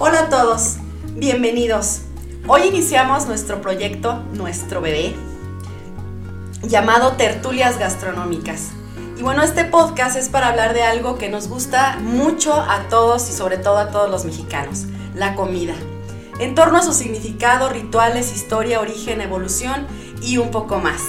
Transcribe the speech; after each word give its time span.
Hola 0.00 0.20
a 0.20 0.28
todos, 0.28 0.76
bienvenidos. 1.16 2.02
Hoy 2.46 2.68
iniciamos 2.68 3.26
nuestro 3.26 3.60
proyecto, 3.60 4.22
nuestro 4.32 4.80
bebé, 4.80 5.16
llamado 6.62 7.14
Tertulias 7.14 7.80
Gastronómicas. 7.80 8.68
Y 9.18 9.22
bueno, 9.22 9.42
este 9.42 9.64
podcast 9.64 10.16
es 10.16 10.28
para 10.28 10.50
hablar 10.50 10.72
de 10.72 10.84
algo 10.84 11.18
que 11.18 11.28
nos 11.28 11.48
gusta 11.48 11.98
mucho 12.00 12.54
a 12.54 12.88
todos 12.88 13.28
y 13.28 13.32
sobre 13.32 13.56
todo 13.56 13.78
a 13.78 13.90
todos 13.90 14.08
los 14.08 14.24
mexicanos, 14.24 14.84
la 15.16 15.34
comida. 15.34 15.74
En 16.38 16.54
torno 16.54 16.78
a 16.78 16.82
su 16.84 16.92
significado, 16.92 17.68
rituales, 17.68 18.32
historia, 18.36 18.78
origen, 18.78 19.20
evolución 19.20 19.84
y 20.22 20.38
un 20.38 20.52
poco 20.52 20.78
más. 20.78 21.02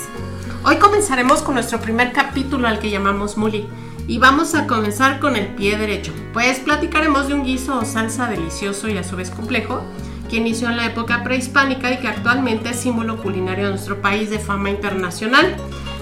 Hoy 0.65 0.77
comenzaremos 0.77 1.43
con 1.43 1.53
nuestro 1.53 1.79
primer 1.79 2.11
capítulo 2.11 2.67
al 2.67 2.79
que 2.79 2.89
llamamos 2.89 3.37
Muli 3.37 3.69
y 4.09 4.17
vamos 4.17 4.55
a 4.55 4.65
comenzar 4.65 5.19
con 5.19 5.35
el 5.35 5.45
pie 5.49 5.77
derecho, 5.77 6.11
pues 6.33 6.59
platicaremos 6.59 7.27
de 7.27 7.35
un 7.35 7.43
guiso 7.43 7.77
o 7.77 7.85
salsa 7.85 8.25
delicioso 8.25 8.89
y 8.89 8.97
a 8.97 9.03
su 9.03 9.15
vez 9.15 9.29
complejo, 9.29 9.83
que 10.27 10.37
inició 10.37 10.67
en 10.67 10.77
la 10.77 10.87
época 10.87 11.23
prehispánica 11.23 11.91
y 11.91 11.97
que 11.97 12.07
actualmente 12.07 12.71
es 12.71 12.77
símbolo 12.77 13.21
culinario 13.21 13.65
de 13.65 13.69
nuestro 13.69 14.01
país 14.01 14.31
de 14.31 14.39
fama 14.39 14.71
internacional. 14.71 15.55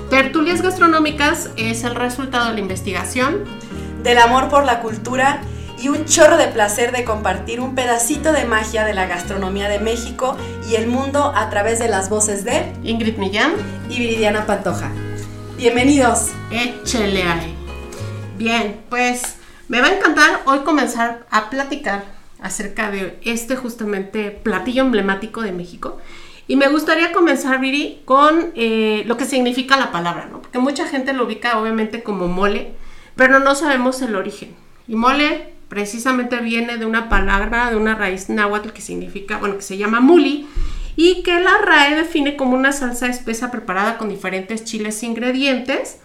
Tertulias 0.09 0.61
gastronómicas 0.61 1.49
es 1.57 1.83
el 1.83 1.95
resultado 1.95 2.47
de 2.47 2.53
la 2.53 2.59
investigación, 2.61 3.43
del 4.03 4.19
amor 4.19 4.47
por 4.47 4.63
la 4.63 4.79
cultura 4.79 5.41
y 5.77 5.89
un 5.89 6.05
chorro 6.05 6.37
de 6.37 6.47
placer 6.47 6.93
de 6.93 7.03
compartir 7.03 7.59
un 7.59 7.75
pedacito 7.75 8.31
de 8.31 8.45
magia 8.45 8.85
de 8.85 8.93
la 8.93 9.05
gastronomía 9.05 9.67
de 9.67 9.79
México 9.79 10.37
y 10.69 10.75
el 10.75 10.87
mundo 10.87 11.33
a 11.35 11.49
través 11.49 11.77
de 11.79 11.89
las 11.89 12.09
voces 12.09 12.45
de 12.45 12.73
Ingrid 12.83 13.17
Millán 13.17 13.51
y 13.89 13.99
Viridiana 13.99 14.45
Pantoja. 14.45 14.91
Bienvenidos. 15.57 16.29
Échele 16.51 17.23
ahí. 17.23 17.56
Bien, 18.37 18.81
pues 18.89 19.37
me 19.67 19.81
va 19.81 19.87
a 19.87 19.95
encantar 19.95 20.41
hoy 20.45 20.59
comenzar 20.59 21.25
a 21.31 21.49
platicar 21.49 22.05
acerca 22.39 22.91
de 22.91 23.17
este 23.23 23.55
justamente 23.55 24.29
platillo 24.29 24.83
emblemático 24.83 25.41
de 25.41 25.51
México. 25.51 25.97
Y 26.47 26.55
me 26.55 26.67
gustaría 26.67 27.11
comenzar, 27.13 27.59
Viri, 27.59 28.03
con 28.05 28.51
eh, 28.53 29.03
lo 29.07 29.17
que 29.17 29.25
significa 29.25 29.75
la 29.75 29.91
palabra, 29.91 30.27
¿no? 30.31 30.43
Porque 30.43 30.59
mucha 30.59 30.87
gente 30.87 31.13
lo 31.13 31.25
ubica 31.25 31.59
obviamente 31.59 32.03
como 32.03 32.27
mole, 32.27 32.73
pero 33.15 33.39
no 33.39 33.55
sabemos 33.55 34.03
el 34.03 34.15
origen. 34.15 34.55
Y 34.87 34.95
mole 34.95 35.53
precisamente 35.67 36.37
viene 36.37 36.77
de 36.77 36.85
una 36.85 37.09
palabra, 37.09 37.71
de 37.71 37.75
una 37.75 37.95
raíz 37.95 38.29
náhuatl 38.29 38.69
que 38.69 38.81
significa, 38.81 39.39
bueno, 39.39 39.55
que 39.55 39.63
se 39.63 39.77
llama 39.77 39.99
muli, 39.99 40.47
y 40.95 41.23
que 41.23 41.39
la 41.39 41.57
RAE 41.57 41.95
define 41.95 42.37
como 42.37 42.55
una 42.55 42.71
salsa 42.71 43.07
espesa 43.07 43.49
preparada 43.49 43.97
con 43.97 44.09
diferentes 44.09 44.63
chiles 44.63 45.01
e 45.01 45.07
ingredientes 45.07 45.97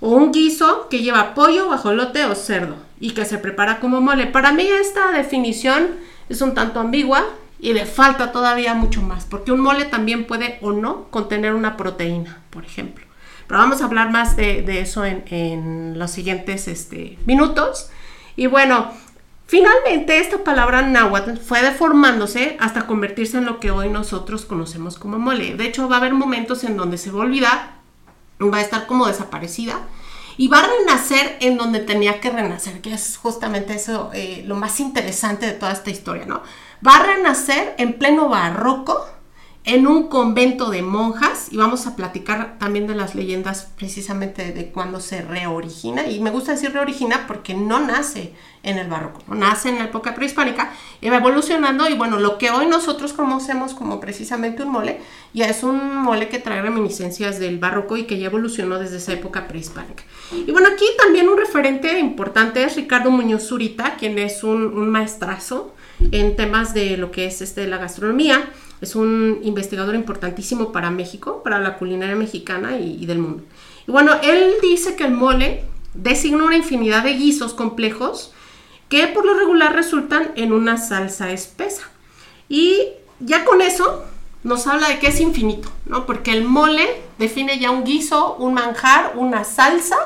o 0.00 0.10
un 0.10 0.32
guiso 0.32 0.88
que 0.88 1.00
lleva 1.00 1.34
pollo, 1.34 1.66
guajolote 1.66 2.24
o 2.24 2.34
cerdo 2.34 2.76
y 3.00 3.10
que 3.10 3.24
se 3.24 3.38
prepara 3.38 3.80
como 3.80 4.00
mole. 4.00 4.26
Para 4.26 4.52
mí 4.52 4.66
esta 4.66 5.12
definición 5.12 5.88
es 6.28 6.40
un 6.40 6.54
tanto 6.54 6.80
ambigua 6.80 7.24
y 7.60 7.72
le 7.72 7.86
falta 7.86 8.30
todavía 8.32 8.74
mucho 8.74 9.02
más, 9.02 9.24
porque 9.24 9.52
un 9.52 9.60
mole 9.60 9.84
también 9.84 10.26
puede 10.26 10.58
o 10.62 10.72
no 10.72 11.08
contener 11.10 11.54
una 11.54 11.76
proteína, 11.76 12.42
por 12.50 12.64
ejemplo. 12.64 13.04
Pero 13.46 13.60
vamos 13.60 13.80
a 13.80 13.86
hablar 13.86 14.10
más 14.10 14.36
de, 14.36 14.80
eso 14.80 15.04
en, 15.04 15.98
los 15.98 16.10
siguientes 16.10 16.68
este, 16.68 17.18
minutos. 17.24 17.90
Y 18.36 18.46
bueno, 18.46 18.92
finalmente 19.46 20.18
esta 20.18 20.44
palabra 20.44 20.82
náhuatl 20.82 21.38
fue 21.38 21.62
deformándose 21.62 22.56
hasta 22.60 22.86
convertirse 22.86 23.38
en 23.38 23.46
lo 23.46 23.58
que 23.58 23.70
hoy 23.70 23.88
nosotros 23.88 24.44
conocemos 24.44 24.98
como 24.98 25.18
mole. 25.18 25.54
De 25.56 25.64
hecho, 25.64 25.88
va 25.88 25.96
a 25.96 25.98
haber 25.98 26.12
momentos 26.12 26.62
en 26.62 26.76
donde 26.76 26.98
se 26.98 27.10
va 27.10 27.22
a 27.22 27.26
olvidar 27.26 27.77
va 28.40 28.58
a 28.58 28.62
estar 28.62 28.86
como 28.86 29.06
desaparecida 29.06 29.86
y 30.36 30.48
va 30.48 30.60
a 30.60 30.68
renacer 30.78 31.36
en 31.40 31.58
donde 31.58 31.80
tenía 31.80 32.20
que 32.20 32.30
renacer, 32.30 32.80
que 32.80 32.94
es 32.94 33.16
justamente 33.16 33.74
eso 33.74 34.10
eh, 34.14 34.44
lo 34.46 34.54
más 34.54 34.78
interesante 34.78 35.46
de 35.46 35.52
toda 35.52 35.72
esta 35.72 35.90
historia, 35.90 36.26
¿no? 36.26 36.42
Va 36.86 36.96
a 36.96 37.02
renacer 37.02 37.74
en 37.76 37.98
pleno 37.98 38.28
barroco, 38.28 39.04
en 39.64 39.86
un 39.86 40.08
convento 40.08 40.70
de 40.70 40.82
monjas, 40.82 41.48
y 41.50 41.56
vamos 41.56 41.86
a 41.86 41.94
platicar 41.94 42.58
también 42.58 42.86
de 42.86 42.94
las 42.94 43.14
leyendas 43.14 43.70
precisamente 43.76 44.52
de 44.52 44.70
cuando 44.70 45.00
se 45.00 45.22
reorigina, 45.22 46.06
y 46.06 46.20
me 46.20 46.30
gusta 46.30 46.52
decir 46.52 46.72
reorigina 46.72 47.26
porque 47.26 47.54
no 47.54 47.78
nace 47.80 48.32
en 48.62 48.78
el 48.78 48.88
barroco, 48.88 49.22
nace 49.34 49.68
en 49.68 49.78
la 49.78 49.84
época 49.84 50.14
prehispánica 50.14 50.72
y 51.00 51.08
va 51.08 51.16
evolucionando 51.16 51.88
y 51.88 51.94
bueno, 51.94 52.18
lo 52.18 52.38
que 52.38 52.50
hoy 52.50 52.66
nosotros 52.66 53.12
conocemos 53.12 53.74
como 53.74 54.00
precisamente 54.00 54.62
un 54.62 54.70
mole, 54.70 55.00
ya 55.32 55.46
es 55.46 55.62
un 55.62 55.96
mole 55.96 56.28
que 56.28 56.38
trae 56.38 56.60
reminiscencias 56.60 57.38
del 57.38 57.58
barroco 57.58 57.96
y 57.96 58.04
que 58.04 58.18
ya 58.18 58.26
evolucionó 58.26 58.78
desde 58.78 58.96
esa 58.96 59.12
época 59.12 59.48
prehispánica. 59.48 60.04
Y 60.32 60.50
bueno, 60.50 60.68
aquí 60.72 60.84
también 60.98 61.28
un 61.28 61.38
referente 61.38 61.98
importante 61.98 62.64
es 62.64 62.76
Ricardo 62.76 63.10
Muñoz 63.10 63.46
Zurita, 63.46 63.96
quien 63.96 64.18
es 64.18 64.42
un, 64.42 64.88
maestrazo 64.88 65.74
en 66.12 66.36
temas 66.36 66.74
de 66.74 66.96
lo 66.96 67.10
que 67.10 67.26
es 67.26 67.40
este, 67.42 67.66
la 67.66 67.78
gastronomía, 67.78 68.50
es 68.80 68.94
un 68.94 69.40
investigador 69.42 69.94
importantísimo 69.94 70.72
para 70.72 70.90
México, 70.90 71.42
para 71.42 71.58
la 71.58 71.78
culinaria 71.78 72.16
mexicana 72.16 72.78
y, 72.78 73.06
del 73.06 73.18
mundo. 73.18 73.42
Y 73.86 73.90
bueno, 73.90 74.12
él 74.22 74.54
dice 74.62 74.94
que 74.94 75.04
el 75.04 75.12
mole 75.12 75.64
designa 75.94 76.44
una 76.44 76.56
infinidad 76.56 77.04
de 77.04 77.14
guisos 77.14 77.54
complejos 77.54 78.32
que 78.88 79.06
por 79.08 79.24
lo 79.24 79.34
regular 79.34 79.74
resultan 79.74 80.30
en 80.36 80.52
una 80.52 80.76
salsa 80.76 81.32
espesa. 81.32 81.82
Y 82.48 82.88
ya 83.20 83.44
con 83.44 83.60
eso 83.60 84.04
nos 84.44 84.66
habla 84.66 84.88
de 84.88 84.98
que 84.98 85.08
es 85.08 85.20
infinito, 85.20 85.70
¿no? 85.84 86.06
Porque 86.06 86.32
el 86.32 86.44
mole 86.44 87.02
define 87.18 87.58
ya 87.58 87.70
un 87.70 87.84
guiso, 87.84 88.36
un 88.36 88.54
manjar, 88.54 89.14
una 89.16 89.44
salsa 89.44 89.96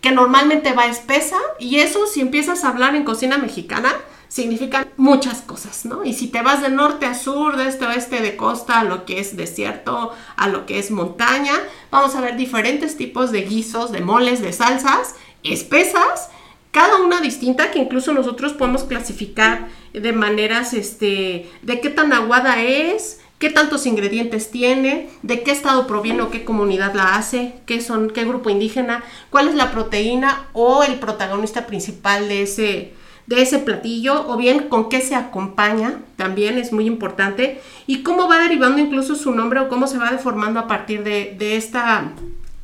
que 0.00 0.10
normalmente 0.12 0.72
va 0.72 0.86
espesa 0.86 1.36
y 1.58 1.80
eso 1.80 2.06
si 2.06 2.20
empiezas 2.20 2.64
a 2.64 2.68
hablar 2.68 2.94
en 2.94 3.04
cocina 3.04 3.36
mexicana 3.38 3.92
significan 4.28 4.88
muchas 4.96 5.40
cosas, 5.40 5.84
¿no? 5.84 6.04
Y 6.04 6.12
si 6.12 6.28
te 6.28 6.42
vas 6.42 6.62
de 6.62 6.68
norte 6.68 7.06
a 7.06 7.14
sur, 7.14 7.56
de 7.56 7.68
este 7.68 7.84
a 7.86 7.88
oeste, 7.88 8.20
de 8.20 8.36
costa, 8.36 8.80
a 8.80 8.84
lo 8.84 9.04
que 9.04 9.20
es 9.20 9.36
desierto, 9.36 10.12
a 10.36 10.48
lo 10.48 10.66
que 10.66 10.78
es 10.78 10.90
montaña, 10.90 11.54
vamos 11.90 12.14
a 12.14 12.20
ver 12.20 12.36
diferentes 12.36 12.96
tipos 12.96 13.32
de 13.32 13.42
guisos, 13.42 13.92
de 13.92 14.00
moles, 14.00 14.40
de 14.40 14.52
salsas 14.52 15.14
espesas 15.42 16.30
cada 16.70 17.00
una 17.00 17.20
distinta 17.20 17.70
que 17.70 17.78
incluso 17.78 18.12
nosotros 18.12 18.52
podemos 18.52 18.84
clasificar 18.84 19.68
de 19.92 20.12
maneras, 20.12 20.74
este, 20.74 21.50
de 21.62 21.80
qué 21.80 21.88
tan 21.88 22.12
aguada 22.12 22.62
es, 22.62 23.20
qué 23.38 23.50
tantos 23.50 23.86
ingredientes 23.86 24.50
tiene, 24.50 25.08
de 25.22 25.42
qué 25.42 25.50
estado 25.50 25.86
proviene 25.86 26.22
o 26.22 26.30
qué 26.30 26.44
comunidad 26.44 26.94
la 26.94 27.14
hace, 27.14 27.54
qué 27.66 27.80
son, 27.80 28.10
qué 28.10 28.24
grupo 28.24 28.50
indígena, 28.50 29.02
cuál 29.30 29.48
es 29.48 29.54
la 29.54 29.70
proteína 29.70 30.48
o 30.52 30.82
el 30.82 30.98
protagonista 30.98 31.66
principal 31.66 32.28
de 32.28 32.42
ese, 32.42 32.92
de 33.28 33.42
ese 33.42 33.58
platillo, 33.58 34.26
o 34.26 34.38
bien 34.38 34.68
con 34.70 34.88
qué 34.88 35.02
se 35.02 35.14
acompaña, 35.14 36.00
también 36.16 36.56
es 36.56 36.72
muy 36.72 36.86
importante, 36.86 37.60
y 37.86 38.02
cómo 38.02 38.26
va 38.26 38.38
derivando 38.38 38.80
incluso 38.80 39.14
su 39.14 39.32
nombre 39.32 39.60
o 39.60 39.68
cómo 39.68 39.86
se 39.86 39.98
va 39.98 40.10
deformando 40.10 40.58
a 40.60 40.66
partir 40.66 41.04
de, 41.04 41.36
de 41.38 41.56
esta 41.56 42.12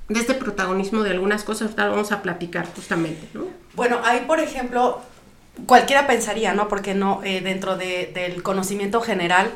de 0.09 0.21
este 0.21 0.35
protagonismo 0.35 1.03
de 1.03 1.11
algunas 1.11 1.45
cosas, 1.45 1.63
ahorita 1.63 1.89
vamos 1.89 2.13
a 2.13 2.23
platicar 2.23 2.67
justamente, 2.75 3.27
¿no? 3.33 3.45
Bueno, 3.75 3.99
ahí 4.05 4.25
por 4.27 4.39
ejemplo, 4.39 5.01
cualquiera 5.67 6.07
pensaría, 6.07 6.53
¿no? 6.53 6.69
Porque 6.69 6.95
no, 6.95 7.21
eh, 7.25 7.41
dentro 7.41 7.77
del 7.77 8.43
conocimiento 8.43 9.01
general, 9.01 9.51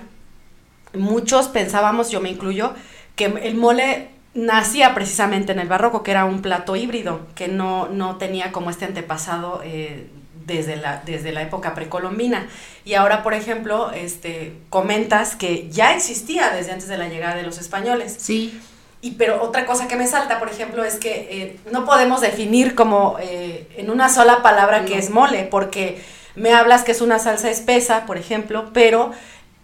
muchos 0.94 1.48
pensábamos, 1.48 2.10
yo 2.10 2.20
me 2.20 2.30
incluyo, 2.30 2.72
que 3.14 3.26
el 3.26 3.56
mole 3.56 4.08
nacía 4.34 4.94
precisamente 4.94 5.52
en 5.52 5.58
el 5.58 5.68
barroco, 5.68 6.02
que 6.02 6.12
era 6.12 6.24
un 6.24 6.40
plato 6.40 6.76
híbrido, 6.76 7.26
que 7.34 7.48
no, 7.48 7.88
no 7.88 8.16
tenía 8.16 8.50
como 8.52 8.70
este 8.70 8.86
antepasado 8.86 9.60
eh, 9.64 10.08
desde, 10.48 10.76
la, 10.76 11.02
desde 11.04 11.30
la 11.30 11.42
época 11.42 11.74
precolombina. 11.74 12.48
Y 12.84 12.94
ahora, 12.94 13.22
por 13.22 13.34
ejemplo, 13.34 13.92
este, 13.92 14.54
comentas 14.70 15.36
que 15.36 15.68
ya 15.70 15.94
existía 15.94 16.50
desde 16.50 16.72
antes 16.72 16.88
de 16.88 16.98
la 16.98 17.08
llegada 17.08 17.36
de 17.36 17.44
los 17.44 17.58
españoles. 17.58 18.16
Sí. 18.18 18.60
Y 19.00 19.12
pero 19.12 19.40
otra 19.42 19.64
cosa 19.64 19.86
que 19.86 19.94
me 19.94 20.08
salta, 20.08 20.40
por 20.40 20.48
ejemplo, 20.48 20.84
es 20.84 20.96
que 20.96 21.28
eh, 21.30 21.60
no 21.70 21.84
podemos 21.84 22.20
definir 22.20 22.74
como 22.74 23.16
eh, 23.20 23.68
en 23.76 23.90
una 23.90 24.08
sola 24.08 24.42
palabra 24.42 24.84
que 24.84 24.98
es 24.98 25.10
mole, 25.10 25.44
porque 25.44 26.02
me 26.34 26.52
hablas 26.52 26.82
que 26.82 26.92
es 26.92 27.00
una 27.00 27.20
salsa 27.20 27.48
espesa, 27.48 28.06
por 28.06 28.18
ejemplo, 28.18 28.70
pero 28.72 29.12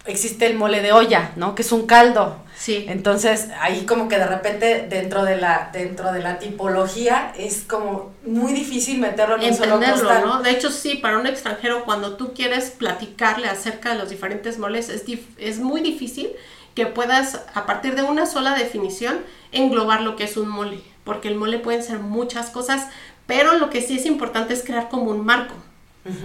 existe 0.06 0.46
el 0.46 0.54
mole 0.54 0.82
de 0.82 0.92
olla, 0.92 1.32
¿no? 1.34 1.56
Que 1.56 1.62
es 1.62 1.72
un 1.72 1.86
caldo. 1.86 2.43
Sí. 2.56 2.86
Entonces, 2.88 3.48
ahí 3.60 3.84
como 3.84 4.08
que 4.08 4.16
de 4.16 4.26
repente 4.26 4.86
dentro 4.88 5.24
de 5.24 5.36
la, 5.36 5.70
dentro 5.72 6.12
de 6.12 6.20
la 6.20 6.38
tipología 6.38 7.32
es 7.36 7.62
como 7.66 8.12
muy 8.24 8.52
difícil 8.52 8.98
meterlo 9.00 9.34
en 9.36 9.40
un 9.42 9.56
solo 9.56 9.74
costal. 9.92 10.22
¿no? 10.24 10.42
De 10.42 10.50
hecho, 10.50 10.70
sí, 10.70 10.94
para 10.96 11.18
un 11.18 11.26
extranjero, 11.26 11.84
cuando 11.84 12.16
tú 12.16 12.32
quieres 12.32 12.70
platicarle 12.70 13.48
acerca 13.48 13.90
de 13.92 13.98
los 13.98 14.08
diferentes 14.08 14.58
moles, 14.58 14.88
es, 14.88 15.04
dif- 15.06 15.26
es 15.38 15.58
muy 15.58 15.80
difícil 15.80 16.30
que 16.74 16.86
puedas, 16.86 17.40
a 17.54 17.66
partir 17.66 17.94
de 17.96 18.02
una 18.02 18.26
sola 18.26 18.54
definición, 18.54 19.20
englobar 19.52 20.00
lo 20.02 20.16
que 20.16 20.24
es 20.24 20.36
un 20.36 20.48
mole. 20.48 20.80
Porque 21.04 21.28
el 21.28 21.34
mole 21.34 21.58
pueden 21.58 21.82
ser 21.82 21.98
muchas 21.98 22.50
cosas, 22.50 22.88
pero 23.26 23.58
lo 23.58 23.68
que 23.70 23.82
sí 23.82 23.96
es 23.98 24.06
importante 24.06 24.54
es 24.54 24.62
crear 24.64 24.88
como 24.88 25.10
un 25.10 25.24
marco. 25.24 25.54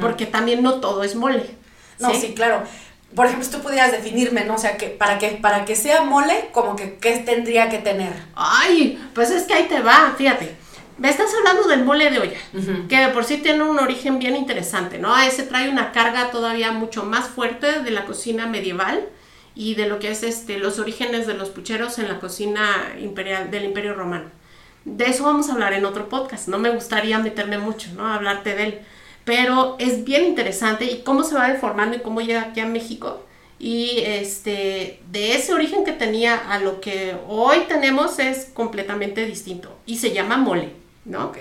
Porque 0.02 0.26
también 0.26 0.62
no 0.62 0.76
todo 0.76 1.04
es 1.04 1.16
mole. 1.16 1.46
No, 2.00 2.14
sí, 2.14 2.34
claro. 2.34 2.64
Por 3.16 3.26
ejemplo, 3.26 3.46
si 3.46 3.52
tú 3.52 3.62
pudieras 3.62 3.92
definirme, 3.92 4.46
¿no? 4.46 4.56
O 4.56 4.58
sea, 4.58 4.78
que 4.78 4.88
para 4.88 5.18
que, 5.18 5.30
para 5.30 5.66
que 5.66 5.76
sea 5.76 6.04
mole, 6.04 6.50
como 6.52 6.76
que, 6.76 6.96
¿qué 6.96 7.18
tendría 7.18 7.70
que 7.70 7.80
tener? 7.80 8.14
Ay, 8.36 9.04
pues 9.14 9.32
es 9.32 9.44
que 9.44 9.54
ahí 9.54 9.68
te 9.68 9.82
va, 9.82 10.14
fíjate. 10.18 10.56
Me 10.98 11.10
estás 11.10 11.32
hablando 11.34 11.68
del 11.70 11.86
mole 11.86 12.12
de 12.12 12.20
olla, 12.20 12.38
que 12.90 12.98
de 12.98 13.08
por 13.08 13.24
sí 13.24 13.38
tiene 13.38 13.64
un 13.64 13.80
origen 13.80 14.20
bien 14.20 14.36
interesante, 14.36 15.00
¿no? 15.00 15.18
Ese 15.18 15.44
trae 15.44 15.70
una 15.70 15.94
carga 15.94 16.30
todavía 16.30 16.74
mucho 16.74 17.04
más 17.04 17.30
fuerte 17.30 17.82
de 17.84 17.92
la 17.92 18.04
cocina 18.04 18.48
medieval 18.48 19.08
y 19.56 19.76
de 19.76 19.88
lo 19.88 20.00
que 20.00 20.12
es 20.12 20.24
este 20.24 20.60
los 20.60 20.78
orígenes 20.78 21.26
de 21.26 21.36
los 21.36 21.50
pucheros 21.50 22.00
en 22.00 22.10
la 22.10 22.20
cocina 22.20 22.94
imperial 23.00 23.50
del 23.50 23.64
Imperio 23.64 23.94
Romano. 23.94 24.26
De 24.84 25.06
eso 25.06 25.24
vamos 25.24 25.50
a 25.50 25.54
hablar 25.54 25.74
en 25.74 25.86
otro 25.86 26.10
podcast. 26.10 26.50
No 26.50 26.60
me 26.60 26.70
gustaría 26.70 27.18
meterme 27.20 27.58
mucho, 27.58 27.90
¿no? 27.96 28.06
Hablarte 28.06 28.56
de 28.56 28.64
él. 28.64 28.80
Pero 29.30 29.76
es 29.78 30.06
bien 30.06 30.26
interesante 30.26 30.86
y 30.86 31.04
cómo 31.04 31.24
se 31.24 31.36
va 31.36 31.50
deformando 31.50 31.96
y 31.96 32.00
cómo 32.00 32.20
llega 32.20 32.42
aquí 32.42 32.62
a 32.62 32.66
México. 32.66 33.24
Y 33.60 34.00
este, 34.04 35.02
de 35.12 35.36
ese 35.36 35.54
origen 35.54 35.86
que 35.86 35.92
tenía 35.92 36.52
a 36.52 36.58
lo 36.58 36.82
que 36.82 37.16
hoy 37.28 37.60
tenemos 37.68 38.18
es 38.18 38.46
completamente 38.56 39.28
distinto. 39.28 39.78
Y 39.86 39.98
se 39.98 40.14
llama 40.14 40.38
mole, 40.38 40.72
¿no? 41.06 41.26
Ok. 41.26 41.38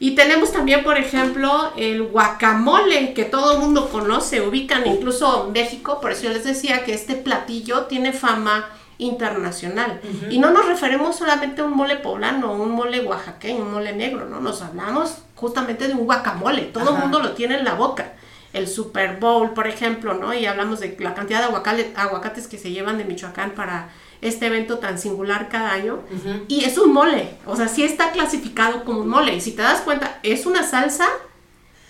Y 0.00 0.16
tenemos 0.16 0.50
también, 0.50 0.82
por 0.82 0.98
ejemplo, 0.98 1.72
el 1.76 2.02
guacamole, 2.02 3.14
que 3.14 3.26
todo 3.26 3.52
el 3.52 3.58
mundo 3.60 3.90
conoce, 3.90 4.40
ubican 4.40 4.84
incluso 4.88 5.46
en 5.46 5.52
México, 5.52 6.00
por 6.00 6.10
eso 6.10 6.24
yo 6.24 6.30
les 6.30 6.42
decía 6.42 6.82
que 6.84 6.94
este 6.94 7.14
platillo 7.14 7.84
tiene 7.84 8.12
fama 8.12 8.68
internacional. 8.98 10.00
Y 10.30 10.40
no 10.40 10.50
nos 10.50 10.66
referimos 10.66 11.14
solamente 11.14 11.60
a 11.60 11.64
un 11.64 11.76
mole 11.76 11.94
poblano, 11.94 12.54
un 12.54 12.72
mole 12.72 13.00
oaxaqueño, 13.02 13.62
un 13.62 13.72
mole 13.72 13.92
negro, 13.92 14.26
¿no? 14.26 14.40
Nos 14.40 14.62
hablamos 14.62 15.18
justamente 15.40 15.88
de 15.88 15.94
un 15.94 16.04
guacamole, 16.04 16.62
todo 16.62 16.90
el 16.94 17.00
mundo 17.02 17.20
lo 17.20 17.32
tiene 17.32 17.56
en 17.58 17.64
la 17.64 17.74
boca. 17.74 18.12
El 18.52 18.66
Super 18.66 19.16
Bowl, 19.18 19.50
por 19.54 19.66
ejemplo, 19.68 20.14
¿no? 20.14 20.34
Y 20.34 20.44
hablamos 20.46 20.80
de 20.80 20.96
la 20.98 21.14
cantidad 21.14 21.40
de 21.40 21.46
aguacate- 21.52 21.92
aguacates 21.96 22.48
que 22.48 22.58
se 22.58 22.70
llevan 22.72 22.98
de 22.98 23.04
Michoacán 23.04 23.52
para 23.52 23.90
este 24.22 24.46
evento 24.46 24.78
tan 24.78 24.98
singular 24.98 25.48
cada 25.48 25.70
año. 25.72 26.00
Y 26.48 26.64
es 26.64 26.76
un 26.76 26.92
mole, 26.92 27.30
o 27.46 27.54
sea, 27.56 27.68
sí 27.68 27.84
está 27.84 28.10
clasificado 28.10 28.84
como 28.84 29.00
un 29.00 29.08
mole. 29.08 29.34
Y 29.34 29.40
si 29.40 29.52
te 29.52 29.62
das 29.62 29.80
cuenta, 29.82 30.18
es 30.24 30.46
una 30.46 30.64
salsa 30.64 31.06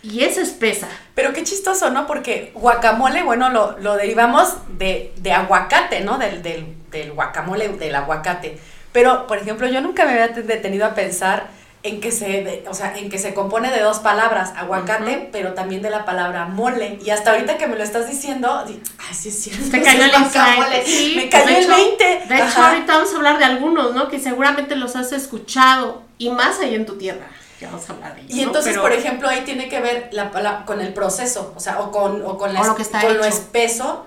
y 0.02 0.22
es 0.22 0.36
espesa. 0.36 0.86
Pero 1.14 1.32
qué 1.32 1.42
chistoso, 1.44 1.90
¿no? 1.90 2.06
Porque 2.06 2.52
guacamole, 2.54 3.22
bueno, 3.22 3.48
lo, 3.50 3.78
lo 3.78 3.96
derivamos 3.96 4.54
de, 4.78 5.12
de 5.16 5.32
aguacate, 5.32 6.00
¿no? 6.02 6.18
Del, 6.18 6.42
del, 6.42 6.66
del 6.90 7.12
guacamole, 7.12 7.68
del 7.70 7.94
aguacate. 7.94 8.58
Pero, 8.92 9.26
por 9.26 9.38
ejemplo, 9.38 9.66
yo 9.66 9.80
nunca 9.80 10.04
me 10.04 10.12
había 10.12 10.28
detenido 10.28 10.84
a 10.86 10.94
pensar 10.94 11.48
en 11.82 12.00
que 12.00 12.12
se, 12.12 12.62
o 12.68 12.74
sea, 12.74 12.96
en 12.98 13.08
que 13.08 13.18
se 13.18 13.32
compone 13.32 13.70
de 13.70 13.80
dos 13.80 14.00
palabras, 14.00 14.52
aguacate, 14.56 15.16
Ujú. 15.16 15.28
pero 15.32 15.54
también 15.54 15.80
de 15.80 15.88
la 15.88 16.04
palabra 16.04 16.44
mole. 16.44 16.98
Y 17.02 17.08
hasta 17.10 17.30
ahorita 17.32 17.56
que 17.56 17.66
me 17.66 17.76
lo 17.76 17.82
estás 17.82 18.06
diciendo, 18.08 18.64
di- 18.66 18.82
ay, 18.98 19.14
sí 19.14 19.30
es 19.30 19.42
cierto. 19.42 19.70
Te 19.70 19.80
cayó 19.82 20.04
el 20.04 20.12
insight. 20.14 20.84
Sí, 20.84 21.14
me 21.16 21.22
pues, 21.28 21.42
cayó 21.44 21.56
el 21.56 21.64
hecho- 21.64 21.74
20. 21.76 22.04
De 22.04 22.34
hecho, 22.34 22.44
Ajá. 22.44 22.68
ahorita 22.70 22.92
vamos 22.94 23.12
a 23.12 23.16
hablar 23.16 23.38
de 23.38 23.44
algunos, 23.46 23.94
¿no? 23.94 24.08
Que 24.08 24.18
seguramente 24.20 24.76
los 24.76 24.94
has 24.94 25.12
escuchado 25.12 26.02
y 26.18 26.28
más 26.30 26.58
ahí 26.60 26.74
en 26.74 26.84
tu 26.84 26.98
tierra. 26.98 27.26
Que 27.58 27.64
vamos 27.66 27.88
a 27.88 27.92
hablar 27.94 28.14
de 28.14 28.20
ellos, 28.22 28.34
Y 28.34 28.40
¿no? 28.40 28.46
entonces, 28.48 28.72
Pero- 28.72 28.82
por 28.82 28.92
ejemplo, 28.92 29.28
ahí 29.28 29.40
tiene 29.46 29.68
que 29.70 29.80
ver 29.80 30.10
la, 30.12 30.30
la- 30.40 30.64
con 30.66 30.80
el 30.82 30.92
proceso, 30.92 31.52
o 31.56 31.60
sea, 31.60 31.80
o 31.80 31.90
con, 31.90 32.22
o 32.26 32.36
con, 32.36 32.52
la 32.52 32.60
O 32.60 32.64
lo 32.64 32.70
es- 32.72 32.76
que 32.76 32.82
está 32.82 33.00
con 33.00 33.16
lo 33.16 33.24
espeso. 33.24 34.04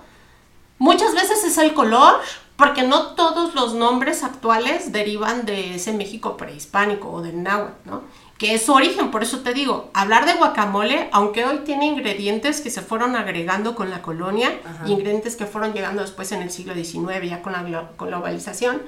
Muchas 0.80 1.14
veces 1.14 1.44
es 1.44 1.58
el 1.58 1.74
color, 1.74 2.20
porque 2.56 2.84
no 2.84 3.08
todos 3.16 3.56
los 3.56 3.74
nombres 3.74 4.24
actuales 4.24 4.92
derivan 4.92 5.46
de 5.46 5.76
ese 5.76 5.94
México 5.94 6.38
prehispánico 6.38 7.10
o 7.12 7.22
del 7.22 7.42
náhuatl, 7.42 7.90
¿no? 7.90 8.04
Que 8.38 8.54
es 8.54 8.66
su 8.66 8.74
origen, 8.74 9.10
por 9.10 9.24
eso 9.24 9.40
te 9.40 9.54
digo, 9.54 9.90
hablar 9.94 10.26
de 10.26 10.34
guacamole, 10.34 11.08
aunque 11.12 11.46
hoy 11.46 11.60
tiene 11.60 11.86
ingredientes 11.86 12.62
que 12.62 12.70
se 12.70 12.82
fueron 12.82 13.16
agregando 13.16 13.76
con 13.76 13.90
la 13.90 14.02
colonia, 14.02 14.52
Ajá. 14.66 14.88
ingredientes 14.88 15.36
que 15.36 15.46
fueron 15.46 15.74
llegando 15.74 16.02
después 16.02 16.32
en 16.32 16.42
el 16.42 16.52
siglo 16.52 16.74
XIX, 16.74 17.28
ya 17.30 17.42
con 17.42 17.54
la 17.54 17.90
con 17.96 18.10
globalización, 18.10 18.82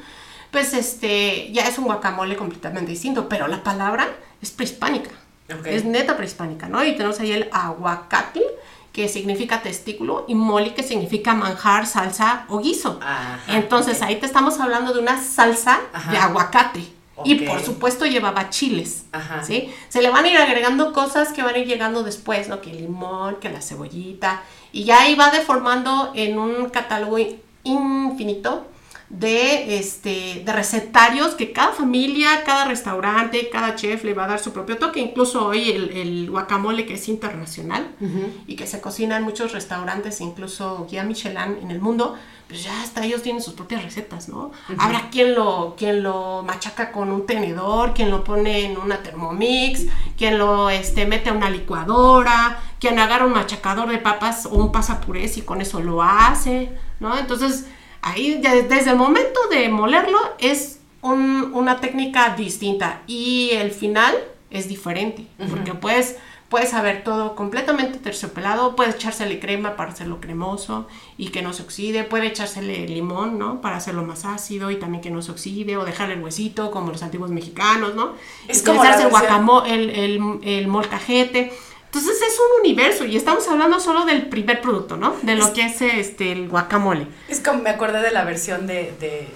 pues 0.51 0.73
este, 0.73 1.51
ya 1.51 1.67
es 1.67 1.77
un 1.77 1.85
guacamole 1.85 2.35
completamente 2.35 2.91
distinto, 2.91 3.29
pero 3.29 3.47
la 3.47 3.63
palabra 3.63 4.07
es 4.41 4.51
prehispánica. 4.51 5.11
Ok. 5.59 5.67
Es 5.67 5.85
neta 5.85 6.17
prehispánica, 6.17 6.67
¿no? 6.67 6.83
Y 6.83 6.93
tenemos 6.95 7.19
ahí 7.19 7.31
el 7.31 7.49
aguacate, 7.51 8.41
que 8.95 9.09
significa 9.09 9.61
testículo, 9.61 10.23
y 10.25 10.35
mole, 10.35 10.73
que 10.73 10.81
significa 10.81 11.33
manjar, 11.33 11.85
salsa 11.85 12.45
o 12.47 12.59
guiso. 12.59 12.97
Ajá, 13.03 13.41
Entonces 13.49 14.01
ahí 14.01 14.15
te 14.15 14.25
estamos 14.25 14.57
hablando 14.61 14.93
de 14.93 15.01
una 15.01 15.21
salsa 15.21 15.81
Ajá. 15.91 16.11
de 16.11 16.17
aguacate. 16.17 16.81
Y 17.25 17.35
por 17.41 17.61
supuesto 17.61 18.05
llevaba 18.05 18.49
chiles. 18.49 19.03
Ajá. 19.11 19.43
¿sí? 19.43 19.69
Se 19.89 20.01
le 20.01 20.09
van 20.09 20.23
a 20.23 20.29
ir 20.29 20.37
agregando 20.37 20.93
cosas 20.93 21.33
que 21.33 21.43
van 21.43 21.55
a 21.55 21.57
ir 21.57 21.67
llegando 21.67 22.03
después, 22.03 22.47
¿no? 22.47 22.61
Que 22.61 22.71
el 22.71 22.77
limón, 22.83 23.35
que 23.41 23.49
la 23.49 23.61
cebollita. 23.61 24.43
Y 24.71 24.85
ya 24.85 25.01
ahí 25.01 25.15
va 25.15 25.29
deformando 25.29 26.13
en 26.15 26.39
un 26.39 26.69
catálogo 26.69 27.17
infinito 27.65 28.65
de, 29.19 29.77
este, 29.77 30.43
de 30.45 30.53
recetarios 30.53 31.35
que 31.35 31.51
cada 31.51 31.71
familia, 31.71 32.43
cada 32.45 32.65
restaurante, 32.65 33.49
cada 33.49 33.75
chef 33.75 34.03
le 34.03 34.13
va 34.13 34.25
a 34.25 34.27
dar 34.27 34.39
su 34.39 34.51
propio 34.51 34.77
toque. 34.77 34.99
Incluso 34.99 35.47
hoy 35.47 35.69
el, 35.69 35.89
el 35.91 36.29
guacamole 36.29 36.85
que 36.85 36.95
es 36.95 37.07
internacional 37.07 37.87
y 38.47 38.55
que 38.55 38.67
se 38.67 38.81
cocina 38.81 39.17
en 39.17 39.23
muchos 39.23 39.53
restaurantes, 39.53 40.21
incluso 40.21 40.85
guía 40.89 41.03
Michelin 41.03 41.57
en 41.61 41.71
el 41.71 41.79
mundo, 41.79 42.15
pues 42.47 42.63
ya 42.63 42.81
hasta 42.83 43.03
ellos 43.03 43.23
tienen 43.23 43.41
sus 43.41 43.53
propias 43.53 43.83
recetas, 43.83 44.29
¿no? 44.29 44.51
Habrá 44.77 45.09
quien 45.09 45.33
lo, 45.33 45.75
quien 45.77 46.03
lo 46.03 46.43
machaca 46.43 46.91
con 46.91 47.11
un 47.11 47.25
tenedor, 47.25 47.93
quien 47.93 48.11
lo 48.11 48.23
pone 48.23 48.65
en 48.65 48.77
una 48.77 49.01
Thermomix, 49.01 49.85
quien 50.15 50.37
lo 50.37 50.69
este, 50.69 51.07
mete 51.07 51.31
a 51.31 51.33
una 51.33 51.49
licuadora, 51.49 52.59
quien 52.79 52.99
agarra 52.99 53.25
un 53.25 53.33
machacador 53.33 53.89
de 53.89 53.97
papas 53.97 54.45
o 54.45 54.55
un 54.55 54.71
pasapurés 54.71 55.37
y 55.37 55.41
con 55.41 55.61
eso 55.61 55.79
lo 55.79 56.03
hace, 56.03 56.71
¿no? 56.99 57.17
Entonces, 57.17 57.65
ahí 58.05 58.39
ya 58.41 58.55
desde 58.55 58.91
el 58.91 58.95
momento 58.97 59.39
de 59.51 59.67
molerlo 59.69 60.17
es 60.39 60.79
un- 61.01 61.51
una 61.53 61.81
técnica 61.81 62.33
distinta 62.35 63.01
y 63.07 63.49
el 63.53 63.71
final 63.71 64.15
es 64.49 64.67
diferente, 64.69 65.27
porque 65.49 65.73
puedes, 65.73 66.15
puedes 66.49 66.69
saber 66.69 67.03
todo 67.03 67.35
completamente 67.35 67.97
terciopelado, 67.99 68.75
puedes 68.75 68.95
echársele 68.95 69.39
crema 69.39 69.75
para 69.75 69.91
hacerlo 69.91 70.21
cremoso 70.21 70.87
y 71.17 71.29
que 71.29 71.41
no 71.41 71.51
se 71.51 71.63
oxide, 71.63 72.03
puede 72.05 72.27
echársele 72.27 72.87
limón, 72.87 73.37
¿no? 73.37 73.59
Para 73.59 73.77
hacerlo 73.77 74.03
más 74.03 74.23
ácido 74.23 74.71
y 74.71 74.77
también 74.77 75.01
que 75.03 75.09
no 75.09 75.21
se 75.21 75.31
oxide, 75.31 75.75
o 75.77 75.83
dejarle 75.83 76.13
el 76.15 76.23
huesito 76.23 76.71
como 76.71 76.91
los 76.91 77.03
antiguos 77.03 77.31
mexicanos, 77.31 77.95
¿no? 77.95 78.13
Es 78.47 78.61
como 78.63 78.79
Utilizarse 78.79 79.07
el 79.07 79.11
versión- 79.13 79.27
guacamo- 79.45 79.65
el, 79.65 79.89
el, 79.89 80.39
el 80.43 80.67
molcajete. 80.67 81.51
Entonces 81.85 82.17
es 82.21 82.37
un 82.39 82.59
universo 82.61 83.05
y 83.05 83.15
estamos 83.15 83.47
hablando 83.47 83.79
solo 83.79 84.05
del 84.05 84.27
primer 84.27 84.61
producto, 84.61 84.97
¿no? 84.97 85.15
De 85.21 85.35
lo 85.35 85.53
que 85.53 85.65
es 85.65 85.81
este 85.81 86.31
el 86.33 86.49
guacamole. 86.49 87.07
Es 87.29 87.39
como 87.39 87.61
me 87.61 87.69
acordé 87.69 88.01
de 88.01 88.11
la 88.11 88.23
versión 88.25 88.67
de, 88.67 88.93
de 88.99 89.27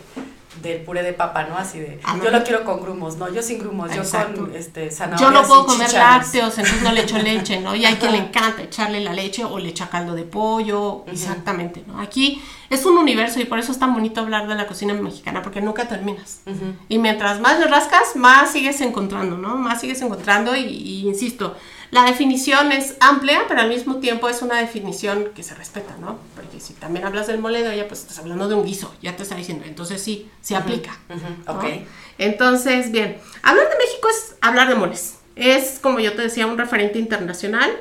del 0.62 0.82
puré 0.82 1.04
de 1.04 1.14
papa, 1.14 1.44
¿no? 1.46 1.58
Así 1.58 1.80
de, 1.80 2.02
Ah, 2.04 2.18
no. 2.18 2.24
yo 2.26 2.32
lo 2.32 2.44
quiero 2.44 2.66
con 2.66 2.82
grumos, 2.82 3.16
no, 3.16 3.32
yo 3.34 3.42
sin 3.42 3.60
grumos, 3.60 3.92
yo 3.96 4.02
con 4.36 4.54
este 4.54 4.90
Yo 4.90 4.92
zanahorias 4.92 5.32
no 5.32 5.48
puedo 5.48 5.66
comer 5.68 5.88
chícharos. 5.88 6.18
lácteos, 6.26 6.58
entonces 6.58 6.82
no 6.84 6.92
le 6.92 7.02
echo 7.04 7.18
leche, 7.24 7.62
¿no? 7.62 7.76
Y 7.76 7.86
hay 7.86 7.96
quien 7.96 8.12
le 8.12 8.18
encanta 8.18 8.64
echarle 8.64 9.00
la 9.00 9.14
leche 9.14 9.46
o 9.46 9.58
le 9.58 9.70
echa 9.70 9.88
caldo 9.90 10.16
de 10.16 10.24
pollo, 10.24 11.06
exactamente, 11.08 11.86
¿no? 11.88 12.02
Aquí 12.02 12.44
es 12.70 12.86
un 12.86 12.98
universo 12.98 13.40
y 13.40 13.46
por 13.46 13.58
eso 13.58 13.72
es 13.72 13.80
tan 13.80 13.94
bonito 13.94 14.20
hablar 14.20 14.50
de 14.50 14.56
la 14.56 14.68
cocina 14.68 14.94
mexicana, 14.94 15.42
porque 15.42 15.62
nunca 15.62 15.88
terminas. 15.88 16.42
Ujú. 16.46 16.74
Y 16.90 16.98
mientras 16.98 17.40
más 17.40 17.58
le 17.60 17.68
rascas, 17.68 18.18
más 18.18 18.52
sigues 18.52 18.82
encontrando, 18.82 19.38
¿no? 19.38 19.56
Más 19.56 19.80
sigues 19.80 20.02
encontrando 20.02 20.58
y, 20.58 20.62
y 20.66 21.08
insisto, 21.08 21.56
la 21.92 22.04
definición 22.04 22.72
es 22.72 22.96
amplia, 23.00 23.46
pero 23.48 23.62
al 23.62 23.70
mismo 23.70 23.96
tiempo 23.96 24.30
es 24.30 24.42
una 24.42 24.60
definición 24.60 25.30
que 25.36 25.42
se 25.42 25.56
respeta, 25.56 25.96
¿no? 26.00 26.20
Porque 26.36 26.60
si 26.60 26.74
también 26.74 27.06
hablas 27.06 27.28
del 27.28 27.40
mole 27.40 27.64
de 27.64 27.70
olla, 27.70 27.88
pues 27.88 28.02
estás 28.02 28.20
hablando 28.20 28.48
de 28.48 28.56
un 28.56 28.66
guiso, 28.66 28.94
ya 29.02 29.16
te 29.16 29.24
está 29.24 29.36
diciendo, 29.36 29.66
entonces 29.68 30.02
sí, 30.02 30.30
se 30.42 30.56
aplica. 30.56 30.98
Ujú, 31.10 31.20
¿no? 31.48 31.54
ok. 31.54 31.66
Entonces, 32.20 32.92
bien, 32.92 33.18
hablar 33.42 33.70
de 33.70 33.78
México 33.78 34.08
es 34.10 34.36
hablar 34.42 34.70
de 34.70 34.76
moles. 34.76 35.20
Es, 35.36 35.80
como 35.82 36.00
yo 36.00 36.14
te 36.14 36.22
decía, 36.22 36.46
un 36.46 36.58
referente 36.58 37.00
internacional. 37.00 37.72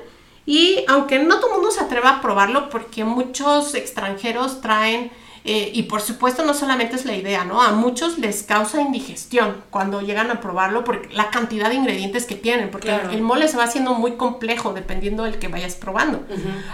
Y 0.46 0.84
aunque 0.88 1.18
no 1.18 1.40
todo 1.40 1.48
el 1.48 1.54
mundo 1.56 1.70
se 1.70 1.80
atreva 1.80 2.10
a 2.10 2.22
probarlo, 2.22 2.70
porque 2.70 3.04
muchos 3.04 3.74
extranjeros 3.74 4.62
traen 4.62 5.10
Eh, 5.50 5.70
y 5.72 5.84
por 5.84 6.02
supuesto 6.02 6.44
no 6.44 6.52
solamente 6.52 6.96
es 6.96 7.06
la 7.06 7.16
idea, 7.16 7.42
¿no? 7.42 7.62
A 7.62 7.72
muchos 7.72 8.18
les 8.18 8.42
causa 8.42 8.82
indigestión 8.82 9.64
cuando 9.70 10.02
llegan 10.02 10.30
a 10.30 10.42
probarlo 10.42 10.84
por 10.84 11.10
la 11.14 11.30
cantidad 11.30 11.70
de 11.70 11.76
ingredientes 11.76 12.26
que 12.26 12.34
tienen, 12.34 12.70
porque 12.70 12.94
el 13.12 13.22
mole 13.22 13.48
se 13.48 13.56
va 13.56 13.64
haciendo 13.64 13.94
muy 13.94 14.16
complejo 14.16 14.74
dependiendo 14.74 15.24
del 15.24 15.38
que 15.38 15.48
vayas 15.48 15.74
probando. 15.74 16.22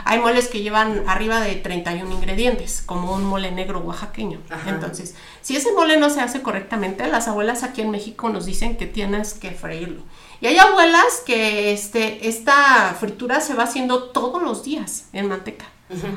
Hay 0.04 0.18
moles 0.18 0.48
que 0.48 0.60
llevan 0.60 1.04
arriba 1.08 1.40
de 1.40 1.54
31 1.54 2.12
ingredientes, 2.12 2.82
como 2.84 3.14
un 3.14 3.24
mole 3.24 3.52
negro 3.52 3.78
oaxaqueño. 3.78 4.40
Entonces, 4.66 5.14
si 5.40 5.54
ese 5.54 5.70
mole 5.70 5.96
no 5.96 6.10
se 6.10 6.20
hace 6.20 6.42
correctamente, 6.42 7.06
las 7.06 7.28
abuelas 7.28 7.62
aquí 7.62 7.80
en 7.80 7.92
México 7.92 8.28
nos 8.28 8.44
dicen 8.44 8.76
que 8.76 8.86
tienes 8.86 9.34
que 9.34 9.52
freírlo. 9.52 10.02
Y 10.40 10.48
hay 10.48 10.58
abuelas 10.58 11.22
que 11.24 11.72
este, 11.72 12.26
esta 12.26 12.96
fritura 12.98 13.40
se 13.40 13.54
va 13.54 13.62
haciendo 13.62 14.10
todos 14.10 14.42
los 14.42 14.64
días 14.64 15.04
en 15.12 15.28
manteca. 15.28 15.66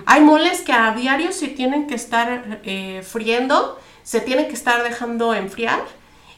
Hay 0.06 0.22
moles 0.22 0.62
que 0.62 0.72
a 0.72 0.94
diario 0.94 1.32
se 1.32 1.48
tienen 1.50 1.88
que 1.88 1.96
estar 1.96 2.62
eh, 2.64 3.04
friendo, 3.06 3.80
se 4.04 4.22
tienen 4.22 4.48
que 4.48 4.54
estar 4.54 4.84
dejando 4.84 5.34
enfriar. 5.34 5.82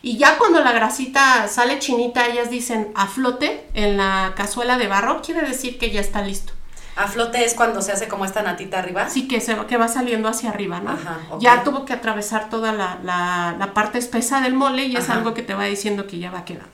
Y 0.02 0.18
ya 0.18 0.38
cuando 0.38 0.64
la 0.64 0.72
grasita 0.72 1.48
sale 1.48 1.80
chinita, 1.80 2.28
ellas 2.28 2.50
dicen 2.50 2.92
a 2.96 3.08
flote 3.08 3.66
en 3.74 3.98
la 3.98 4.34
cazuela 4.36 4.78
de 4.78 4.88
barro, 4.88 5.22
quiere 5.22 5.42
decir 5.42 5.78
que 5.78 5.92
ya 5.92 6.00
está 6.00 6.22
listo. 6.22 6.54
A 6.96 7.08
flote 7.08 7.46
es 7.46 7.54
cuando 7.54 7.82
se 7.82 7.94
hace 7.94 8.10
como 8.10 8.26
esta 8.26 8.42
natita 8.42 8.80
arriba. 8.80 9.10
Sí, 9.10 9.28
que, 9.28 9.40
se, 9.40 9.56
que 9.68 9.78
va 9.78 9.88
saliendo 9.88 10.28
hacia 10.28 10.50
arriba, 10.50 10.82
¿no? 10.82 10.98
Ya 11.40 11.64
tuvo 11.64 11.86
que 11.86 11.94
atravesar 11.94 12.50
toda 12.50 12.74
la, 12.74 13.72
parte 13.74 14.00
espesa 14.00 14.42
del 14.42 14.54
mole 14.54 14.86
y 14.86 14.98
es 14.98 15.10
algo 15.10 15.34
que 15.34 15.42
te 15.42 15.54
va 15.54 15.64
diciendo 15.66 16.08
que 16.08 16.20
ya 16.20 16.30
va 16.30 16.44
quedando. 16.44 16.68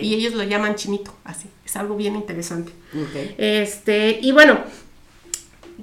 Y 0.00 0.14
ellos 0.14 0.34
lo 0.34 0.44
llaman 0.44 0.76
chinito, 0.76 1.12
así. 1.24 1.50
Es 1.64 1.74
algo 1.76 1.96
bien 1.96 2.14
interesante. 2.14 2.72
Este, 3.38 4.20
y 4.22 4.30
bueno, 4.30 4.58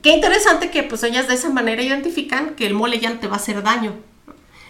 Qué 0.07 0.13
interesante 0.13 0.71
que 0.71 0.83
pues 0.83 1.03
ellas 1.03 1.27
de 1.27 1.33
esa 1.33 1.49
manera 1.49 1.81
identifican 1.81 2.51
que 2.51 2.65
el 2.65 2.73
mole 2.73 2.97
ya 2.97 3.09
no 3.09 3.19
te 3.19 3.27
va 3.27 3.33
a 3.33 3.39
hacer 3.39 3.61
daño. 3.61 3.91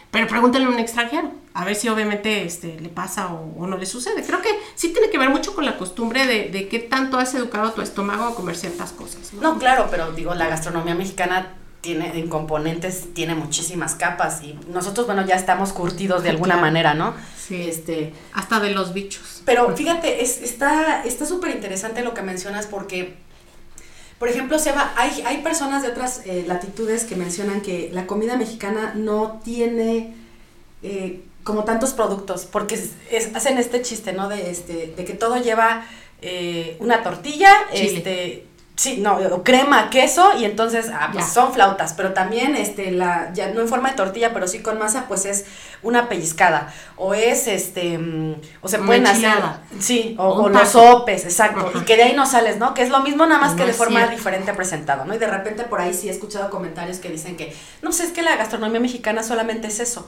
Pero 0.09 0.25
pregúntale 0.25 0.65
a 0.65 0.69
un 0.69 0.79
extranjero, 0.79 1.31
a 1.53 1.63
ver 1.63 1.75
si 1.75 1.89
obviamente 1.89 2.43
este, 2.43 2.79
le 2.79 2.89
pasa 2.89 3.27
o, 3.27 3.67
no 3.67 3.77
le 3.77 3.85
sucede. 3.85 4.23
Creo 4.23 4.41
que 4.41 4.49
sí 4.73 4.89
tiene 4.93 5.11
que 5.11 5.19
ver 5.19 5.29
mucho 5.29 5.53
con 5.53 5.63
la 5.63 5.77
costumbre 5.77 6.25
de, 6.25 6.49
de 6.49 6.67
qué 6.67 6.79
tanto 6.79 7.19
has 7.19 7.35
educado 7.35 7.67
a 7.67 7.75
tu 7.75 7.83
estómago 7.83 8.23
a 8.23 8.33
comer 8.33 8.55
ciertas 8.55 8.93
cosas. 8.93 9.31
¿no? 9.33 9.59
claro, 9.59 9.89
pero 9.91 10.11
digo, 10.11 10.33
la 10.33 10.47
gastronomía 10.47 10.95
mexicana 10.95 11.53
tiene 11.81 12.17
en 12.17 12.29
componentes 12.29 13.13
tiene 13.13 13.35
muchísimas 13.35 13.93
capas 13.93 14.41
y 14.41 14.57
nosotros 14.67 15.05
bueno 15.05 15.23
ya 15.27 15.35
estamos 15.35 15.71
curtidos 15.71 16.23
de 16.23 16.31
alguna 16.31 16.57
manera 16.57 16.95
no 16.95 17.13
sí 17.37 17.67
este 17.69 18.13
hasta 18.33 18.59
de 18.59 18.71
los 18.71 18.93
bichos 18.93 19.43
pero 19.45 19.73
fíjate 19.77 20.23
es, 20.23 20.41
está 20.41 21.03
está 21.05 21.27
súper 21.27 21.51
interesante 21.51 22.01
lo 22.01 22.15
que 22.15 22.23
mencionas 22.23 22.65
porque 22.65 23.15
por 24.19 24.29
ejemplo, 24.29 24.57
Seba, 24.57 24.93
hay, 24.95 25.23
hay 25.25 25.37
personas 25.37 25.83
de 25.83 25.89
otras 25.89 26.21
eh, 26.25 26.43
latitudes 26.47 27.05
que 27.05 27.15
mencionan 27.15 27.61
que 27.61 27.89
la 27.93 28.07
comida 28.07 28.35
mexicana 28.35 28.93
no 28.95 29.39
tiene 29.43 30.15
eh, 30.81 31.21
como 31.43 31.63
tantos 31.63 31.93
productos, 31.93 32.45
porque 32.45 32.79
hacen 33.33 33.57
este 33.57 33.81
chiste, 33.81 34.13
¿no? 34.13 34.27
De, 34.27 34.49
este, 34.49 34.93
de 34.97 35.05
que 35.05 35.13
todo 35.13 35.37
lleva 35.37 35.85
eh, 36.21 36.77
una 36.79 37.03
tortilla, 37.03 37.53
este, 37.71 38.45
Sí, 38.77 38.97
no, 38.97 39.17
o 39.17 39.43
crema, 39.43 39.89
queso 39.89 40.37
y 40.37 40.45
entonces 40.45 40.91
ah, 40.93 41.09
pues 41.11 41.25
son 41.25 41.51
flautas, 41.51 41.93
pero 41.93 42.13
también 42.13 42.55
este 42.55 42.91
la 42.91 43.33
ya 43.33 43.49
no 43.49 43.61
en 43.61 43.67
forma 43.67 43.89
de 43.89 43.95
tortilla, 43.95 44.35
pero 44.35 44.47
sí 44.47 44.59
con 44.59 44.77
masa, 44.77 45.05
pues 45.07 45.25
es 45.25 45.45
una 45.81 46.07
pellizcada 46.07 46.71
o 46.95 47.15
es 47.15 47.47
este 47.47 47.97
mm, 47.97 48.35
o 48.61 48.67
se 48.67 48.77
pueden 48.77 49.07
hacer 49.07 49.33
sí, 49.79 50.15
o, 50.19 50.47
los 50.47 50.69
sopes, 50.69 51.25
exacto, 51.25 51.71
y 51.73 51.85
que 51.85 51.95
de 51.95 52.03
ahí 52.03 52.13
no 52.13 52.27
sales, 52.27 52.59
¿no? 52.59 52.75
Que 52.75 52.83
es 52.83 52.91
lo 52.91 52.99
mismo 52.99 53.25
nada 53.25 53.41
más 53.41 53.55
que 53.55 53.65
de 53.65 53.73
forma 53.73 54.05
diferente 54.09 54.53
presentado, 54.53 55.05
¿no? 55.05 55.15
Y 55.15 55.17
de 55.17 55.27
repente 55.27 55.63
por 55.63 55.81
ahí 55.81 55.95
sí 55.95 56.07
he 56.07 56.11
escuchado 56.11 56.51
comentarios 56.51 56.99
que 56.99 57.09
dicen 57.09 57.35
que 57.35 57.55
no 57.81 57.91
sé, 57.91 58.03
es 58.03 58.11
que 58.11 58.21
la 58.21 58.35
gastronomía 58.35 58.79
mexicana 58.79 59.23
solamente 59.23 59.69
es 59.69 59.79
eso. 59.79 60.07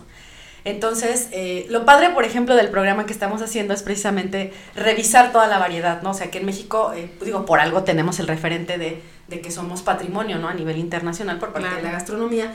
Entonces, 0.66 1.30
eh, 1.32 1.66
lo 1.70 1.86
padre, 1.86 2.10
por 2.12 2.26
ejemplo, 2.26 2.56
del 2.56 2.70
programa 2.70 3.06
que 3.06 3.14
estamos 3.14 3.42
haciendo 3.42 3.74
es 3.74 3.84
precisamente 3.84 4.54
revisar 4.76 5.32
toda 5.32 5.48
la 5.48 5.58
variedad, 5.58 6.02
¿no? 6.02 6.12
O 6.12 6.14
sea, 6.14 6.30
que 6.32 6.40
en 6.40 6.46
México, 6.46 6.92
eh, 6.94 7.10
digo, 7.24 7.46
por 7.46 7.60
algo 7.60 7.84
tenemos 7.84 8.20
el 8.20 8.28
referente 8.28 8.78
de, 8.78 9.02
de, 9.28 9.42
que 9.42 9.52
somos 9.52 9.82
patrimonio, 9.82 10.38
¿no? 10.38 10.48
A 10.50 10.54
nivel 10.54 10.78
internacional 10.78 11.40
por 11.40 11.54
parte 11.54 11.74
de 11.76 11.82
la 11.82 11.92
gastronomía 11.92 12.54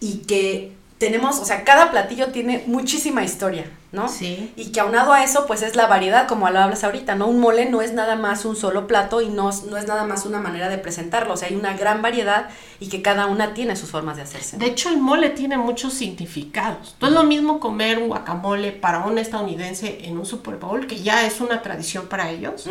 y 0.00 0.18
que 0.18 0.72
tenemos, 0.98 1.38
o 1.38 1.44
sea, 1.44 1.64
cada 1.64 1.90
platillo 1.90 2.28
tiene 2.28 2.64
muchísima 2.66 3.22
historia, 3.22 3.70
¿no? 3.92 4.08
Sí. 4.08 4.52
Y 4.56 4.72
que 4.72 4.80
aunado 4.80 5.12
a 5.12 5.22
eso, 5.22 5.46
pues 5.46 5.62
es 5.62 5.76
la 5.76 5.86
variedad, 5.86 6.26
como 6.26 6.50
lo 6.50 6.58
hablas 6.58 6.82
ahorita, 6.82 7.14
¿no? 7.14 7.28
Un 7.28 7.38
mole 7.38 7.66
no 7.66 7.82
es 7.82 7.92
nada 7.92 8.16
más 8.16 8.44
un 8.44 8.56
solo 8.56 8.88
plato 8.88 9.22
y 9.22 9.28
no, 9.28 9.50
no 9.70 9.76
es 9.76 9.86
nada 9.86 10.04
más 10.04 10.26
una 10.26 10.40
manera 10.40 10.68
de 10.68 10.76
presentarlo, 10.76 11.34
o 11.34 11.36
sea, 11.36 11.48
hay 11.48 11.54
una 11.54 11.76
gran 11.76 12.02
variedad 12.02 12.48
y 12.80 12.88
que 12.88 13.00
cada 13.00 13.26
una 13.26 13.54
tiene 13.54 13.76
sus 13.76 13.90
formas 13.90 14.16
de 14.16 14.22
hacerse. 14.22 14.58
De 14.58 14.66
hecho, 14.66 14.88
el 14.88 14.98
mole 14.98 15.30
tiene 15.30 15.56
muchos 15.56 15.94
significados. 15.94 16.96
No 17.00 17.08
es 17.08 17.14
lo 17.14 17.22
mismo 17.22 17.60
comer 17.60 17.98
un 17.98 18.08
guacamole 18.08 18.72
para 18.72 18.98
un 19.04 19.18
estadounidense 19.18 20.00
en 20.02 20.18
un 20.18 20.26
Super 20.26 20.56
Bowl, 20.56 20.86
que 20.88 21.00
ya 21.00 21.24
es 21.26 21.40
una 21.40 21.62
tradición 21.62 22.08
para 22.08 22.30
ellos 22.30 22.66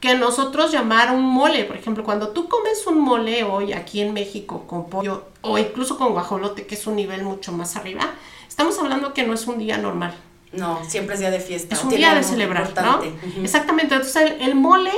que 0.00 0.14
nosotros 0.14 0.72
llamar 0.72 1.14
un 1.14 1.22
mole. 1.22 1.64
Por 1.64 1.76
ejemplo, 1.76 2.04
cuando 2.04 2.28
tú 2.28 2.48
comes 2.48 2.86
un 2.86 3.00
mole 3.00 3.44
hoy 3.44 3.72
aquí 3.72 4.00
en 4.00 4.12
México 4.12 4.64
con 4.66 4.88
pollo 4.88 5.24
o 5.40 5.58
incluso 5.58 5.96
con 5.96 6.12
guajolote, 6.12 6.66
que 6.66 6.74
es 6.74 6.86
un 6.86 6.96
nivel 6.96 7.22
mucho 7.22 7.52
más 7.52 7.76
arriba, 7.76 8.10
estamos 8.48 8.78
hablando 8.78 9.14
que 9.14 9.24
no 9.24 9.34
es 9.34 9.46
un 9.46 9.58
día 9.58 9.78
normal. 9.78 10.14
No, 10.52 10.80
siempre 10.88 11.14
es 11.14 11.20
día 11.20 11.30
de 11.30 11.40
fiesta. 11.40 11.74
Es 11.74 11.84
un 11.84 11.90
día 11.90 12.14
de 12.14 12.22
celebrar, 12.22 12.72
¿no? 12.82 13.00
Exactamente. 13.42 13.94
Entonces, 13.94 14.34
el, 14.40 14.54
mole, 14.54 14.92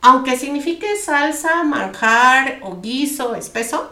aunque 0.00 0.36
signifique 0.36 0.96
salsa, 0.96 1.62
manjar 1.64 2.58
o 2.62 2.80
guiso 2.80 3.34
espeso, 3.34 3.90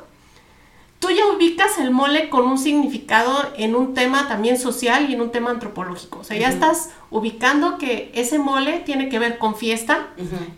tú 0.99 1.11
ya 1.11 1.26
ubicas 1.26 1.79
el 1.79 1.91
mole 1.91 2.29
con 2.31 2.47
un 2.47 2.59
significado 2.59 3.33
en 3.57 3.75
un 3.75 3.95
tema 3.95 4.29
también 4.29 4.59
social 4.59 5.09
y 5.09 5.15
en 5.15 5.21
un 5.21 5.31
tema 5.31 5.50
antropológico. 5.50 6.21
O 6.21 6.25
sea, 6.25 6.37
ya 6.37 6.49
estás 6.49 6.91
ubicando 7.11 7.79
que 7.79 8.11
ese 8.15 8.38
mole 8.38 8.81
tiene 8.81 9.09
que 9.09 9.19
ver 9.19 9.38
con 9.38 9.55
fiesta, 9.55 10.09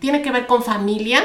tiene 0.01 0.23
que 0.23 0.31
ver 0.31 0.47
con 0.47 0.63
familia, 0.63 1.23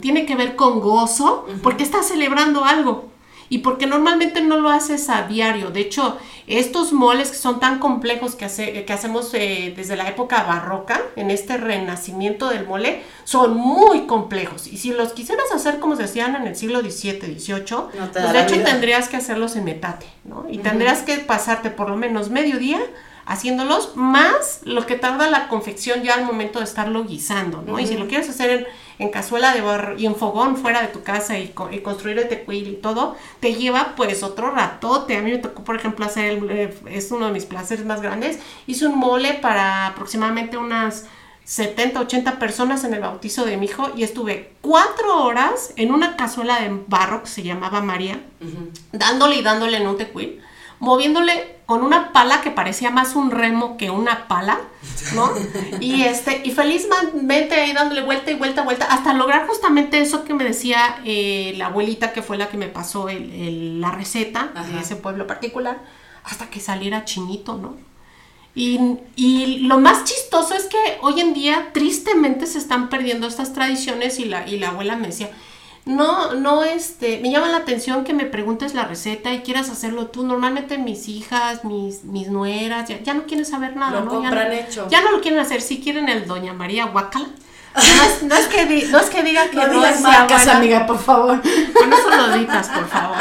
tiene 0.00 0.26
que 0.26 0.36
ver 0.36 0.56
con 0.56 0.80
gozo, 0.80 1.46
porque 1.62 1.84
estás 1.84 2.06
celebrando 2.08 2.64
algo 2.64 3.15
y 3.48 3.58
porque 3.58 3.86
normalmente 3.86 4.40
no 4.40 4.58
lo 4.58 4.70
haces 4.70 5.08
a 5.08 5.22
diario. 5.22 5.70
De 5.70 5.80
hecho, 5.80 6.18
estos 6.46 6.92
moles 6.92 7.30
que 7.30 7.36
son 7.36 7.60
tan 7.60 7.78
complejos 7.78 8.34
que, 8.34 8.44
hace, 8.44 8.84
que 8.84 8.92
hacemos 8.92 9.32
eh, 9.34 9.72
desde 9.76 9.96
la 9.96 10.08
época 10.08 10.44
barroca, 10.44 11.00
en 11.16 11.30
este 11.30 11.56
renacimiento 11.56 12.48
del 12.48 12.66
mole, 12.66 13.02
son 13.24 13.56
muy 13.56 14.06
complejos. 14.06 14.66
Y 14.66 14.78
si 14.78 14.92
los 14.92 15.12
quisieras 15.12 15.46
hacer 15.52 15.78
como 15.78 15.96
se 15.96 16.04
hacían 16.04 16.36
en 16.36 16.46
el 16.46 16.56
siglo 16.56 16.80
XVII, 16.80 17.38
XVIII, 17.38 17.64
pues 18.12 18.32
de 18.32 18.42
hecho 18.42 18.62
tendrías 18.62 19.08
que 19.08 19.16
hacerlos 19.16 19.56
en 19.56 19.64
metate, 19.64 20.06
¿no? 20.24 20.46
Y 20.48 20.58
tendrías 20.58 21.02
que 21.02 21.18
pasarte 21.18 21.70
por 21.70 21.88
lo 21.90 21.96
menos 21.96 22.30
medio 22.30 22.58
día 22.58 22.80
haciéndolos, 23.26 23.96
más 23.96 24.60
lo 24.64 24.86
que 24.86 24.96
tarda 24.96 25.28
la 25.28 25.48
confección 25.48 26.02
ya 26.02 26.14
al 26.14 26.24
momento 26.24 26.60
de 26.60 26.64
estarlo 26.64 27.04
guisando, 27.04 27.62
¿no? 27.62 27.78
Y 27.78 27.86
si 27.86 27.96
lo 27.96 28.06
quieres 28.08 28.28
hacer 28.30 28.50
en 28.50 28.66
en 28.98 29.10
cazuela 29.10 29.54
de 29.54 29.60
barro 29.60 29.98
y 29.98 30.06
en 30.06 30.16
fogón 30.16 30.56
fuera 30.56 30.80
de 30.80 30.88
tu 30.88 31.02
casa 31.02 31.38
y, 31.38 31.48
construir 31.48 32.18
el 32.18 32.28
tecuil 32.28 32.68
y 32.68 32.76
todo, 32.76 33.16
te 33.40 33.54
lleva 33.54 33.94
pues 33.96 34.22
otro 34.22 34.50
ratote. 34.50 35.16
A 35.16 35.22
mí 35.22 35.32
me 35.32 35.38
tocó, 35.38 35.64
por 35.64 35.76
ejemplo, 35.76 36.04
hacer, 36.04 36.38
el, 36.38 36.50
eh, 36.50 36.74
es 36.86 37.10
uno 37.10 37.26
de 37.26 37.32
mis 37.32 37.44
placeres 37.44 37.84
más 37.84 38.00
grandes, 38.00 38.38
hice 38.66 38.86
un 38.86 38.98
mole 38.98 39.34
para 39.34 39.86
aproximadamente 39.86 40.56
unas 40.56 41.04
70, 41.44 42.00
80 42.00 42.38
personas 42.38 42.84
en 42.84 42.94
el 42.94 43.00
bautizo 43.00 43.44
de 43.44 43.56
mi 43.56 43.66
hijo 43.66 43.92
y 43.94 44.02
estuve 44.02 44.52
cuatro 44.62 45.24
horas 45.24 45.72
en 45.76 45.92
una 45.92 46.16
cazuela 46.16 46.60
de 46.60 46.70
barro 46.88 47.22
que 47.22 47.28
se 47.28 47.42
llamaba 47.42 47.82
María, 47.82 48.20
dándole 48.92 49.36
y 49.36 49.42
dándole 49.42 49.76
en 49.76 49.86
un 49.86 49.96
tecuil 49.96 50.42
moviéndole 50.78 51.56
con 51.66 51.82
una 51.82 52.12
pala 52.12 52.42
que 52.42 52.50
parecía 52.50 52.90
más 52.90 53.16
un 53.16 53.30
remo 53.30 53.76
que 53.76 53.90
una 53.90 54.28
pala, 54.28 54.60
¿no? 55.14 55.32
Y 55.80 56.02
este, 56.02 56.42
y 56.44 56.52
felizmente 56.52 57.54
ahí 57.54 57.72
dándole 57.72 58.02
vuelta 58.02 58.30
y 58.30 58.34
vuelta, 58.34 58.62
vuelta, 58.62 58.86
hasta 58.86 59.12
lograr 59.14 59.46
justamente 59.48 60.00
eso 60.00 60.24
que 60.24 60.32
me 60.32 60.44
decía 60.44 61.00
eh, 61.04 61.54
la 61.56 61.66
abuelita 61.66 62.12
que 62.12 62.22
fue 62.22 62.38
la 62.38 62.48
que 62.48 62.56
me 62.56 62.68
pasó 62.68 63.08
la 63.08 63.90
receta 63.90 64.52
de 64.72 64.80
ese 64.80 64.96
pueblo 64.96 65.26
particular, 65.26 65.78
hasta 66.24 66.48
que 66.50 66.60
saliera 66.60 67.04
chinito, 67.04 67.56
¿no? 67.56 67.76
Y, 68.54 68.80
y, 69.16 69.58
lo 69.66 69.78
más 69.78 70.04
chistoso 70.04 70.54
es 70.54 70.64
que 70.64 70.78
hoy 71.02 71.20
en 71.20 71.34
día 71.34 71.72
tristemente 71.74 72.46
se 72.46 72.56
están 72.56 72.88
perdiendo 72.88 73.26
estas 73.26 73.52
tradiciones 73.52 74.18
y 74.18 74.24
la, 74.24 74.48
y 74.48 74.58
la 74.58 74.70
abuela 74.70 74.96
me 74.96 75.08
decía, 75.08 75.28
no, 75.86 76.34
no, 76.34 76.64
este, 76.64 77.20
me 77.20 77.30
llama 77.30 77.48
la 77.48 77.58
atención 77.58 78.02
que 78.02 78.12
me 78.12 78.26
preguntes 78.26 78.74
la 78.74 78.86
receta 78.86 79.32
y 79.32 79.42
quieras 79.42 79.70
hacerlo 79.70 80.08
tú. 80.08 80.26
Normalmente 80.26 80.78
mis 80.78 81.08
hijas, 81.08 81.64
mis, 81.64 82.02
mis 82.02 82.26
nueras, 82.28 82.88
ya, 82.88 83.14
no 83.14 83.24
quieren 83.26 83.46
saber 83.46 83.76
nada, 83.76 84.00
¿no? 84.00 84.20
Ya 84.20 84.30
no, 84.30 84.50
hecho. 84.50 84.88
ya 84.90 85.00
no 85.02 85.12
lo 85.12 85.20
quieren 85.20 85.38
hacer, 85.38 85.62
si 85.62 85.80
quieren 85.80 86.08
el 86.08 86.26
Doña 86.26 86.52
María 86.52 86.86
Guacala. 86.86 87.28
No 88.22 88.34
es, 88.34 88.46
que, 88.46 88.86
no 88.90 88.98
es 88.98 89.10
que 89.10 89.22
diga 89.22 89.50
que 89.50 89.56
no, 89.58 89.66
no 89.66 89.86
es 89.86 90.00
marcas, 90.00 90.48
amiga, 90.48 90.86
por 90.86 90.98
favor. 90.98 91.42
Bueno, 91.74 91.96
son 91.96 92.46
por 92.46 92.88
favor. 92.88 93.18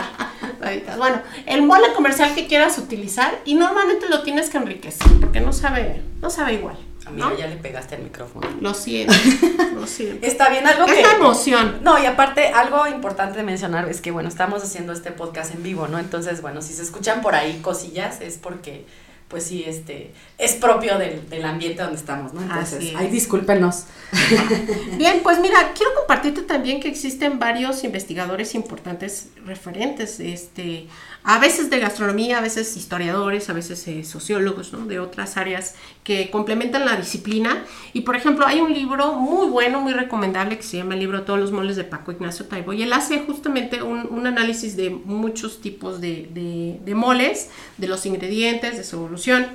Bueno, 0.98 1.22
el 1.46 1.62
mole 1.62 1.94
comercial 1.94 2.34
que 2.34 2.48
quieras 2.48 2.78
utilizar 2.78 3.42
y 3.44 3.56
normalmente 3.56 4.08
lo 4.08 4.24
tienes 4.24 4.50
que 4.50 4.58
enriquecer 4.58 5.12
porque 5.20 5.42
no 5.42 5.52
sabe, 5.52 6.02
no 6.22 6.30
sabe 6.30 6.54
igual. 6.54 6.78
Amiga, 7.06 7.30
¿no? 7.30 7.38
ya 7.38 7.48
le 7.48 7.58
pegaste 7.58 7.96
al 7.96 8.02
micrófono. 8.04 8.48
Lo 8.62 8.74
siento, 8.74 9.14
lo 9.76 9.86
siento. 9.88 10.26
Está 10.26 10.50
bien, 10.50 10.66
algo 10.66 10.86
Es 10.86 10.94
que... 10.94 11.02
la 11.02 11.12
emoción. 11.14 11.80
No, 11.84 12.02
y 12.02 12.06
aparte, 12.06 12.48
algo 12.48 12.88
importante 12.88 13.38
de 13.38 13.44
mencionar 13.44 13.88
es 13.90 14.02
que, 14.02 14.12
bueno, 14.12 14.30
estamos 14.30 14.64
haciendo 14.64 14.94
este 14.94 15.12
podcast 15.12 15.54
en 15.54 15.64
vivo, 15.64 15.88
¿no? 15.88 16.00
Entonces, 16.00 16.42
bueno, 16.42 16.62
si 16.62 16.74
se 16.74 16.82
escuchan 16.82 17.22
por 17.22 17.36
ahí 17.36 17.60
cosillas, 17.62 18.22
es 18.22 18.38
porque, 18.38 18.86
pues 19.28 19.44
sí, 19.44 19.64
este, 19.68 20.14
es 20.38 20.54
propio 20.54 20.98
del, 20.98 21.30
del 21.30 21.46
ambiente 21.46 21.82
donde 21.82 21.98
estamos, 21.98 22.34
¿no? 22.34 22.42
Entonces, 22.42 22.78
Así 22.80 22.90
es. 22.90 22.96
ay, 22.96 23.08
discúlpenos. 23.10 23.86
Bien, 24.98 25.20
pues 25.24 25.40
mira, 25.40 25.74
quiero 25.76 25.94
compartirte 25.96 26.42
también 26.44 26.80
que 26.80 26.88
existen 26.88 27.40
varios 27.40 27.84
investigadores 27.84 28.56
importantes 28.56 29.30
referentes, 29.46 30.20
este, 30.20 30.88
a 31.28 31.40
veces 31.40 31.72
de 31.72 31.80
gastronomía, 31.80 32.38
a 32.38 32.42
veces 32.42 32.78
historiadores, 32.78 33.50
a 33.50 33.54
veces 33.54 33.88
eh, 33.88 34.04
sociólogos, 34.04 34.72
¿no? 34.74 34.86
De 34.86 35.00
otras 35.00 35.38
áreas 35.38 35.74
que 36.04 36.30
complementan 36.30 36.86
la 36.86 36.96
disciplina. 36.98 37.66
Y 37.94 38.02
por 38.02 38.16
ejemplo, 38.16 38.46
hay 38.46 38.62
un 38.62 38.72
libro 38.72 39.14
muy 39.14 39.48
bueno, 39.48 39.82
muy 39.82 39.92
recomendable 39.94 40.56
que 40.58 40.64
se 40.64 40.78
llama 40.78 40.94
el 40.94 41.00
libro 41.00 41.24
Todos 41.24 41.40
los 41.40 41.52
moles 41.52 41.78
de 41.78 41.84
Paco 41.84 42.12
Ignacio 42.12 42.46
Taibo. 42.46 42.74
Y 42.74 42.84
él 42.84 42.94
hace 42.94 43.22
justamente 43.22 43.82
un, 43.82 44.08
un 44.08 44.28
análisis 44.28 44.78
de 44.78 44.92
muchos 44.92 45.62
tipos 45.62 46.00
de, 46.00 46.30
de- 46.86 46.94
moles, 46.96 47.50
de 47.78 47.88
los 47.88 48.06
ingredientes, 48.06 48.78
de 48.78 48.84
su 48.84 48.98
evolución. 48.98 49.48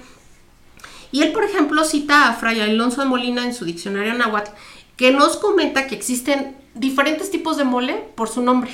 Y 1.13 1.23
él, 1.23 1.31
por 1.33 1.45
ejemplo, 1.45 1.85
cita 1.85 2.29
a 2.29 2.35
Fray 2.35 2.61
Alonso 2.61 3.01
de 3.01 3.07
Molina 3.07 3.45
en 3.45 3.55
su 3.55 3.65
diccionario 3.65 4.15
náhuatl, 4.15 4.51
que 4.97 5.13
nos 5.13 5.37
comenta 5.37 5.87
que 5.87 5.95
existen 5.95 6.57
diferentes 6.75 7.31
tipos 7.31 7.57
de 7.57 7.65
mole 7.65 7.95
por 8.15 8.29
su 8.29 8.43
nombre. 8.43 8.71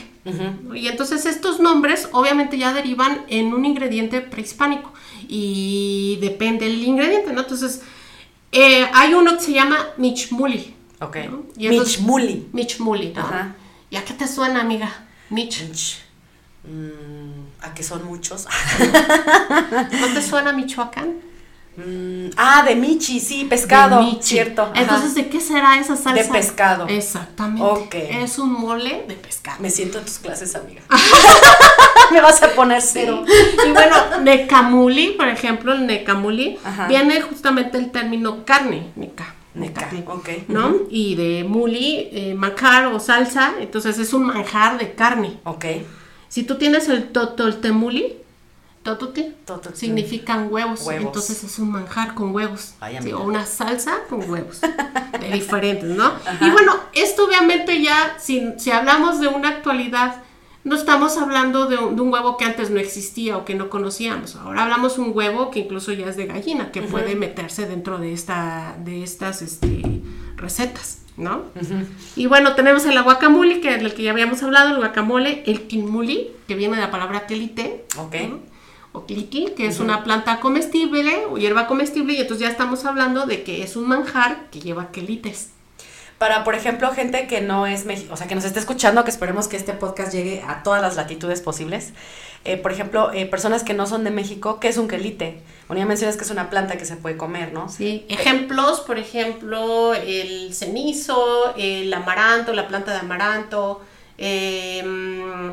Y 0.75 0.89
entonces 0.89 1.25
estos 1.25 1.61
nombres 1.61 2.09
obviamente 2.13 2.59
ya 2.59 2.73
derivan 2.75 3.25
en 3.29 3.55
un 3.55 3.65
ingrediente 3.65 4.21
prehispánico. 4.21 4.93
Y 5.29 6.19
depende 6.21 6.67
del 6.67 6.83
ingrediente, 6.83 7.33
¿no? 7.33 7.41
Entonces, 7.43 7.83
eh, 8.53 8.87
hay 8.93 9.15
uno 9.15 9.37
que 9.37 9.41
se 9.45 9.53
llama 9.53 9.79
michmuli. 9.97 10.75
Ok. 11.01 11.17
¿no? 11.31 11.43
Y 11.57 11.67
entonces- 11.69 11.99
Michmuli. 12.01 12.49
Michmuli, 12.53 13.13
¿no? 13.15 13.21
Ajá. 13.21 13.55
¿Y 13.91 13.97
a 13.97 14.05
qué 14.05 14.15
te 14.15 14.27
suena, 14.27 14.61
amiga? 14.61 15.07
Mich. 15.31 15.63
Mich. 15.69 15.99
Mm, 16.65 17.65
¿A 17.65 17.75
que 17.75 17.83
son 17.83 18.05
muchos? 18.07 18.47
¿No 20.01 20.07
te 20.15 20.23
suena 20.23 20.53
Michoacán? 20.53 21.15
Mm, 21.77 22.31
ah, 22.37 22.63
de 22.67 22.75
Michi, 22.75 23.21
sí, 23.21 23.45
pescado. 23.45 23.99
De 23.99 24.05
michi. 24.07 24.23
Cierto. 24.35 24.63
ajá. 24.63 24.73
Entonces, 24.81 25.15
¿de 25.15 25.29
qué 25.29 25.41
será 25.41 25.79
esa 25.79 25.97
salsa? 25.97 26.23
De 26.23 26.29
pescado. 26.29 26.87
Exactamente. 26.89 27.63
Ok. 27.63 27.95
Es 27.95 28.39
un 28.39 28.53
mole 28.53 29.05
de 29.07 29.15
pescado. 29.15 29.59
Me 29.61 29.71
siento 29.71 29.99
en 29.99 30.05
tus 30.05 30.19
clases, 30.19 30.55
amiga. 30.55 30.83
Me 32.13 32.21
vas 32.21 32.43
a 32.43 32.49
poner 32.51 32.81
cero. 32.81 33.25
Y 33.67 33.71
bueno, 33.73 33.97
necamuli, 34.23 35.13
por 35.13 35.29
ejemplo, 35.29 35.73
el 35.73 35.87
necamuli, 35.87 36.59
Ajá. 36.65 36.87
viene 36.89 37.21
justamente 37.21 37.79
el 37.79 37.91
término 37.91 38.45
carne, 38.45 38.93
neca. 38.97 39.35
Neca, 39.55 39.91
ok. 40.07 40.29
¿No? 40.49 40.75
Y 40.91 41.15
de 41.15 41.45
muli, 41.45 42.11
eh, 42.13 42.35
manjar 42.35 42.87
o 42.89 43.01
salsa, 43.01 43.55
entonces 43.59 43.99
es 43.99 44.13
un 44.13 44.25
manjar 44.25 44.79
de 44.79 44.95
carne. 44.95 45.41
Ok. 45.45 45.65
Si 46.29 46.43
tú 46.43 46.57
tienes 46.57 46.89
el 46.91 47.09
totoltemuli, 47.09 48.19
totote, 48.87 49.35
Totoltemuli. 49.45 49.77
significan 49.79 50.49
huevos, 50.51 50.83
Huevos. 50.87 51.05
entonces 51.07 51.45
es 51.45 51.59
un 51.59 51.71
manjar 51.71 52.15
con 52.15 52.35
huevos. 52.35 52.75
Ay, 52.81 52.97
Sí, 53.03 53.13
o 53.13 53.21
una 53.23 53.45
salsa 53.45 53.99
con 54.09 54.29
huevos, 54.31 54.61
de 55.21 55.29
diferentes, 55.33 55.91
¿no? 55.91 56.13
Y 56.41 56.51
bueno, 56.51 56.75
esto 56.95 57.27
obviamente 57.27 57.83
ya, 57.83 58.17
si, 58.19 58.53
si 58.59 58.71
hablamos 58.71 59.21
de 59.21 59.29
una 59.29 59.49
actualidad, 59.51 60.23
no 60.65 60.75
estamos 60.75 61.17
hablando 61.19 61.67
de 61.67 61.77
un, 61.79 61.95
de 61.95 62.03
un 62.03 62.13
huevo 62.13 62.37
que 62.37 62.45
antes 62.45 62.71
no 62.71 62.81
existía 62.81 63.37
o 63.37 63.45
que 63.45 63.55
no 63.55 63.69
conocíamos. 63.71 64.35
Ahora 64.35 64.65
hablamos 64.65 64.99
un 64.99 65.13
huevo 65.15 65.51
que 65.53 65.61
incluso 65.61 65.93
ya 65.93 66.07
es 66.09 66.17
de 66.17 66.27
gallina, 66.27 66.73
que 66.73 66.83
puede 66.83 67.15
meterse 67.15 67.67
dentro 67.67 67.99
de, 67.99 68.13
esta, 68.13 68.77
de 68.85 69.05
estas 69.05 69.43
este, 69.43 70.03
recetas, 70.37 71.03
¿no? 71.17 71.43
Y 72.17 72.27
bueno, 72.27 72.55
tenemos 72.57 72.85
el 72.85 73.01
guacamole, 73.03 73.61
que 73.61 73.77
del 73.77 73.95
que 73.95 74.03
ya 74.03 74.11
habíamos 74.11 74.43
hablado, 74.43 74.71
el 74.71 74.79
guacamole, 74.79 75.45
el 75.47 75.69
quinmuli, 75.69 76.33
que 76.49 76.57
viene 76.57 76.75
de 76.77 76.83
la 76.83 76.91
palabra 76.91 77.27
quelite, 77.27 77.85
Ok. 77.99 78.15
¿no? 78.29 78.56
O 78.97 79.07
cliqui, 79.07 79.53
que 79.57 79.67
es 79.67 79.79
una 79.79 80.03
planta 80.05 80.41
comestible 80.41 81.27
o 81.31 81.37
hierba 81.37 81.67
comestible, 81.67 82.15
y 82.15 82.21
entonces 82.21 82.47
ya 82.47 82.51
estamos 82.51 82.85
hablando 82.85 83.27
de 83.27 83.43
que 83.43 83.63
es 83.63 83.77
un 83.77 83.87
manjar 83.87 84.49
que 84.51 84.61
lleva 84.61 84.91
quelites. 84.91 85.51
Para, 86.19 86.45
por 86.45 86.55
ejemplo, 86.55 86.91
gente 86.93 87.27
que 87.27 87.43
no 87.43 87.67
es 87.67 87.85
México, 87.85 88.15
o 88.15 88.17
sea, 88.17 88.27
que 88.27 88.35
nos 88.35 88.45
esté 88.47 88.59
escuchando, 88.59 89.05
que 89.05 89.11
esperemos 89.11 89.49
que 89.49 89.59
este 89.59 89.75
podcast 89.75 90.15
llegue 90.15 90.43
a 90.49 90.63
todas 90.63 90.81
las 90.81 90.97
latitudes 90.97 91.43
posibles. 91.43 91.93
Eh, 92.47 92.57
por 92.57 92.73
ejemplo, 92.73 93.13
eh, 93.13 93.27
personas 93.27 93.65
que 93.65 93.75
no 93.75 93.87
son 93.87 94.03
de 94.03 94.11
México, 94.11 94.59
¿qué 94.59 94.69
es 94.69 94.79
un 94.79 94.89
quelite? 94.89 95.43
Bueno, 95.69 95.81
ya 95.81 95.87
mencionas 95.87 96.17
que 96.17 96.25
es 96.25 96.31
una 96.31 96.49
planta 96.49 96.79
que 96.79 96.87
se 96.87 96.97
puede 96.97 97.19
comer, 97.19 97.53
¿no? 97.53 97.69
Sí. 97.69 98.07
Ejemplos, 98.09 98.81
por 98.81 98.99
ejemplo, 98.99 99.93
el 99.93 100.55
cenizo, 100.55 101.55
el 101.59 101.93
amaranto, 101.93 102.55
la 102.55 102.67
planta 102.67 102.93
de 102.93 102.99
amaranto, 103.01 103.83
em, 104.17 105.53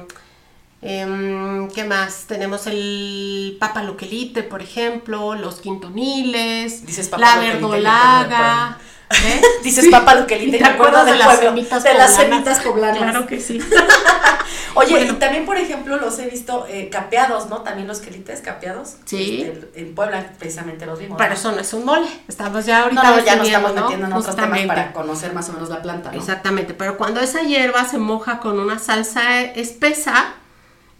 em, 0.83 1.69
¿qué 1.69 1.83
más? 1.83 2.25
Tenemos 2.27 2.67
el 2.67 3.57
papaloquelite, 3.59 4.43
por 4.43 4.61
ejemplo, 4.61 5.35
los 5.35 5.55
quintoniles, 5.61 6.85
Dices 6.85 7.09
la 7.11 7.17
papaloquelite, 7.17 7.53
verdolaga. 7.53 8.77
¿eh? 9.11 9.41
Dices 9.63 9.87
papaloquelite, 9.89 10.57
¿Y 10.57 10.59
y 10.59 10.63
me 10.63 10.67
acuerdo 10.67 11.05
del 11.05 11.19
las 11.19 11.27
pueblo, 11.27 11.50
semitas 11.50 11.83
de 11.83 11.93
las 11.93 12.15
semitas 12.15 12.59
poblanas. 12.61 12.98
Claro 12.98 13.25
que 13.27 13.39
sí. 13.39 13.59
Oye, 14.75 14.89
Bueno. 14.91 15.13
y 15.13 15.15
también, 15.17 15.46
por 15.46 15.55
ejemplo, 15.57 15.98
los 15.98 16.17
he 16.17 16.27
visto 16.27 16.65
eh, 16.67 16.89
capeados, 16.89 17.48
¿no? 17.48 17.61
También 17.61 17.87
los 17.87 18.00
quelites 18.00 18.41
capeados. 18.41 18.96
Sí. 19.05 19.43
Este, 19.43 19.79
en 19.81 19.93
Puebla, 19.93 20.25
precisamente 20.39 20.87
los 20.87 20.98
vimos. 20.98 21.15
Pero 21.17 21.29
¿no? 21.29 21.35
eso 21.35 21.51
no 21.51 21.59
es 21.59 21.74
un 21.74 21.85
mole. 21.85 22.07
Estamos 22.27 22.65
ya 22.65 22.81
ahorita 22.83 23.03
No, 23.03 23.15
no, 23.17 23.24
ya 23.24 23.35
nos 23.35 23.48
estamos 23.48 23.75
¿no? 23.75 23.81
metiendo 23.81 24.07
en 24.07 24.13
otros 24.13 24.35
temas 24.35 24.61
para 24.65 24.91
conocer 24.91 25.31
más 25.33 25.48
o 25.50 25.53
menos 25.53 25.69
la 25.69 25.81
planta, 25.83 26.11
¿no? 26.11 26.17
Exactamente, 26.17 26.74
pero 26.74 26.98
cuando 26.98 27.19
esa 27.19 27.43
hierba 27.43 27.85
se 27.87 28.00
moja 28.00 28.39
con 28.39 28.59
una 28.59 28.79
salsa 28.79 29.41
espesa, 29.41 30.33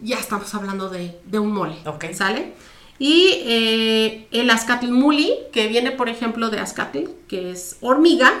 ya 0.04 0.18
estamos 0.18 0.54
hablando 0.54 0.88
de, 0.88 1.18
de 1.24 1.38
un 1.38 1.52
mole. 1.52 1.76
Ok. 1.86 2.04
¿Sale? 2.12 2.52
Y 2.98 3.40
eh, 3.44 4.28
el 4.30 4.50
azcatlmuli, 4.50 5.34
que 5.52 5.66
viene, 5.66 5.90
por 5.90 6.08
ejemplo, 6.08 6.50
de 6.50 6.60
azcatl, 6.60 7.06
que 7.26 7.50
es 7.50 7.76
hormiga, 7.80 8.32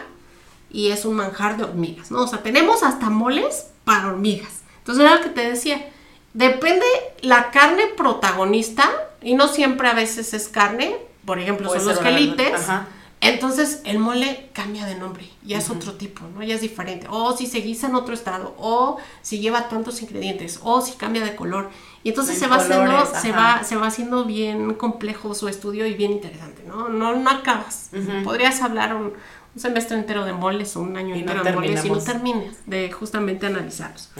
y 0.70 0.88
es 0.88 1.04
un 1.04 1.14
manjar 1.14 1.56
de 1.56 1.64
hormigas, 1.64 2.10
¿no? 2.10 2.22
O 2.22 2.26
sea, 2.26 2.42
tenemos 2.42 2.82
hasta 2.82 3.10
moles 3.10 3.68
para 3.84 4.08
hormigas. 4.08 4.62
Entonces, 4.78 5.04
era 5.04 5.16
lo 5.16 5.22
que 5.22 5.30
te 5.30 5.48
decía. 5.48 5.88
Depende 6.34 6.84
la 7.22 7.50
carne 7.50 7.86
protagonista, 7.96 8.88
y 9.22 9.34
no 9.34 9.48
siempre 9.48 9.88
a 9.88 9.94
veces 9.94 10.34
es 10.34 10.48
carne, 10.48 10.96
por 11.24 11.38
ejemplo, 11.38 11.68
Puede 11.68 11.80
son 11.80 11.88
los. 11.88 11.98
Ajá. 12.54 12.88
Entonces 13.24 13.80
el 13.84 13.98
mole 13.98 14.50
cambia 14.52 14.84
de 14.84 14.96
nombre, 14.96 15.24
ya 15.42 15.58
es 15.58 15.70
otro 15.70 15.94
tipo, 15.94 16.22
¿no? 16.34 16.42
Ya 16.42 16.54
es 16.54 16.60
diferente. 16.60 17.06
O 17.10 17.36
si 17.36 17.46
se 17.46 17.60
guisa 17.60 17.86
en 17.88 17.94
otro 17.94 18.12
estado, 18.14 18.54
o 18.58 18.98
si 19.22 19.40
lleva 19.40 19.68
tantos 19.68 20.02
ingredientes, 20.02 20.60
o 20.62 20.80
si 20.80 20.92
cambia 20.92 21.24
de 21.24 21.34
color. 21.34 21.70
Y 22.02 22.10
entonces 22.10 22.34
En 22.34 22.40
se 22.40 22.46
va 22.48 22.56
haciendo, 22.56 22.84
colores, 22.84 23.08
se 23.20 23.30
ajá. 23.30 23.58
va, 23.58 23.64
se 23.64 23.76
va 23.76 23.86
haciendo 23.86 24.24
bien 24.24 24.74
complejo 24.74 25.34
su 25.34 25.48
estudio 25.48 25.86
y 25.86 25.94
bien 25.94 26.12
interesante, 26.12 26.62
¿no? 26.66 26.88
No, 26.90 27.14
no 27.16 27.30
acabas. 27.30 27.90
Podrías 28.24 28.60
hablar 28.60 28.94
un, 28.94 29.14
un 29.54 29.60
semestre 29.60 29.96
entero 29.96 30.26
de 30.26 30.34
moles 30.34 30.76
o 30.76 30.82
un 30.82 30.96
año 30.96 31.16
Y 31.16 31.22
no 31.22 31.32
entero 31.32 31.44
de 31.44 31.52
moles 31.52 31.84
y 31.84 31.90
no 31.90 31.98
termines 31.98 32.58
de 32.66 32.92
justamente 32.92 33.46
analizarlos. 33.46 34.10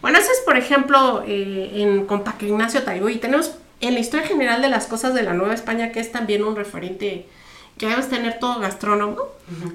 Bueno, 0.00 0.18
ese 0.18 0.32
es, 0.32 0.40
por 0.46 0.56
ejemplo, 0.56 1.22
eh, 1.26 1.82
en, 1.82 2.06
con 2.06 2.24
Paco 2.24 2.46
Ignacio 2.46 2.82
Taibo. 2.84 3.10
Y 3.10 3.16
tenemos 3.16 3.52
en 3.80 3.92
la 3.92 4.00
historia 4.00 4.26
general 4.26 4.62
de 4.62 4.68
las 4.70 4.86
cosas 4.86 5.12
de 5.12 5.22
la 5.22 5.34
Nueva 5.34 5.52
España, 5.52 5.92
que 5.92 6.00
es 6.00 6.10
también 6.10 6.42
un 6.42 6.56
referente 6.56 7.28
que 7.78 7.86
debes 7.86 8.08
tener 8.08 8.38
todo 8.38 8.60
gastrónomo, 8.60 9.16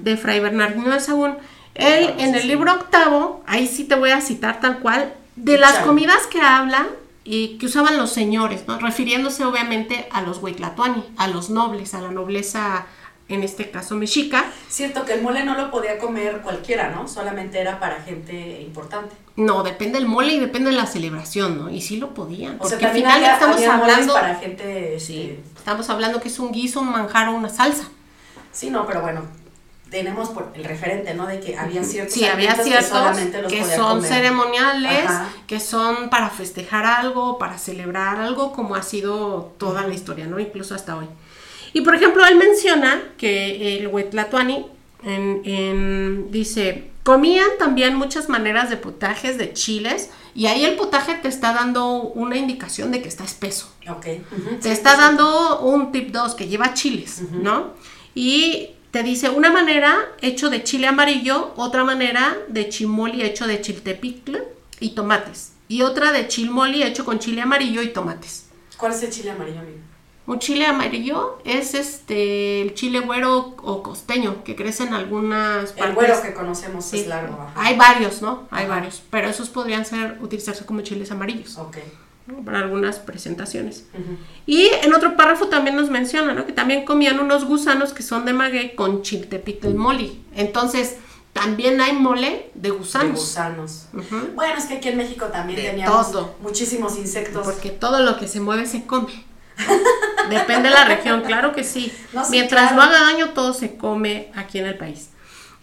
de 0.00 0.16
Fray 0.16 0.40
Bernardino 0.40 0.90
de 0.90 1.00
Sagún. 1.00 1.36
Él, 1.74 2.06
Claro, 2.06 2.20
en 2.20 2.30
sí, 2.30 2.34
el 2.36 2.42
sí. 2.42 2.48
libro 2.48 2.72
octavo, 2.72 3.42
ahí 3.46 3.66
sí 3.66 3.84
te 3.84 3.94
voy 3.94 4.10
a 4.10 4.20
citar 4.20 4.60
tal 4.60 4.80
cual, 4.80 5.14
de 5.36 5.56
las 5.58 5.78
comidas 5.78 6.26
que 6.26 6.40
habla 6.42 6.86
y 7.24 7.56
que 7.58 7.66
usaban 7.66 7.96
los 7.96 8.10
señores, 8.10 8.64
¿no? 8.66 8.78
refiriéndose 8.78 9.44
obviamente 9.44 10.06
a 10.12 10.20
los 10.22 10.42
huitlatuani, 10.42 11.04
a 11.16 11.28
los 11.28 11.48
nobles, 11.48 11.94
a 11.94 12.00
la 12.02 12.10
nobleza, 12.10 12.86
en 13.28 13.42
este 13.42 13.70
caso 13.70 13.94
mexica. 13.94 14.44
Cierto 14.68 15.04
que 15.04 15.14
el 15.14 15.22
mole 15.22 15.44
no 15.44 15.56
lo 15.56 15.70
podía 15.70 15.98
comer 15.98 16.40
cualquiera, 16.42 16.90
¿no? 16.90 17.08
Solamente 17.08 17.60
era 17.60 17.80
para 17.80 18.02
gente 18.02 18.60
importante. 18.62 19.14
No, 19.36 19.62
depende 19.62 19.98
del 19.98 20.06
mole 20.08 20.34
y 20.34 20.38
depende 20.40 20.70
de 20.70 20.76
la 20.76 20.86
celebración, 20.86 21.58
¿no? 21.58 21.70
Y 21.70 21.80
sí 21.80 21.96
lo 21.96 22.12
podían. 22.12 22.56
O 22.60 22.68
sea, 22.68 22.76
Porque 22.78 22.86
al 22.86 22.92
final 22.92 23.12
había, 23.16 23.32
estamos 23.34 23.56
había 23.56 23.74
hablando. 23.74 24.12
para 24.14 24.34
gente... 24.34 25.00
Sí, 25.00 25.22
este, 25.22 25.42
estamos 25.58 25.88
hablando 25.88 26.20
que 26.20 26.28
es 26.28 26.38
un 26.38 26.52
guiso, 26.52 26.80
un 26.80 26.90
manjar 26.92 27.28
o 27.28 27.32
una 27.34 27.48
salsa. 27.48 27.84
Sí, 28.52 28.68
no, 28.68 28.86
pero 28.86 29.00
bueno, 29.00 29.22
tenemos 29.88 30.28
por 30.30 30.50
el 30.54 30.64
referente, 30.64 31.14
¿no? 31.14 31.26
De 31.26 31.40
que 31.40 31.56
había 31.56 31.82
ciertos 31.84 32.12
Sí, 32.14 32.24
había 32.26 32.52
alimentos 32.52 32.66
ciertos 32.66 32.90
que 32.90 32.96
solamente 32.98 33.36
que, 33.36 33.42
los 33.42 33.52
podía 33.52 33.76
son 33.76 33.96
comer. 33.96 34.12
ceremoniales, 34.12 35.04
Ajá. 35.06 35.28
que 35.46 35.60
son 35.60 36.10
para 36.10 36.28
festejar 36.28 36.84
algo, 36.84 37.38
para 37.38 37.56
celebrar 37.56 38.20
algo, 38.20 38.52
como 38.52 38.74
ha 38.74 38.82
sido 38.82 39.52
toda 39.58 39.86
la 39.86 39.94
historia, 39.94 40.26
¿no? 40.26 40.38
Incluso 40.38 40.74
hasta 40.74 40.96
hoy. 40.96 41.06
Y 41.72 41.80
por 41.82 41.94
ejemplo, 41.94 42.24
él 42.26 42.36
menciona 42.36 43.02
que 43.16 43.78
el 43.78 43.88
Huetlatuani 43.88 44.66
en, 45.04 45.42
en- 45.44 46.30
dice, 46.30 46.90
comían 47.02 47.48
también 47.58 47.94
muchas 47.96 48.28
maneras 48.28 48.70
de 48.70 48.76
potajes 48.76 49.38
de 49.38 49.52
chiles, 49.52 50.10
y 50.34 50.46
ahí 50.46 50.64
el 50.64 50.76
potaje 50.76 51.14
te 51.14 51.28
está 51.28 51.52
dando 51.52 52.00
una 52.02 52.36
indicación 52.36 52.90
de 52.90 53.02
que 53.02 53.08
está 53.08 53.24
espeso. 53.24 53.70
Ok. 53.88 54.06
ujú, 54.30 54.56
Te 54.60 54.72
está 54.72 54.96
dando 54.96 55.60
un 55.60 55.92
tip 55.92 56.10
2 56.10 56.34
que 56.34 56.48
lleva 56.48 56.72
chiles, 56.74 57.22
¿no? 57.32 57.74
Y 58.14 58.70
te 58.92 59.02
dice 59.02 59.28
una 59.30 59.50
manera 59.50 59.96
hecho 60.20 60.48
de 60.50 60.62
chile 60.62 60.86
amarillo, 60.86 61.52
otra 61.56 61.84
manera 61.84 62.36
de 62.48 62.68
chimoli 62.68 63.22
hecho 63.22 63.46
de 63.46 63.60
chiltepicle 63.60 64.42
y 64.80 64.90
tomates. 64.94 65.52
Y 65.68 65.82
otra 65.82 66.12
de 66.12 66.28
chilmoli 66.28 66.82
hecho 66.82 67.04
con 67.04 67.18
chile 67.18 67.40
amarillo 67.42 67.80
y 67.82 67.88
tomates. 67.88 68.46
¿Cuál 68.76 68.92
es 68.92 69.02
el 69.02 69.10
chile 69.10 69.30
amarillo, 69.30 69.60
amigo? 69.60 69.78
Un 70.24 70.38
chile 70.38 70.66
amarillo 70.66 71.38
es 71.44 71.74
este 71.74 72.62
el 72.62 72.74
chile 72.74 73.00
güero 73.00 73.54
o 73.62 73.82
costeño 73.82 74.44
que 74.44 74.54
crece 74.54 74.84
en 74.84 74.94
algunas 74.94 75.72
partes. 75.72 75.84
El 75.84 75.94
güero 75.94 76.22
que 76.22 76.32
conocemos 76.32 76.84
Sí. 76.84 77.00
es 77.00 77.06
largo. 77.08 77.34
ajá. 77.42 77.52
Hay 77.56 77.76
varios, 77.76 78.22
¿no? 78.22 78.46
Hay 78.50 78.66
Ajá. 78.66 78.74
varios, 78.76 79.02
pero 79.10 79.28
esos 79.28 79.48
podrían 79.50 79.84
ser 79.84 80.18
utilizarse 80.22 80.64
como 80.64 80.80
chiles 80.82 81.10
amarillos 81.10 81.58
Ok. 81.58 81.78
¿no? 82.28 82.36
para 82.44 82.60
algunas 82.60 83.00
presentaciones. 83.00 83.86
Y 84.46 84.66
en 84.82 84.94
otro 84.94 85.16
párrafo 85.16 85.48
también 85.48 85.74
nos 85.74 85.90
menciona, 85.90 86.32
¿no? 86.34 86.46
Que 86.46 86.52
también 86.52 86.84
comían 86.84 87.18
unos 87.18 87.44
gusanos 87.44 87.92
que 87.92 88.04
son 88.04 88.24
de 88.24 88.32
maguey 88.32 88.76
con 88.76 89.02
chiltepitl 89.02 89.74
moli. 89.74 90.22
Entonces, 90.36 90.98
también 91.32 91.80
hay 91.80 91.94
mole 91.94 92.50
de 92.54 92.70
De 92.70 92.70
gusanos. 92.70 93.18
gusanos. 93.18 93.86
Ujú. 93.92 94.34
Bueno, 94.36 94.54
es 94.56 94.66
que 94.66 94.74
aquí 94.74 94.88
en 94.90 94.98
México 94.98 95.26
también 95.26 95.60
De 95.60 95.68
teníamos 95.70 96.12
todo. 96.12 96.36
muchísimos 96.42 96.96
insectos. 96.96 97.44
Porque 97.44 97.70
todo 97.70 98.00
lo 98.00 98.16
que 98.16 98.28
se 98.28 98.38
mueve 98.38 98.66
se 98.66 98.84
come. 98.86 99.24
Depende 100.30 100.68
de 100.68 100.74
la 100.74 100.84
región, 100.84 101.22
claro 101.22 101.52
que 101.52 101.64
sí. 101.64 101.92
No, 102.12 102.24
sí, 102.24 102.30
Mientras 102.32 102.72
claro. 102.72 102.76
no 102.76 102.82
haga 102.82 103.00
daño, 103.12 103.30
todo 103.30 103.52
se 103.52 103.76
come 103.76 104.30
aquí 104.34 104.58
en 104.58 104.66
el 104.66 104.76
país. 104.78 105.08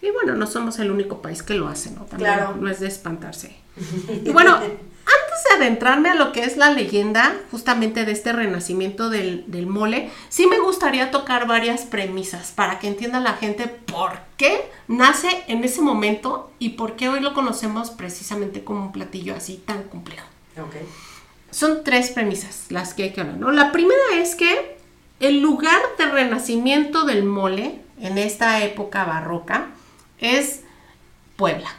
Y 0.02 0.10
bueno, 0.10 0.34
no 0.34 0.46
somos 0.46 0.78
el 0.78 0.90
único 0.90 1.20
país 1.20 1.42
que 1.42 1.54
lo 1.54 1.68
hace, 1.68 1.90
¿no? 1.90 2.02
También 2.04 2.32
Claro. 2.34 2.56
no 2.58 2.70
es 2.70 2.80
de 2.80 2.88
espantarse. 2.88 3.54
Y 4.24 4.30
bueno, 4.30 4.54
antes 4.56 4.78
de 5.48 5.56
adentrarme 5.56 6.10
a 6.10 6.14
lo 6.14 6.32
que 6.32 6.44
es 6.44 6.56
la 6.56 6.70
leyenda 6.70 7.34
justamente 7.50 8.04
de 8.04 8.12
este 8.12 8.32
renacimiento 8.32 9.10
del, 9.10 9.44
del 9.48 9.66
mole, 9.66 10.10
sí 10.28 10.46
me 10.46 10.58
gustaría 10.58 11.10
tocar 11.10 11.46
varias 11.46 11.82
premisas 11.82 12.52
para 12.54 12.78
que 12.78 12.88
entienda 12.88 13.20
la 13.20 13.34
gente 13.34 13.66
por 13.66 14.12
qué 14.36 14.70
nace 14.88 15.44
en 15.48 15.64
ese 15.64 15.80
momento 15.82 16.50
y 16.58 16.70
por 16.70 16.96
qué 16.96 17.08
hoy 17.08 17.20
lo 17.20 17.34
conocemos 17.34 17.90
precisamente 17.90 18.64
como 18.64 18.86
un 18.86 18.92
platillo 18.92 19.34
así 19.34 19.62
tan 19.66 19.82
complejo. 19.84 20.26
Ok. 20.58 20.76
Son 21.50 21.84
tres 21.84 22.10
premisas 22.10 22.66
las 22.68 22.94
que 22.94 23.04
hay 23.04 23.12
que 23.12 23.20
hablar. 23.20 23.36
¿no? 23.36 23.50
La 23.50 23.72
primera 23.72 24.00
es 24.14 24.34
que 24.34 24.76
el 25.20 25.40
lugar 25.40 25.80
de 25.98 26.06
renacimiento 26.06 27.04
del 27.04 27.24
mole 27.24 27.80
en 28.00 28.18
esta 28.18 28.62
época 28.64 29.04
barroca 29.04 29.68
es 30.18 30.62
Puebla. 31.36 31.70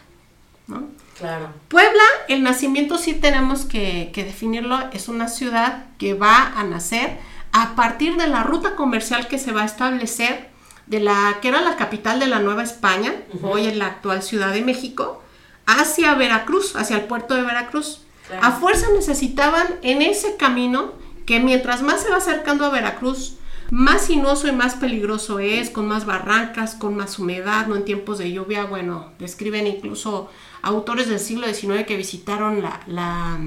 ¿no? 0.67 0.83
Claro. 1.17 1.49
Puebla, 1.67 2.03
el 2.27 2.43
nacimiento 2.43 2.97
sí 2.97 3.13
tenemos 3.13 3.65
que, 3.65 4.11
que 4.13 4.23
definirlo, 4.23 4.79
es 4.91 5.07
una 5.07 5.27
ciudad 5.27 5.85
que 5.97 6.13
va 6.13 6.53
a 6.55 6.63
nacer 6.63 7.17
a 7.51 7.75
partir 7.75 8.15
de 8.17 8.27
la 8.27 8.43
ruta 8.43 8.75
comercial 8.75 9.27
que 9.27 9.37
se 9.37 9.51
va 9.51 9.63
a 9.63 9.65
establecer 9.65 10.51
de 10.91 10.99
la 10.99 11.37
que 11.41 11.47
era 11.47 11.61
la 11.61 11.77
capital 11.77 12.19
de 12.19 12.27
la 12.27 12.39
Nueva 12.39 12.63
España, 12.63 13.13
hoy 13.43 13.65
en 13.65 13.79
la 13.79 13.87
actual 13.87 14.21
Ciudad 14.21 14.51
de 14.51 14.61
México, 14.61 15.23
hacia 15.65 16.15
Veracruz, 16.15 16.75
hacia 16.75 16.97
el 16.97 17.03
puerto 17.03 17.33
de 17.33 17.43
Veracruz. 17.43 18.01
Claro. 18.27 18.45
A 18.45 18.51
fuerza 18.51 18.87
necesitaban 18.93 19.67
en 19.81 20.01
ese 20.01 20.37
camino 20.37 20.93
que 21.25 21.39
mientras 21.39 21.81
más 21.81 22.01
se 22.01 22.09
va 22.09 22.17
acercando 22.17 22.65
a 22.65 22.69
Veracruz, 22.69 23.37
más 23.71 24.07
sinuoso 24.07 24.49
y 24.49 24.51
más 24.51 24.75
peligroso 24.75 25.39
es, 25.39 25.69
con 25.69 25.87
más 25.87 26.05
barrancas, 26.05 26.75
con 26.75 26.95
más 26.95 27.17
humedad, 27.19 27.67
no 27.67 27.75
en 27.77 27.85
tiempos 27.85 28.17
de 28.17 28.31
lluvia. 28.31 28.65
Bueno, 28.65 29.11
describen 29.17 29.65
incluso 29.65 30.29
autores 30.61 31.07
del 31.07 31.19
siglo 31.19 31.47
XIX 31.47 31.85
que 31.85 31.95
visitaron 31.95 32.61
la, 32.61 32.81
la, 32.87 33.39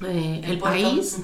eh, 0.00 0.40
el, 0.44 0.58
país. 0.58 1.20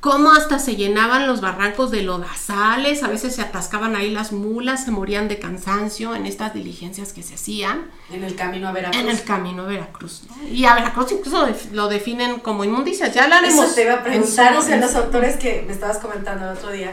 Cómo 0.00 0.30
hasta 0.32 0.58
se 0.60 0.76
llenaban 0.76 1.26
los 1.26 1.40
barrancos 1.40 1.90
de 1.90 2.02
lodazales, 2.02 3.02
a 3.02 3.08
veces 3.08 3.34
se 3.34 3.42
atascaban 3.42 3.96
ahí 3.96 4.10
las 4.10 4.30
mulas, 4.32 4.84
se 4.84 4.90
morían 4.92 5.26
de 5.26 5.38
cansancio 5.40 6.14
en 6.14 6.24
estas 6.24 6.54
diligencias 6.54 7.12
que 7.12 7.22
se 7.24 7.34
hacían 7.34 7.90
En 8.12 8.22
el 8.22 8.36
camino 8.36 8.68
a 8.68 8.72
Veracruz. 8.72 9.00
en 9.02 9.08
el 9.08 9.22
camino 9.24 9.62
a 9.64 9.66
Veracruz. 9.66 10.22
¿no? 10.28 10.48
Y 10.48 10.64
a 10.66 10.74
Veracruz 10.74 11.10
incluso 11.10 11.48
lo 11.72 11.88
definen 11.88 12.38
como 12.40 12.62
inmundicias. 12.64 13.12
Ya 13.12 13.24
hablaremos. 13.24 13.64
Eso 13.64 13.74
te 13.74 13.82
iba 13.82 13.94
a 13.94 14.04
preguntar, 14.04 14.56
o 14.56 14.62
sea, 14.62 14.76
los 14.76 14.94
autores 14.94 15.36
que 15.36 15.62
me 15.66 15.72
estabas 15.72 15.98
comentando 15.98 16.48
el 16.50 16.56
otro 16.56 16.70
día, 16.70 16.92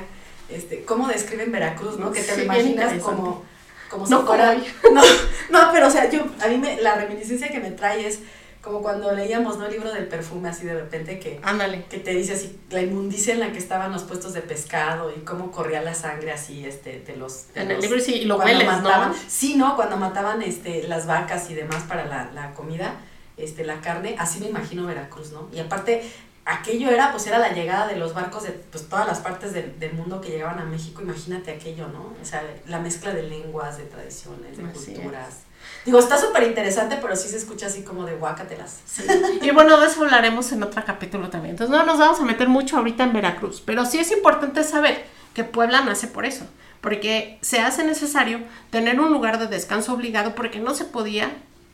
este, 0.50 0.84
¿cómo 0.84 1.08
describen 1.08 1.52
Veracruz, 1.52 2.00
no? 2.00 2.12
Que 2.12 2.22
te 2.22 2.32
Sí, 2.34 2.38
lo 2.40 2.44
imaginas 2.46 3.02
como, 3.04 3.44
como 3.90 4.08
No 4.08 4.22
si 4.22 4.26
fuera... 4.26 4.56
como 4.82 4.96
No, 4.96 5.02
no, 5.52 5.72
pero 5.72 5.88
o 5.88 5.92
sea, 5.92 6.10
yo, 6.10 6.22
a 6.44 6.48
mí 6.48 6.58
me, 6.58 6.82
la 6.82 6.96
reminiscencia 6.96 7.50
que 7.50 7.60
me 7.60 7.70
trae 7.72 8.08
es 8.08 8.20
como 8.66 8.82
cuando 8.82 9.12
leíamos, 9.12 9.60
¿no? 9.60 9.68
El 9.68 9.74
libro 9.74 9.94
del 9.94 10.08
perfume, 10.08 10.50
así 10.50 10.66
de 10.66 10.74
repente 10.74 11.20
que, 11.20 11.40
Ándale. 11.44 11.86
que 11.86 12.00
te 12.00 12.16
dice 12.16 12.34
así, 12.34 12.60
la 12.72 12.82
inmundicia 12.82 13.36
en 13.36 13.40
la 13.40 13.52
que 13.52 13.60
estaban 13.60 13.92
los 13.92 14.02
puestos 14.04 14.34
de 14.34 14.42
pescado 14.42 15.14
y 15.16 15.20
cómo 15.20 15.52
corría 15.52 15.84
la 15.84 15.94
sangre 15.94 16.32
así, 16.32 16.66
este, 16.66 17.00
de 17.02 17.16
los... 17.16 17.54
de 17.54 17.62
En 17.62 17.72
el 17.72 17.80
libro 17.80 18.00
sí, 18.00 18.16
y 18.16 18.26
lo 18.26 18.38
cuando 18.38 18.54
hueles, 18.54 18.68
mataban, 18.68 19.12
¿no? 19.12 19.18
Sí, 19.28 19.56
¿no? 19.56 19.76
Cuando 19.76 19.98
mataban 19.98 20.42
este, 20.42 20.88
las 20.88 21.06
vacas 21.06 21.48
y 21.52 21.54
demás 21.54 21.84
para 21.84 22.06
la, 22.06 22.32
la 22.32 22.56
comida, 22.56 22.96
este, 23.38 23.64
la 23.66 23.82
carne, 23.82 24.16
así 24.18 24.40
me 24.40 24.48
imagino 24.48 24.88
Veracruz, 24.88 25.32
¿no? 25.32 25.48
Y 25.54 25.60
aparte, 25.60 26.02
aquello 26.46 26.90
era, 26.90 27.12
pues 27.12 27.28
era 27.28 27.38
la 27.38 27.52
llegada 27.52 27.88
de 27.88 27.98
los 27.98 28.16
barcos 28.16 28.44
de 28.44 28.50
pues, 28.50 28.90
todas 28.90 29.06
las 29.06 29.20
partes 29.20 29.54
del, 29.54 29.78
del 29.80 29.94
mundo 29.94 30.22
que 30.22 30.30
llegaban 30.30 30.58
a 30.58 30.66
México, 30.66 31.04
imagínate 31.04 31.52
aquello, 31.52 31.88
¿no? 31.90 32.16
O 32.20 32.26
sea, 32.26 32.44
la 32.66 32.80
mezcla 32.80 33.14
de 33.14 33.22
lenguas, 33.22 33.78
de 33.78 33.84
tradiciones, 33.84 34.58
de 34.58 34.64
Así 34.64 34.94
culturas. 34.94 35.45
Digo, 35.86 36.00
está 36.00 36.18
súper 36.18 36.44
interesante, 36.44 36.98
pero 37.00 37.16
sí 37.16 37.30
se 37.30 37.38
escucha 37.38 37.68
así 37.68 37.84
como 37.84 38.06
de 38.06 38.16
guácatelas. 38.16 38.80
Sí. 38.86 39.04
Y 39.42 39.52
bueno, 39.52 39.80
de 39.80 39.88
eso 39.88 40.04
hablaremos 40.04 40.52
en 40.52 40.64
otro 40.64 40.84
capítulo 40.84 41.30
también. 41.30 41.52
Entonces 41.52 41.76
no 41.76 41.86
nos 41.86 42.00
vamos 42.00 42.20
a 42.20 42.24
meter 42.24 42.50
mucho 42.50 42.78
ahorita 42.78 43.04
en 43.04 43.14
Veracruz, 43.14 43.62
pero 43.64 43.86
sí 43.86 44.00
es 44.00 44.12
importante 44.12 44.64
saber 44.64 45.06
que 45.36 45.44
Puebla 45.44 45.82
nace 45.82 46.08
por 46.08 46.26
eso, 46.26 46.46
porque 46.82 47.38
se 47.42 47.60
hace 47.60 47.84
necesario 47.84 48.40
tener 48.72 49.00
un 49.00 49.12
lugar 49.12 49.38
de 49.38 49.48
descanso 49.48 49.94
obligado 49.94 50.34
porque 50.34 50.60
no 50.60 50.74
se 50.74 50.86
podía 50.86 51.32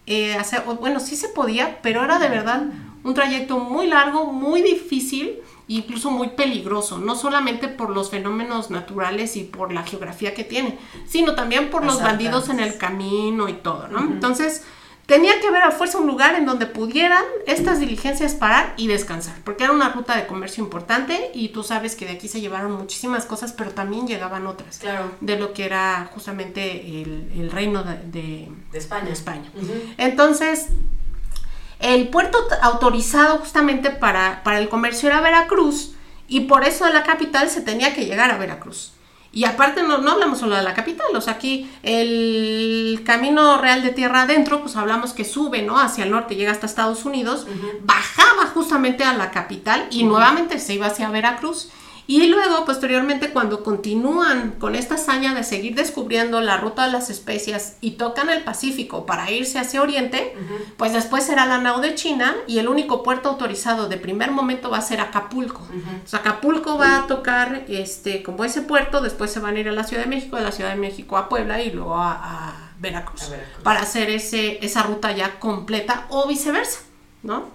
eh, 0.07 0.35
hacer, 0.35 0.63
bueno, 0.79 0.99
sí 0.99 1.15
se 1.15 1.29
podía, 1.29 1.79
pero 1.81 2.03
era 2.03 2.19
de 2.19 2.27
verdad 2.27 2.63
un 3.03 3.13
trayecto 3.13 3.59
muy 3.59 3.87
largo, 3.87 4.25
muy 4.25 4.61
difícil 4.61 5.39
incluso 5.77 6.11
muy 6.11 6.29
peligroso, 6.29 6.97
no 6.97 7.15
solamente 7.15 7.67
por 7.67 7.89
los 7.89 8.09
fenómenos 8.09 8.69
naturales 8.71 9.35
y 9.37 9.43
por 9.43 9.71
la 9.71 9.83
geografía 9.83 10.33
que 10.33 10.43
tiene, 10.43 10.77
sino 11.07 11.35
también 11.35 11.69
por 11.69 11.83
los 11.85 12.01
bandidos 12.01 12.49
en 12.49 12.59
el 12.59 12.77
camino 12.77 13.47
y 13.49 13.53
todo, 13.53 13.87
¿no? 13.87 13.99
Entonces, 13.99 14.63
tenía 15.05 15.41
que 15.41 15.47
haber 15.47 15.63
a 15.63 15.71
fuerza 15.71 15.97
un 15.97 16.07
lugar 16.07 16.35
en 16.35 16.45
donde 16.45 16.67
pudieran 16.67 17.23
estas 17.45 17.79
diligencias 17.81 18.33
parar 18.33 18.73
y 18.77 18.87
descansar, 18.87 19.35
porque 19.43 19.65
era 19.65 19.73
una 19.73 19.89
ruta 19.89 20.15
de 20.15 20.25
comercio 20.25 20.63
importante 20.63 21.31
y 21.33 21.49
tú 21.49 21.63
sabes 21.63 21.95
que 21.95 22.05
de 22.05 22.11
aquí 22.13 22.27
se 22.29 22.39
llevaron 22.39 22.71
muchísimas 22.73 23.25
cosas, 23.25 23.51
pero 23.51 23.71
también 23.71 24.07
llegaban 24.07 24.47
otras 24.47 24.77
Claro, 24.77 25.11
de 25.19 25.37
lo 25.37 25.51
que 25.53 25.65
era 25.65 26.09
justamente 26.13 27.01
el, 27.01 27.29
el 27.35 27.51
reino 27.51 27.83
de, 27.83 27.97
de- 28.05 28.51
de 28.71 28.77
España. 28.77 29.05
de 29.05 29.11
España. 29.11 29.51
Entonces, 29.97 30.67
el 31.81 32.09
puerto 32.09 32.37
autorizado 32.61 33.39
justamente 33.39 33.89
para, 33.89 34.43
para 34.43 34.59
el 34.59 34.69
comercio 34.69 35.09
era 35.09 35.21
Veracruz 35.21 35.91
y 36.27 36.41
por 36.41 36.63
eso 36.63 36.85
de 36.85 36.93
la 36.93 37.03
capital 37.03 37.49
se 37.49 37.61
tenía 37.61 37.93
que 37.93 38.05
llegar 38.05 38.31
a 38.31 38.37
Veracruz. 38.37 38.93
Y 39.33 39.45
aparte 39.45 39.81
no, 39.83 39.99
no 39.99 40.11
hablamos 40.11 40.39
solo 40.39 40.57
de 40.57 40.63
la 40.63 40.73
capital, 40.73 41.07
o 41.15 41.21
sea, 41.21 41.33
aquí 41.33 41.71
el 41.83 43.01
camino 43.05 43.57
real 43.57 43.81
de 43.81 43.91
tierra 43.91 44.23
adentro, 44.23 44.59
pues 44.61 44.75
hablamos 44.75 45.13
que 45.13 45.23
sube, 45.23 45.61
¿no? 45.61 45.79
Hacia 45.79 46.03
el 46.03 46.11
norte, 46.11 46.35
llega 46.35 46.51
hasta 46.51 46.65
Estados 46.65 47.05
Unidos, 47.05 47.47
bajaba 47.83 48.47
justamente 48.47 49.05
a 49.05 49.13
la 49.13 49.31
capital 49.31 49.87
y 49.89 50.03
nuevamente 50.03 50.59
se 50.59 50.73
iba 50.73 50.87
hacia 50.87 51.09
Veracruz. 51.09 51.69
Y 52.11 52.27
luego, 52.27 52.65
posteriormente, 52.65 53.29
cuando 53.29 53.63
continúan 53.63 54.51
con 54.59 54.75
esta 54.75 54.95
hazaña 54.95 55.33
de 55.33 55.45
seguir 55.45 55.75
descubriendo 55.75 56.41
la 56.41 56.57
ruta 56.57 56.85
de 56.85 56.91
las 56.91 57.09
especias 57.09 57.77
y 57.79 57.91
tocan 57.91 58.29
el 58.29 58.43
Pacífico 58.43 59.05
para 59.05 59.31
irse 59.31 59.59
hacia 59.59 59.81
Oriente, 59.81 60.35
pues 60.75 60.91
después 60.91 61.23
será 61.23 61.45
la 61.45 61.59
nao 61.59 61.79
de 61.79 61.95
China 61.95 62.35
y 62.47 62.59
el 62.59 62.67
único 62.67 63.01
puerto 63.01 63.29
autorizado 63.29 63.87
de 63.87 63.95
primer 63.95 64.31
momento 64.31 64.69
va 64.69 64.79
a 64.79 64.81
ser 64.81 64.99
Acapulco. 64.99 65.65
Sea, 66.03 66.19
Acapulco 66.19 66.77
va 66.77 66.97
a 66.97 67.07
tocar 67.07 67.63
este, 67.69 68.23
como 68.23 68.43
ese 68.43 68.61
puerto, 68.61 68.99
después 68.99 69.31
se 69.31 69.39
van 69.39 69.55
a 69.55 69.59
ir 69.61 69.69
a 69.69 69.71
la 69.71 69.85
Ciudad 69.85 70.03
de 70.03 70.09
México, 70.09 70.35
de 70.35 70.43
la 70.43 70.51
Ciudad 70.51 70.71
de 70.71 70.75
México 70.75 71.15
a 71.15 71.29
Puebla 71.29 71.61
y 71.61 71.71
luego 71.71 71.95
a, 71.95 72.11
a 72.11 72.71
Veracruz, 72.77 73.23
A 73.23 73.29
Veracruz. 73.29 73.63
para 73.63 73.79
hacer 73.83 74.09
ese, 74.09 74.59
esa 74.65 74.83
ruta 74.83 75.13
ya 75.13 75.39
completa 75.39 76.07
o 76.09 76.27
viceversa, 76.27 76.81
¿no? 77.23 77.45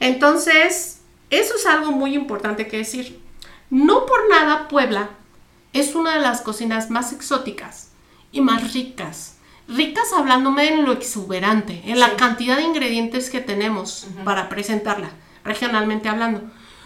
Entonces, 0.00 1.02
eso 1.30 1.54
es 1.54 1.66
algo 1.66 1.92
muy 1.92 2.16
importante 2.16 2.66
que 2.66 2.78
decir. 2.78 3.21
No 3.72 4.04
por 4.04 4.28
nada 4.28 4.68
Puebla 4.68 5.08
es 5.72 5.94
una 5.94 6.12
de 6.12 6.20
las 6.20 6.42
cocinas 6.42 6.90
más 6.90 7.10
exóticas 7.14 7.92
y 8.30 8.42
más 8.42 8.74
ricas. 8.74 9.38
Ricas 9.66 10.12
hablándome 10.14 10.68
en 10.68 10.84
lo 10.84 10.92
exuberante, 10.92 11.80
en 11.86 11.98
la 11.98 12.16
cantidad 12.16 12.58
de 12.58 12.64
ingredientes 12.64 13.30
que 13.30 13.40
tenemos 13.40 14.08
para 14.26 14.50
presentarla, 14.50 15.12
regionalmente 15.42 16.10
hablando. 16.10 16.42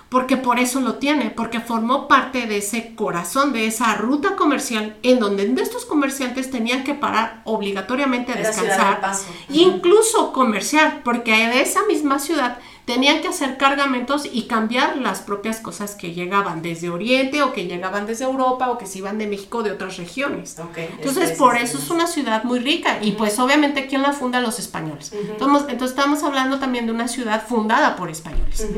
porque 0.08 0.36
por 0.36 0.60
eso 0.60 0.80
lo 0.80 0.94
tiene, 0.94 1.30
porque 1.30 1.58
formó 1.58 2.06
parte 2.06 2.46
de 2.46 2.58
ese 2.58 2.94
corazón, 2.94 3.52
de 3.52 3.66
esa 3.66 3.96
ruta 3.96 4.36
comercial, 4.36 4.96
en 5.02 5.18
donde 5.18 5.52
estos 5.60 5.84
comerciantes 5.84 6.52
tenían 6.52 6.84
que 6.84 6.94
parar 6.94 7.42
obligatoriamente 7.44 8.32
a 8.32 8.36
descansar, 8.36 9.00
incluso 9.48 10.32
comerciar, 10.32 11.02
porque 11.02 11.32
de 11.32 11.60
esa 11.60 11.84
misma 11.86 12.20
ciudad 12.20 12.58
tenían 12.86 13.20
que 13.20 13.28
hacer 13.28 13.56
cargamentos 13.56 14.28
y 14.32 14.44
cambiar 14.44 14.96
las 14.98 15.20
propias 15.20 15.58
cosas 15.58 15.96
que 15.96 16.14
llegaban 16.14 16.62
desde 16.62 16.88
Oriente 16.88 17.42
o 17.42 17.52
que 17.52 17.66
llegaban 17.66 18.06
desde 18.06 18.24
Europa 18.24 18.70
o 18.70 18.78
que 18.78 18.86
se 18.86 18.98
iban 18.98 19.18
de 19.18 19.26
México 19.26 19.64
de 19.64 19.72
otras 19.72 19.96
regiones. 19.96 20.56
Entonces, 20.76 21.32
por 21.32 21.56
eso 21.56 21.78
es 21.78 21.90
una 21.90 22.06
ciudad 22.06 22.44
muy 22.44 22.60
rica 22.60 22.98
y 23.02 23.12
pues 23.12 23.38
obviamente 23.40 23.88
¿quién 23.88 24.02
la 24.02 24.12
funda? 24.12 24.40
Los 24.40 24.60
españoles. 24.60 25.12
entonces, 25.12 25.68
entonces, 25.68 25.98
estamos 25.98 26.22
hablando 26.22 26.60
también 26.60 26.86
de 26.86 26.92
una 26.92 27.08
ciudad 27.08 27.44
fundada 27.44 27.96
por 27.96 28.08
españoles. 28.08 28.68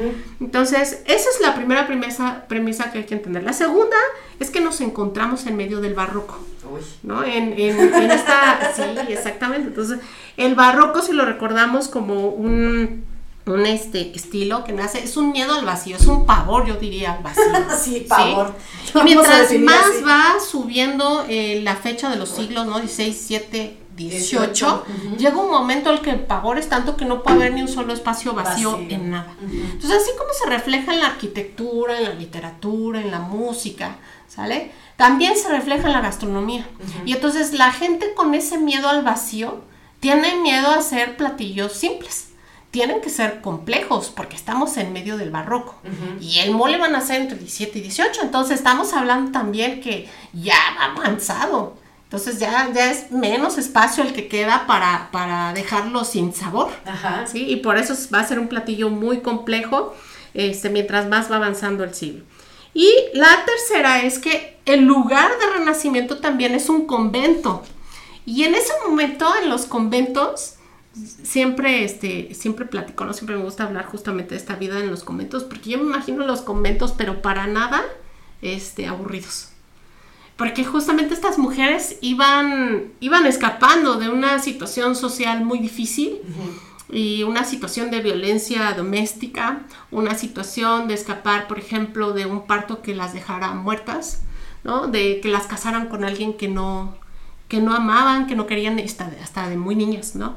Entonces, 0.41 1.03
esa 1.05 1.29
es 1.31 1.41
la 1.43 1.55
primera 1.55 1.87
premisa, 1.87 2.47
premisa 2.49 2.91
que 2.91 2.99
hay 2.99 3.05
que 3.05 3.15
entender. 3.15 3.43
La 3.43 3.53
segunda 3.53 3.97
es 4.41 4.51
que 4.51 4.63
nos 4.63 4.81
encontramos 4.81 5.47
en 5.47 5.57
medio 5.57 5.81
del 5.83 5.93
barroco. 5.93 6.39
¿no? 7.03 7.25
En, 7.25 7.59
en, 7.59 7.95
en 7.95 8.11
esta, 8.11 8.73
sí, 8.77 8.83
exactamente. 9.09 9.69
Entonces, 9.69 10.01
el 10.37 10.55
barroco, 10.55 11.03
si 11.03 11.13
lo 11.13 11.25
recordamos 11.25 11.89
como 11.89 12.29
un 12.29 13.05
un 13.49 13.67
este 13.67 14.13
estilo 14.15 14.65
que 14.65 14.73
nace, 14.73 15.03
es 15.03 15.17
un 15.17 15.33
miedo 15.33 15.55
al 15.55 15.65
vacío, 15.65 15.97
es 15.97 16.07
un 16.07 16.27
pavor, 16.27 16.67
yo 16.67 16.77
diría, 16.77 17.13
al 17.13 17.23
vacío. 17.23 17.45
sí, 17.83 18.07
pavor. 18.09 18.55
Y 18.95 19.03
mientras 19.03 19.53
más 19.59 19.87
va 20.07 20.41
subiendo 20.41 21.25
eh, 21.29 21.61
la 21.63 21.77
fecha 21.77 22.11
de 22.11 22.17
los 22.17 22.29
siglos, 22.31 22.67
¿no? 22.67 22.79
16, 22.79 23.25
7, 23.27 23.79
18, 23.97 24.85
llega 25.19 25.37
un 25.37 25.51
momento 25.51 25.91
en 25.91 25.97
el 25.97 26.03
que 26.03 26.11
el 26.11 26.21
pavor 26.21 26.59
es 26.59 26.69
tanto 26.69 26.97
que 26.97 27.05
no 27.05 27.23
puede 27.23 27.37
haber 27.37 27.53
ni 27.55 27.63
un 27.63 27.69
solo 27.69 27.93
espacio 27.93 28.33
vacío, 28.33 28.79
en 28.89 29.11
nada. 29.11 29.35
Entonces, 29.43 30.03
así 30.03 30.11
como 30.17 30.31
se 30.33 30.49
refleja 30.49 30.93
en 30.93 31.01
la 31.01 31.07
arquitectura, 31.09 31.99
en 31.99 32.05
la 32.05 32.15
literatura, 32.15 33.01
en 33.01 33.11
la 33.11 33.19
música, 33.19 33.97
¿sale? 34.29 34.73
También 34.97 35.37
se 35.37 35.49
refleja 35.49 35.87
en 35.87 35.93
la 35.93 36.01
gastronomía. 36.01 36.67
Y 37.05 37.13
entonces 37.13 37.53
la 37.53 37.73
gente 37.73 38.15
con 38.15 38.35
ese 38.35 38.59
miedo 38.59 38.89
al 38.89 39.03
vacío 39.03 39.61
tiene 40.01 40.37
miedo 40.37 40.69
a 40.69 40.77
hacer 40.77 41.17
platillos 41.17 41.73
simples 41.73 42.28
tienen 42.71 43.01
que 43.01 43.09
ser 43.09 43.41
complejos 43.41 44.13
porque 44.15 44.37
estamos 44.37 44.77
en 44.77 44.93
medio 44.93 45.17
del 45.17 45.31
barroco. 45.31 45.75
Y 46.21 46.41
el 46.41 46.51
mole 46.53 46.79
van 46.79 46.95
a 46.95 47.01
ser 47.01 47.23
entre 47.23 47.39
17 47.39 47.79
y 47.79 47.83
18. 47.83 48.23
Entonces 48.23 48.59
estamos 48.59 48.93
hablando 48.93 49.33
también 49.33 49.81
que 49.81 50.09
ya 50.33 50.57
va 50.79 50.93
avanzado. 50.93 51.75
Entonces 52.05 52.39
ya, 52.39 52.71
ya 52.73 52.91
es 52.91 53.11
menos 53.11 53.59
espacio 53.59 54.03
el 54.03 54.13
que 54.13 54.29
queda 54.29 54.67
para, 54.67 55.11
para 55.13 55.53
dejarlo 55.53 56.05
sin 56.05 56.35
sabor. 56.35 56.71
¿sí? 57.27 57.47
Y 57.49 57.57
por 57.57 57.77
eso 57.77 57.95
va 58.15 58.21
a 58.21 58.27
ser 58.27 58.39
un 58.39 58.49
platillo 58.49 58.91
muy 58.91 59.21
complejo 59.21 59.95
este, 60.35 60.71
mientras 60.71 61.09
más 61.09 61.31
va 61.31 61.37
avanzando 61.37 61.85
el 61.85 61.95
siglo. 61.95 62.25
Y 62.75 62.91
la 63.15 63.45
tercera 63.45 64.03
es 64.03 64.19
que 64.19 64.59
el 64.67 64.85
lugar 64.85 65.31
de 65.39 65.59
renacimiento 65.59 66.19
también 66.19 66.55
es 66.55 66.69
un 66.69 66.87
convento. 66.87 67.63
Y 68.25 68.45
en 68.45 68.55
ese 68.55 68.73
momento, 68.87 69.27
en 69.43 69.49
los 69.49 69.65
conventos, 69.65 70.58
siempre, 71.23 71.85
este, 71.85 72.35
siempre 72.35 72.67
platico, 72.67 73.05
¿no? 73.05 73.13
Siempre 73.13 73.37
me 73.37 73.45
gusta 73.45 73.65
hablar 73.65 73.87
justamente 73.87 74.31
de 74.31 74.37
esta 74.37 74.57
vida 74.57 74.79
en 74.81 74.91
los 74.91 75.05
conventos, 75.05 75.45
porque 75.45 75.71
yo 75.71 75.79
me 75.79 75.85
imagino 75.85 76.27
los 76.27 76.43
conventos, 76.43 76.93
pero 76.93 77.23
para 77.23 77.47
nada, 77.47 77.83
este, 78.43 78.87
aburridos. 78.87 79.51
Porque 80.37 80.65
justamente 80.65 81.15
estas 81.15 81.37
mujeres 81.37 81.97
iban, 82.01 82.93
iban 83.01 83.27
escapando 83.27 83.97
de 83.97 84.09
una 84.09 84.39
situación 84.39 84.95
social 84.95 85.45
muy 85.45 85.59
difícil 85.59 86.21
y 86.91 87.25
una 87.25 87.43
situación 87.45 87.91
de 87.91 88.01
violencia 88.01 88.73
doméstica, 88.73 89.63
una 89.91 90.15
situación 90.15 90.87
de 90.87 90.95
escapar, 90.95 91.49
por 91.49 91.59
ejemplo, 91.59 92.13
de 92.13 92.27
un 92.27 92.47
parto 92.47 92.83
que 92.83 92.95
las 92.95 93.15
dejara 93.15 93.53
muertas, 93.55 94.23
¿no? 94.63 94.87
De 94.87 95.21
que 95.21 95.29
las 95.29 95.49
casaran 95.49 95.89
con 95.89 96.05
alguien 96.05 96.35
que 96.35 96.47
no, 96.47 96.97
que 97.49 97.61
no 97.61 97.75
amaban, 97.75 98.29
que 98.29 98.37
no 98.37 98.47
querían, 98.47 98.79
hasta, 98.79 99.11
hasta 99.21 99.49
de 99.49 99.57
muy 99.57 99.75
niñas, 99.75 100.15
¿no? 100.15 100.37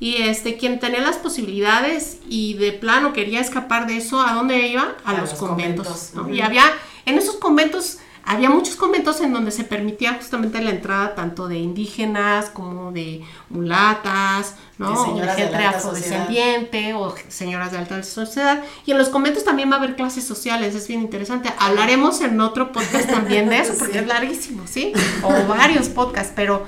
Y 0.00 0.22
este, 0.22 0.56
quien 0.56 0.80
tenía 0.80 1.00
las 1.00 1.16
posibilidades 1.16 2.18
y 2.28 2.54
de 2.54 2.72
plano 2.72 3.12
quería 3.12 3.40
escapar 3.40 3.86
de 3.86 3.96
eso, 3.96 4.20
¿a 4.20 4.32
dónde 4.34 4.68
iba? 4.68 4.96
A, 5.04 5.14
los, 5.14 5.34
conventos. 5.34 6.12
Y 6.30 6.40
había, 6.40 6.64
en 7.06 7.16
esos 7.18 7.36
conventos 7.36 7.98
había 8.26 8.48
muchos 8.48 8.76
conventos 8.76 9.20
en 9.20 9.32
donde 9.32 9.50
se 9.50 9.64
permitía 9.64 10.14
justamente 10.14 10.60
la 10.62 10.70
entrada 10.70 11.14
tanto 11.14 11.46
de 11.46 11.58
indígenas 11.58 12.46
como 12.46 12.90
de 12.90 13.22
mulatas, 13.50 14.56
¿no? 14.78 15.14
De, 15.14 15.28
gente 15.28 15.56
afrodescendiente 15.56 16.94
o 16.94 17.14
señoras 17.28 17.72
de 17.72 17.78
alta 17.78 18.02
sociedad. 18.02 18.62
Y 18.84 18.92
en 18.92 18.98
los 18.98 19.08
conventos 19.08 19.44
también 19.44 19.70
va 19.70 19.76
a 19.76 19.78
haber 19.78 19.96
clases 19.96 20.24
sociales, 20.24 20.74
es 20.74 20.88
bien 20.88 21.00
interesante. 21.00 21.52
Hablaremos 21.58 22.20
en 22.20 22.40
otro 22.40 22.72
podcast 22.72 23.08
también 23.08 23.48
de 23.48 23.58
eso, 23.60 23.74
porque 23.78 23.98
es 23.98 24.06
larguísimo, 24.06 24.66
¿sí? 24.66 24.92
O 25.22 25.32
varios 25.46 25.88
podcasts, 25.88 26.32
pero 26.34 26.66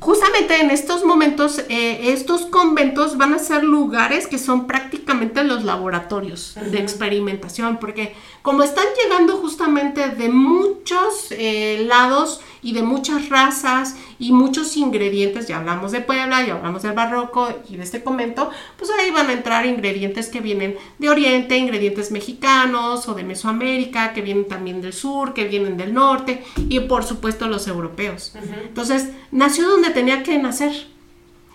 justamente 0.00 0.60
en 0.60 0.70
estos 0.70 1.04
momentos, 1.04 1.60
eh, 1.68 2.12
estos 2.12 2.46
conventos 2.46 3.16
van 3.16 3.34
a 3.34 3.38
ser 3.38 3.64
lugares 3.64 4.26
que 4.26 4.38
son 4.38 4.66
prácticamente 4.66 5.44
los 5.44 5.64
laboratorios 5.64 6.56
de 6.70 6.78
experimentación, 6.78 7.78
porque 7.78 8.14
como 8.42 8.62
están 8.62 8.86
llegando 9.02 9.36
justamente 9.38 10.08
de 10.08 10.28
muchos 10.28 11.28
eh, 11.30 11.84
lados 11.86 12.40
y 12.62 12.72
de 12.72 12.82
muchas 12.82 13.28
razas 13.28 13.96
y 14.18 14.32
muchos 14.32 14.76
ingredientes, 14.76 15.48
ya 15.48 15.58
hablamos 15.58 15.92
de 15.92 16.00
Puebla, 16.00 16.46
ya 16.46 16.54
hablamos 16.54 16.82
del 16.82 16.92
barroco 16.92 17.48
y 17.68 17.76
de 17.76 17.82
este 17.82 18.02
convento, 18.02 18.50
pues 18.76 18.90
ahí 18.90 19.10
van 19.10 19.28
a 19.30 19.32
entrar 19.32 19.66
ingredientes 19.66 20.28
que 20.28 20.40
vienen 20.40 20.76
de 20.98 21.10
Oriente, 21.10 21.56
ingredientes 21.56 22.10
mexicanos 22.10 23.08
o 23.08 23.14
de 23.14 23.24
Mesoamérica, 23.24 24.12
que 24.12 24.22
vienen 24.22 24.48
también 24.48 24.80
del 24.80 24.92
sur, 24.92 25.34
que 25.34 25.44
vienen 25.44 25.76
del 25.76 25.94
norte 25.94 26.44
y 26.68 26.80
por 26.80 27.04
supuesto 27.04 27.46
los 27.48 27.66
europeos. 27.68 28.34
Entonces, 28.62 29.10
nació 29.30 29.68
donde 29.68 29.90
tenía 29.90 30.22
que 30.22 30.38
nacer 30.38 30.88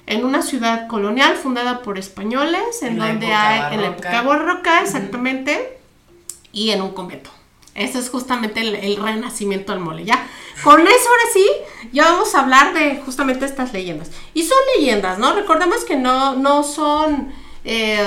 en 0.08 0.26
una 0.26 0.42
ciudad 0.42 0.88
colonial 0.88 1.36
fundada 1.36 1.82
por 1.82 1.98
españoles, 1.98 2.82
en, 2.82 2.98
donde 2.98 3.34
hay, 3.34 3.76
en 3.76 3.82
la 3.82 3.88
época 3.90 4.22
barroca, 4.24 4.82
exactamente, 4.82 5.80
y 6.52 6.72
en 6.72 6.82
un 6.82 6.92
convento. 6.92 7.30
Eso 7.74 8.00
es 8.00 8.10
justamente 8.10 8.60
el, 8.60 8.98
renacimiento 8.98 9.72
del 9.72 9.82
mole. 9.82 10.04
Ya, 10.04 10.28
con 10.64 10.82
eso 10.82 11.10
ahora 11.10 11.24
sí, 11.34 11.48
ya 11.94 12.12
vamos 12.12 12.36
a 12.36 12.42
hablar 12.42 12.74
de 12.74 13.02
justamente 13.06 13.46
estas 13.46 13.72
leyendas. 13.72 14.12
Y 14.34 14.44
son 14.44 14.58
leyendas, 14.78 15.20
¿no? 15.20 15.34
Recordemos 15.34 15.86
que 15.86 15.96
no, 15.96 16.36
no 16.36 16.64
son 16.64 17.34
eh, 17.64 18.04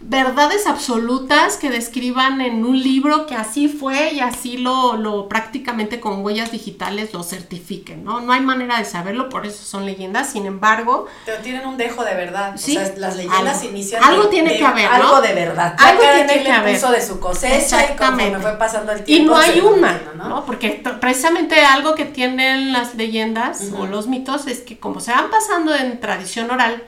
verdades 0.00 0.66
absolutas 0.66 1.56
que 1.56 1.70
describan 1.70 2.40
en 2.40 2.64
un 2.64 2.80
libro 2.80 3.26
que 3.26 3.34
así 3.34 3.68
fue 3.68 4.12
y 4.12 4.20
así 4.20 4.58
lo, 4.58 4.96
lo 4.96 5.28
prácticamente 5.28 6.00
con 6.00 6.24
huellas 6.24 6.52
digitales 6.52 7.12
lo 7.12 7.22
certifiquen, 7.22 8.04
¿no? 8.04 8.20
No 8.20 8.32
hay 8.32 8.40
manera 8.40 8.78
de 8.78 8.84
saberlo, 8.84 9.28
por 9.28 9.46
eso 9.46 9.64
son 9.64 9.86
leyendas, 9.86 10.30
sin 10.30 10.46
embargo... 10.46 11.06
Pero 11.24 11.38
tienen 11.42 11.66
un 11.66 11.76
dejo 11.76 12.04
de 12.04 12.14
verdad, 12.14 12.54
sí, 12.56 12.76
o 12.76 12.80
sea, 12.80 12.94
las 12.96 13.16
leyendas 13.16 13.64
inician... 13.64 14.04
Algo 14.04 14.28
tiene 14.28 14.56
que 14.56 14.64
haber, 14.64 14.84
¿no? 14.84 14.94
Algo 14.94 15.20
de 15.22 15.34
verdad. 15.34 15.74
algo 15.78 16.02
tiene 16.02 16.42
que 16.42 16.52
haber. 16.52 16.80
de 16.80 17.02
su 17.02 17.18
cosecha 17.18 17.56
Exactamente. 17.56 18.38
y 18.38 18.42
fue 18.42 18.52
pasando 18.58 18.92
el 18.92 19.02
tiempo. 19.02 19.24
Y 19.24 19.26
no 19.26 19.36
hay 19.36 19.60
una, 19.60 20.00
¿no? 20.16 20.44
Porque 20.44 20.82
precisamente 21.00 21.60
algo 21.64 21.94
que 21.94 22.04
tienen 22.04 22.72
las 22.72 22.94
leyendas 22.94 23.72
o 23.76 23.86
los 23.86 24.06
mitos 24.06 24.46
es 24.46 24.60
que 24.60 24.78
como 24.78 25.00
se 25.00 25.12
van 25.12 25.30
pasando 25.30 25.74
en 25.74 26.00
tradición 26.00 26.50
oral, 26.50 26.82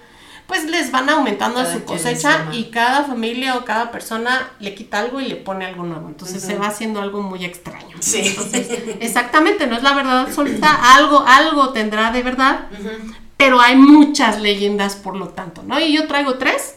pues 0.48 0.64
les 0.64 0.90
van 0.90 1.10
aumentando 1.10 1.62
su 1.70 1.84
cosecha 1.84 2.46
y 2.52 2.70
cada 2.70 3.04
familia 3.04 3.56
o 3.56 3.66
cada 3.66 3.92
persona 3.92 4.50
le 4.60 4.74
quita 4.74 4.98
algo 4.98 5.20
y 5.20 5.26
le 5.26 5.36
pone 5.36 5.66
algo 5.66 5.84
nuevo. 5.84 6.08
Entonces 6.08 6.42
se 6.42 6.56
va 6.56 6.68
haciendo 6.68 7.02
algo 7.02 7.20
muy 7.20 7.44
extraño. 7.44 7.98
Sí. 8.00 8.34
exactamente, 9.00 9.66
no 9.66 9.76
es 9.76 9.82
la 9.82 9.92
verdad 9.92 10.20
absoluta, 10.20 10.96
algo, 10.96 11.22
algo 11.26 11.68
tendrá 11.74 12.12
de 12.12 12.22
verdad, 12.22 12.66
pero 13.36 13.60
hay 13.60 13.76
muchas 13.76 14.40
leyendas 14.40 14.96
por 14.96 15.16
lo 15.16 15.28
tanto, 15.28 15.62
¿no? 15.62 15.78
Y 15.78 15.92
yo 15.92 16.08
traigo 16.08 16.38
tres. 16.38 16.76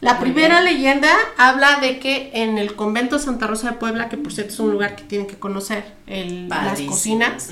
La 0.00 0.20
primera 0.20 0.60
leyenda 0.60 1.10
habla 1.36 1.80
de 1.80 1.98
que 1.98 2.30
en 2.34 2.56
el 2.56 2.76
convento 2.76 3.18
Santa 3.18 3.48
Rosa 3.48 3.72
de 3.72 3.76
Puebla, 3.78 4.08
que 4.08 4.16
por 4.16 4.32
cierto 4.32 4.52
es 4.52 4.60
un 4.60 4.70
lugar 4.70 4.94
que 4.94 5.02
tienen 5.02 5.26
que 5.26 5.40
conocer, 5.40 5.92
el, 6.06 6.48
las 6.48 6.80
cocinas, 6.82 7.50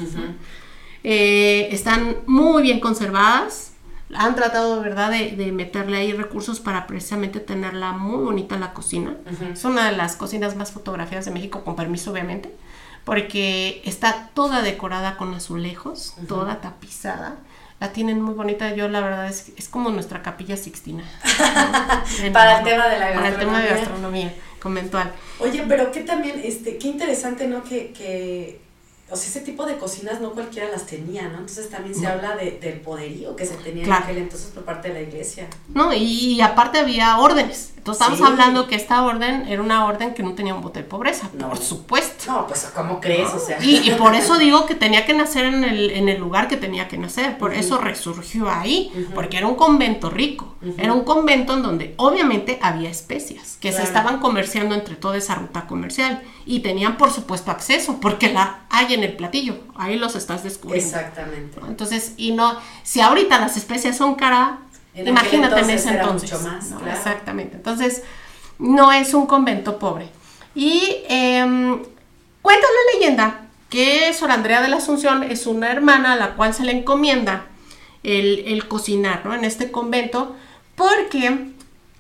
eh, 1.02 1.68
están 1.72 2.18
muy 2.26 2.62
bien 2.62 2.78
conservadas 2.78 3.72
han 4.14 4.34
tratado, 4.34 4.80
¿verdad?, 4.80 5.10
de, 5.10 5.52
meterle 5.52 5.98
ahí 5.98 6.12
recursos 6.12 6.60
para 6.60 6.86
precisamente 6.86 7.40
tenerla 7.40 7.92
muy 7.92 8.22
bonita 8.22 8.56
la 8.56 8.72
cocina. 8.72 9.16
Es 9.52 9.64
una 9.64 9.90
de 9.90 9.96
las 9.96 10.16
cocinas 10.16 10.54
más 10.56 10.72
fotografiadas 10.72 11.24
de 11.24 11.32
México, 11.32 11.64
con 11.64 11.76
permiso, 11.76 12.12
obviamente, 12.12 12.54
porque 13.04 13.82
está 13.84 14.30
toda 14.34 14.62
decorada 14.62 15.16
con 15.16 15.34
azulejos, 15.34 16.14
toda 16.28 16.60
tapizada. 16.60 17.36
La 17.78 17.92
tienen 17.92 18.22
muy 18.22 18.32
bonita, 18.32 18.74
yo 18.74 18.88
la 18.88 19.00
verdad 19.00 19.28
es, 19.28 19.52
es 19.56 19.68
como 19.68 19.90
nuestra 19.90 20.22
capilla 20.22 20.56
sixtina. 20.56 21.04
para 22.32 22.58
el 22.58 22.64
tema 22.64 22.88
de 22.88 22.98
la 22.98 23.10
gastronomía. 23.10 23.14
Para 23.14 23.28
el 23.28 23.36
tema 23.36 23.60
de 23.60 23.68
gastronomía 23.68 24.34
conventual. 24.60 25.12
Oye, 25.40 25.64
pero 25.68 25.92
qué 25.92 26.00
también, 26.00 26.40
este, 26.42 26.78
qué 26.78 26.88
interesante, 26.88 27.46
¿no? 27.46 27.62
Que, 27.62 27.92
que 27.92 28.65
o 29.08 29.16
sea, 29.16 29.28
ese 29.28 29.40
tipo 29.40 29.64
de 29.64 29.76
cocinas 29.78 30.20
no 30.20 30.32
cualquiera 30.32 30.68
las 30.68 30.86
tenía, 30.86 31.22
¿no? 31.28 31.38
Entonces 31.38 31.70
también 31.70 31.94
se 31.94 32.06
habla 32.06 32.34
de, 32.34 32.58
del 32.60 32.80
poderío 32.80 33.36
que 33.36 33.46
se 33.46 33.54
tenía 33.54 33.84
en 33.84 33.92
aquel 33.92 34.18
entonces 34.18 34.50
por 34.50 34.64
parte 34.64 34.88
de 34.88 34.94
la 34.94 35.00
iglesia. 35.02 35.46
No, 35.68 35.92
y, 35.94 36.40
aparte 36.40 36.78
había 36.78 37.18
órdenes. 37.18 37.72
Entonces 37.86 38.02
estamos 38.02 38.18
Sí. 38.18 38.24
hablando 38.32 38.66
que 38.66 38.74
esta 38.74 39.04
orden 39.04 39.46
era 39.48 39.62
una 39.62 39.84
orden 39.86 40.12
que 40.12 40.24
no 40.24 40.32
tenía 40.34 40.54
un 40.56 40.60
voto 40.60 40.80
de 40.80 40.84
pobreza, 40.84 41.30
No. 41.34 41.48
por 41.50 41.58
supuesto. 41.58 42.32
No, 42.32 42.46
pues, 42.48 42.68
¿cómo 42.74 43.00
crees? 43.00 43.28
O 43.32 43.38
sea. 43.38 43.62
Y, 43.62 43.76
y 43.88 43.90
por 43.92 44.14
eso 44.16 44.36
digo 44.38 44.66
que 44.66 44.74
tenía 44.74 45.06
que 45.06 45.14
nacer 45.14 45.44
en 45.44 45.62
el, 45.62 45.90
en 45.90 46.08
el 46.08 46.18
lugar 46.18 46.48
que 46.48 46.56
tenía 46.56 46.88
que 46.88 46.98
nacer, 46.98 47.38
por 47.38 47.54
eso 47.54 47.78
resurgió 47.78 48.50
ahí, 48.50 48.90
porque 49.14 49.36
era 49.38 49.46
un 49.46 49.54
convento 49.54 50.10
rico, 50.10 50.56
era 50.78 50.92
un 50.92 51.04
convento 51.04 51.54
en 51.54 51.62
donde 51.62 51.94
obviamente 51.96 52.58
había 52.60 52.90
especias 52.90 53.56
que 53.60 53.70
se 53.72 53.82
estaban 53.84 54.18
comerciando 54.18 54.74
entre 54.74 54.96
toda 54.96 55.16
esa 55.16 55.36
ruta 55.36 55.66
comercial 55.68 56.22
y 56.44 56.60
tenían 56.60 56.96
por 56.96 57.12
supuesto 57.12 57.50
acceso, 57.52 57.98
porque 58.00 58.32
la 58.32 58.60
hay 58.70 58.94
en 58.94 59.04
el 59.04 59.14
platillo, 59.16 59.58
ahí 59.76 59.96
los 59.96 60.16
estás 60.16 60.42
descubriendo. 60.42 60.88
Exactamente. 60.88 61.60
¿no? 61.60 61.66
Entonces, 61.68 62.14
y 62.16 62.32
no, 62.32 62.56
si 62.82 63.00
ahorita 63.00 63.38
las 63.38 63.56
especias 63.56 63.96
son 63.96 64.16
cara, 64.16 64.58
En 64.96 65.08
imagínate 65.08 65.60
en 65.60 65.70
ese 65.70 65.90
entonces. 65.90 66.32
mucho 66.32 66.44
más, 66.48 66.70
¿no? 66.70 66.78
claro. 66.78 66.96
Exactamente. 66.96 67.56
Entonces, 67.56 68.02
no 68.58 68.92
es 68.92 69.14
un 69.14 69.26
convento 69.26 69.78
pobre. 69.78 70.08
Y 70.54 71.02
em, 71.08 71.82
cuenta 72.42 72.66
la 72.66 72.98
leyenda 72.98 73.40
que 73.68 74.12
Sor 74.14 74.30
Andrea 74.30 74.62
de 74.62 74.68
la 74.68 74.76
Asunción 74.76 75.22
es 75.22 75.46
una 75.46 75.70
hermana 75.70 76.14
a 76.14 76.16
la 76.16 76.34
cual 76.34 76.54
se 76.54 76.64
le 76.64 76.72
encomienda 76.72 77.46
el, 78.02 78.44
el 78.46 78.66
cocinar 78.68 79.26
¿no? 79.26 79.34
en 79.34 79.44
este 79.44 79.70
convento 79.70 80.34
porque 80.76 81.50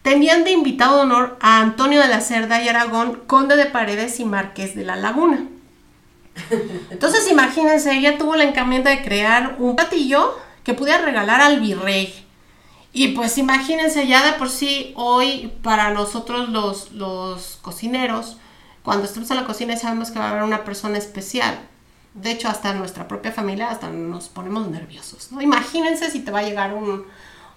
tenían 0.02 0.44
de 0.44 0.52
invitado 0.52 0.96
de 0.96 1.02
honor 1.02 1.36
a 1.40 1.60
Antonio 1.60 2.00
de 2.00 2.08
la 2.08 2.20
Cerda 2.20 2.62
y 2.62 2.68
Aragón, 2.68 3.22
conde 3.26 3.56
de 3.56 3.66
Paredes 3.66 4.20
y 4.20 4.24
marqués 4.24 4.74
de 4.74 4.84
la 4.84 4.96
Laguna. 4.96 5.46
Entonces 6.90 7.30
imagínense, 7.30 7.92
ella 7.92 8.18
tuvo 8.18 8.36
la 8.36 8.44
encomienda 8.44 8.90
de 8.90 9.02
crear 9.02 9.56
un 9.58 9.74
platillo 9.74 10.38
que 10.64 10.74
pudiera 10.74 11.04
regalar 11.04 11.40
al 11.40 11.60
virrey. 11.60 12.25
Y 12.96 13.08
pues 13.08 13.36
imagínense 13.36 14.06
ya 14.06 14.24
de 14.24 14.38
por 14.38 14.48
sí 14.48 14.94
hoy 14.96 15.52
para 15.62 15.90
nosotros 15.90 16.48
los, 16.48 16.92
los 16.92 17.58
cocineros, 17.60 18.38
cuando 18.82 19.04
estamos 19.04 19.30
en 19.30 19.36
la 19.36 19.44
cocina 19.44 19.76
sabemos 19.76 20.10
que 20.10 20.18
va 20.18 20.28
a 20.28 20.30
haber 20.30 20.44
una 20.44 20.64
persona 20.64 20.96
especial. 20.96 21.58
De 22.14 22.30
hecho, 22.30 22.48
hasta 22.48 22.72
nuestra 22.72 23.06
propia 23.06 23.32
familia, 23.32 23.68
hasta 23.68 23.90
nos 23.90 24.28
ponemos 24.28 24.68
nerviosos, 24.68 25.30
¿no? 25.30 25.42
Imagínense 25.42 26.10
si 26.10 26.20
te 26.20 26.30
va 26.30 26.38
a 26.38 26.44
llegar 26.44 26.72
un, 26.72 27.04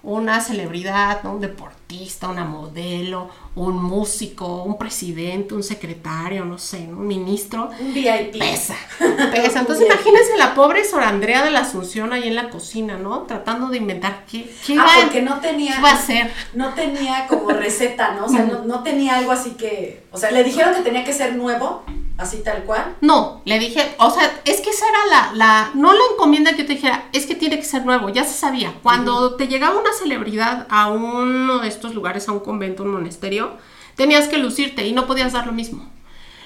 una 0.01 0.39
celebridad, 0.41 1.23
¿no? 1.23 1.33
un 1.33 1.41
deportista, 1.41 2.29
una 2.29 2.45
modelo, 2.45 3.29
un 3.55 3.83
músico, 3.83 4.63
un 4.63 4.77
presidente, 4.77 5.53
un 5.53 5.63
secretario, 5.63 6.45
no 6.45 6.57
sé, 6.57 6.77
un 6.87 7.05
ministro. 7.05 7.69
Un 7.79 7.93
VIP. 7.93 8.37
Pesa, 8.39 8.75
pesa. 9.31 9.59
Entonces 9.59 9.85
imagínense 9.85 10.37
la 10.37 10.53
pobre 10.55 10.85
Sor 10.85 11.03
Andrea 11.03 11.43
de 11.43 11.51
la 11.51 11.61
Asunción 11.61 12.13
ahí 12.13 12.27
en 12.27 12.35
la 12.35 12.49
cocina, 12.49 12.97
¿no? 12.97 13.23
Tratando 13.23 13.67
de 13.67 13.77
inventar 13.77 14.23
qué, 14.29 14.49
qué 14.65 14.77
Ah, 14.79 14.85
va, 14.85 15.01
porque 15.03 15.21
no 15.21 15.39
tenía. 15.39 15.75
qué 15.75 15.81
va 15.81 15.89
a 15.91 15.95
hacer. 15.95 16.31
No 16.53 16.73
tenía 16.73 17.27
como 17.27 17.49
receta, 17.49 18.13
¿no? 18.13 18.25
O 18.25 18.29
sea, 18.29 18.43
no, 18.45 18.63
no 18.65 18.83
tenía 18.83 19.17
algo 19.17 19.31
así 19.31 19.51
que. 19.51 20.03
O 20.11 20.17
sea, 20.17 20.31
le 20.31 20.43
dijeron 20.43 20.73
que 20.75 20.81
tenía 20.81 21.03
que 21.03 21.13
ser 21.13 21.35
nuevo, 21.35 21.83
así 22.19 22.43
tal 22.43 22.63
cual. 22.65 22.97
No, 23.01 23.41
le 23.45 23.57
dije, 23.57 23.95
o 23.97 24.11
sea, 24.11 24.41
es 24.45 24.61
que 24.61 24.69
esa 24.69 24.85
era 24.87 25.05
la, 25.09 25.33
la, 25.33 25.71
no 25.73 25.93
la 25.93 26.03
encomienda 26.11 26.51
que 26.51 26.59
yo 26.59 26.67
te 26.67 26.73
dijera, 26.73 27.09
es 27.13 27.25
que 27.25 27.33
tiene 27.33 27.57
que 27.57 27.65
ser 27.65 27.85
nuevo, 27.85 28.09
ya 28.09 28.25
se 28.25 28.37
sabía. 28.37 28.73
Cuando 28.83 29.35
te 29.35 29.47
llegaba 29.47 29.79
una 29.79 29.93
celebridad 29.93 30.67
a 30.69 30.89
uno 30.89 31.59
de 31.59 31.67
estos 31.67 31.95
lugares, 31.95 32.27
a 32.27 32.33
un 32.33 32.41
convento, 32.41 32.83
un 32.83 32.91
monasterio, 32.91 33.53
tenías 33.95 34.27
que 34.27 34.37
lucirte 34.37 34.85
y 34.85 34.91
no 34.91 35.07
podías 35.07 35.33
dar 35.33 35.47
lo 35.47 35.53
mismo. 35.53 35.89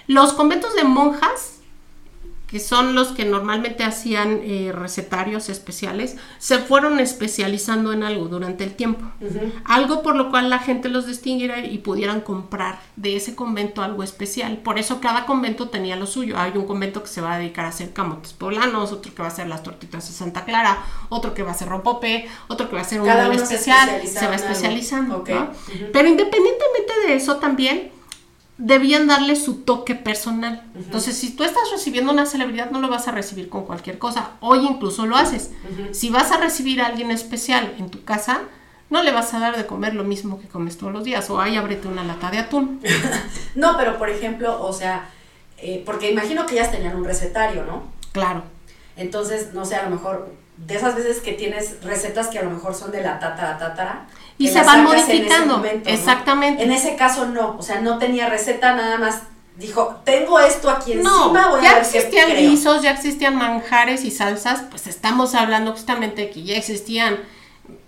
Los 0.05 0.33
conventos 0.33 0.75
de 0.75 0.83
monjas, 0.83 1.52
que 2.53 2.59
son 2.59 2.93
los 2.93 3.07
que 3.07 3.25
normalmente 3.25 3.83
hacían 3.83 4.41
eh, 4.43 4.71
recetarios 4.71 5.49
especiales, 5.49 6.17
se 6.37 6.59
fueron 6.59 6.99
especializando 6.99 7.91
en 7.93 8.03
algo 8.03 8.27
durante 8.27 8.63
el 8.63 8.75
tiempo. 8.75 9.07
Algo 9.65 10.03
por 10.03 10.15
lo 10.15 10.29
cual 10.29 10.51
la 10.51 10.59
gente 10.59 10.87
los 10.87 11.07
distinguiera 11.07 11.65
y 11.65 11.79
pudieran 11.79 12.21
comprar 12.21 12.79
de 12.95 13.15
ese 13.15 13.33
convento 13.33 13.81
algo 13.81 14.03
especial. 14.03 14.57
Por 14.57 14.77
eso 14.77 15.01
cada 15.01 15.25
convento 15.25 15.69
tenía 15.69 15.95
lo 15.95 16.05
suyo. 16.05 16.37
Hay 16.37 16.51
un 16.55 16.67
convento 16.67 17.01
que 17.01 17.09
se 17.09 17.21
va 17.21 17.33
a 17.33 17.37
dedicar 17.39 17.65
a 17.65 17.69
hacer 17.69 17.91
camotes 17.91 18.33
poblanos, 18.33 18.91
otro 18.91 19.15
que 19.15 19.23
va 19.23 19.29
a 19.29 19.31
hacer 19.31 19.47
las 19.47 19.63
tortitas 19.63 20.07
de 20.07 20.13
Santa 20.13 20.45
Clara, 20.45 20.77
otro 21.09 21.33
que 21.33 21.41
va 21.41 21.49
a 21.49 21.53
hacer 21.53 21.69
rompope, 21.69 22.29
otro 22.49 22.69
que 22.69 22.75
va 22.75 22.81
a 22.81 22.85
hacer 22.85 23.01
un 23.01 23.07
se 23.07 23.33
especial. 23.33 24.07
Se, 24.07 24.27
va 24.27 24.35
especializando. 24.35 25.17
Ok. 25.17 25.29
¿no? 25.29 25.41
Ujú. 25.45 25.91
Pero 25.91 26.07
independientemente 26.07 26.93
de 27.07 27.15
eso 27.15 27.37
también 27.37 27.92
debían 28.63 29.07
darle 29.07 29.35
su 29.35 29.55
toque 29.63 29.93
personal. 29.93 30.63
Entonces, 30.73 31.17
si 31.17 31.35
tú 31.35 31.43
estás 31.43 31.63
recibiendo 31.69 32.13
una 32.13 32.25
celebridad, 32.25 32.71
no 32.71 32.79
lo 32.79 32.87
vas 32.87 33.09
a 33.09 33.11
recibir 33.11 33.49
con 33.49 33.65
cualquier 33.65 33.99
cosa. 33.99 34.31
Hoy 34.39 34.65
incluso 34.65 35.05
lo 35.05 35.17
haces. 35.17 35.51
Si 35.91 36.09
vas 36.09 36.31
a 36.31 36.37
recibir 36.37 36.81
a 36.81 36.87
alguien 36.87 37.11
especial 37.11 37.75
en 37.77 37.89
tu 37.89 38.05
casa, 38.05 38.43
no 38.89 39.03
le 39.03 39.11
vas 39.11 39.33
a 39.33 39.39
dar 39.39 39.57
de 39.57 39.65
comer 39.65 39.95
lo 39.95 40.05
mismo 40.05 40.39
que 40.39 40.47
comes 40.47 40.77
todos 40.77 40.93
los 40.93 41.03
días. 41.03 41.29
O 41.29 41.41
ay, 41.41 41.57
ábrete 41.57 41.89
una 41.89 42.05
lata 42.05 42.31
de 42.31 42.37
atún. 42.39 42.79
No, 43.55 43.75
pero 43.77 43.97
por 43.97 44.09
ejemplo, 44.09 44.65
o 44.65 44.71
sea, 44.71 45.09
eh, 45.57 45.83
porque 45.85 46.09
imagino 46.09 46.45
que 46.45 46.53
ellas 46.53 46.71
tenían 46.71 46.95
un 46.95 47.03
recetario, 47.03 47.65
¿no? 47.65 47.83
Claro. 48.13 48.43
Entonces, 48.95 49.53
no 49.53 49.65
sé, 49.65 49.75
a 49.75 49.83
lo 49.83 49.89
mejor 49.89 50.33
de 50.57 50.75
esas 50.75 50.95
veces 50.95 51.19
que 51.19 51.33
tienes 51.33 51.83
recetas 51.83 52.27
que 52.27 52.39
a 52.39 52.43
lo 52.43 52.49
mejor 52.51 52.75
son 52.75 52.91
de 52.91 53.01
la 53.01 53.19
tatara 53.19 53.57
tatara. 53.57 54.05
Y 54.37 54.47
se 54.49 54.61
van 54.63 54.85
sacas 54.87 54.91
en 54.91 54.97
ese 54.97 55.13
modificando. 55.13 55.57
momento, 55.57 55.89
¿no? 55.89 55.95
Exactamente. 55.95 56.63
En 56.63 56.71
ese 56.71 56.95
caso 56.95 57.25
no, 57.25 57.55
o 57.57 57.61
sea, 57.61 57.81
no 57.81 57.97
tenía 57.97 58.29
receta, 58.29 58.75
nada 58.75 58.97
más 58.97 59.21
dijo, 59.57 60.01
tengo 60.03 60.39
esto 60.39 60.69
aquí 60.69 60.95
No, 60.95 61.25
encima, 61.25 61.49
voy 61.49 61.59
a 61.59 61.63
ya 61.63 61.73
ver 61.75 61.83
qué 61.83 61.97
existían 61.99 62.31
creo. 62.31 62.49
guisos, 62.49 62.81
ya 62.81 62.91
existían 62.91 63.35
manjares 63.35 64.03
y 64.03 64.11
salsas, 64.11 64.63
pues 64.69 64.87
estamos 64.87 65.35
hablando 65.35 65.71
justamente 65.73 66.23
de 66.23 66.29
que 66.31 66.43
ya 66.43 66.55
existían 66.57 67.19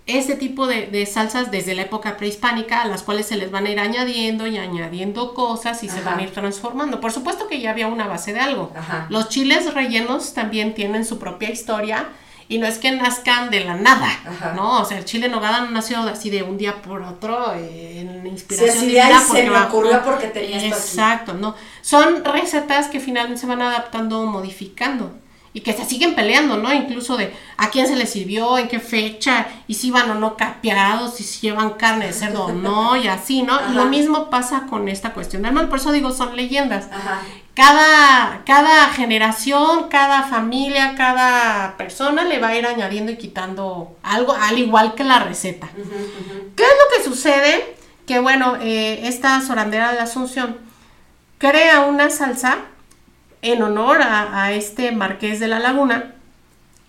este 0.06 0.36
tipo 0.36 0.68
de, 0.68 0.86
de 0.86 1.04
salsas 1.06 1.50
desde 1.50 1.74
la 1.74 1.82
época 1.82 2.16
prehispánica, 2.16 2.82
a 2.82 2.86
las 2.86 3.02
cuales 3.02 3.26
se 3.26 3.34
les 3.36 3.50
van 3.50 3.66
a 3.66 3.70
ir 3.70 3.80
añadiendo 3.80 4.46
y 4.46 4.56
añadiendo 4.56 5.34
cosas 5.34 5.82
y 5.82 5.88
se 5.88 5.98
Ajá. 5.98 6.10
van 6.10 6.20
a 6.20 6.22
ir 6.22 6.30
transformando. 6.32 7.00
Por 7.00 7.10
supuesto 7.12 7.48
que 7.48 7.60
ya 7.60 7.70
había 7.70 7.88
una 7.88 8.06
base 8.06 8.32
de 8.32 8.38
algo. 8.38 8.70
Ajá. 8.76 9.06
Los 9.08 9.28
chiles 9.28 9.74
rellenos 9.74 10.32
también 10.32 10.74
tienen 10.74 11.04
su 11.04 11.18
propia 11.18 11.50
historia 11.50 12.06
y 12.48 12.58
no 12.58 12.66
es 12.66 12.78
que 12.78 12.92
nazcan 12.92 13.50
de 13.50 13.64
la 13.64 13.74
nada, 13.74 14.08
Ajá. 14.26 14.52
¿no? 14.54 14.80
O 14.80 14.84
sea, 14.84 14.98
el 14.98 15.04
chile 15.04 15.26
en 15.26 15.32
nogada 15.32 15.60
no 15.62 15.70
nació 15.70 16.00
así 16.02 16.30
de 16.30 16.42
un 16.42 16.58
día 16.58 16.80
por 16.82 17.02
otro 17.02 17.52
eh, 17.54 18.00
en 18.00 18.22
Sí, 18.22 18.28
inspiración 18.28 18.80
de 18.80 18.86
divina 18.86 19.06
ahí 19.06 19.14
se 19.14 19.26
porque 19.28 19.50
me 19.50 19.58
ocurrió 19.60 20.02
porque 20.04 20.26
tenía 20.28 20.56
esto 20.56 20.68
aquí. 20.68 20.76
Exacto, 20.76 21.34
no. 21.34 21.54
Son 21.82 22.24
recetas 22.24 22.88
que 22.88 23.00
finalmente 23.00 23.40
se 23.40 23.46
van 23.46 23.62
adaptando 23.62 24.20
o 24.20 24.26
modificando 24.26 25.12
y 25.52 25.60
que 25.60 25.72
se 25.72 25.86
siguen 25.86 26.14
peleando, 26.14 26.58
¿no? 26.58 26.72
Incluso 26.74 27.16
de 27.16 27.32
a 27.56 27.70
quién 27.70 27.86
se 27.86 27.96
les 27.96 28.10
sirvió, 28.10 28.58
en 28.58 28.68
qué 28.68 28.78
fecha, 28.78 29.46
y 29.66 29.72
si 29.74 29.90
van 29.90 30.10
o 30.10 30.14
no 30.14 30.36
capeados, 30.36 31.18
y 31.18 31.24
si 31.24 31.40
llevan 31.46 31.70
carne 31.70 32.08
de 32.08 32.12
cerdo 32.12 32.44
o 32.44 32.52
no, 32.52 32.94
y 32.94 33.08
así, 33.08 33.42
¿no? 33.42 33.58
Y 33.70 33.72
lo 33.72 33.80
Ajá. 33.82 33.88
mismo 33.90 34.28
pasa 34.28 34.66
con 34.68 34.86
esta 34.88 35.14
cuestión 35.14 35.40
del 35.42 35.52
mal, 35.54 35.68
por 35.70 35.78
eso 35.78 35.92
digo, 35.92 36.10
son 36.12 36.36
leyendas. 36.36 36.88
Ajá. 36.92 37.22
Cada, 37.56 38.42
cada 38.44 38.90
generación, 38.90 39.88
cada 39.88 40.24
familia, 40.24 40.94
cada 40.94 41.78
persona 41.78 42.24
le 42.24 42.38
va 42.38 42.48
a 42.48 42.56
ir 42.58 42.66
añadiendo 42.66 43.10
y 43.12 43.16
quitando 43.16 43.96
algo, 44.02 44.34
al 44.34 44.58
igual 44.58 44.94
que 44.94 45.04
la 45.04 45.20
receta. 45.20 45.70
¿Qué 45.74 46.62
es 46.62 46.68
lo 46.68 46.96
que 46.96 47.02
sucede? 47.02 47.76
Que 48.06 48.18
bueno, 48.18 48.58
eh, 48.60 49.08
esta 49.08 49.40
sorandera 49.40 49.90
de 49.90 49.96
la 49.96 50.02
Asunción 50.02 50.58
crea 51.38 51.80
una 51.86 52.10
salsa 52.10 52.58
en 53.40 53.62
honor 53.62 54.02
a, 54.02 54.44
a 54.44 54.52
este 54.52 54.92
marqués 54.92 55.40
de 55.40 55.48
la 55.48 55.58
laguna. 55.58 56.12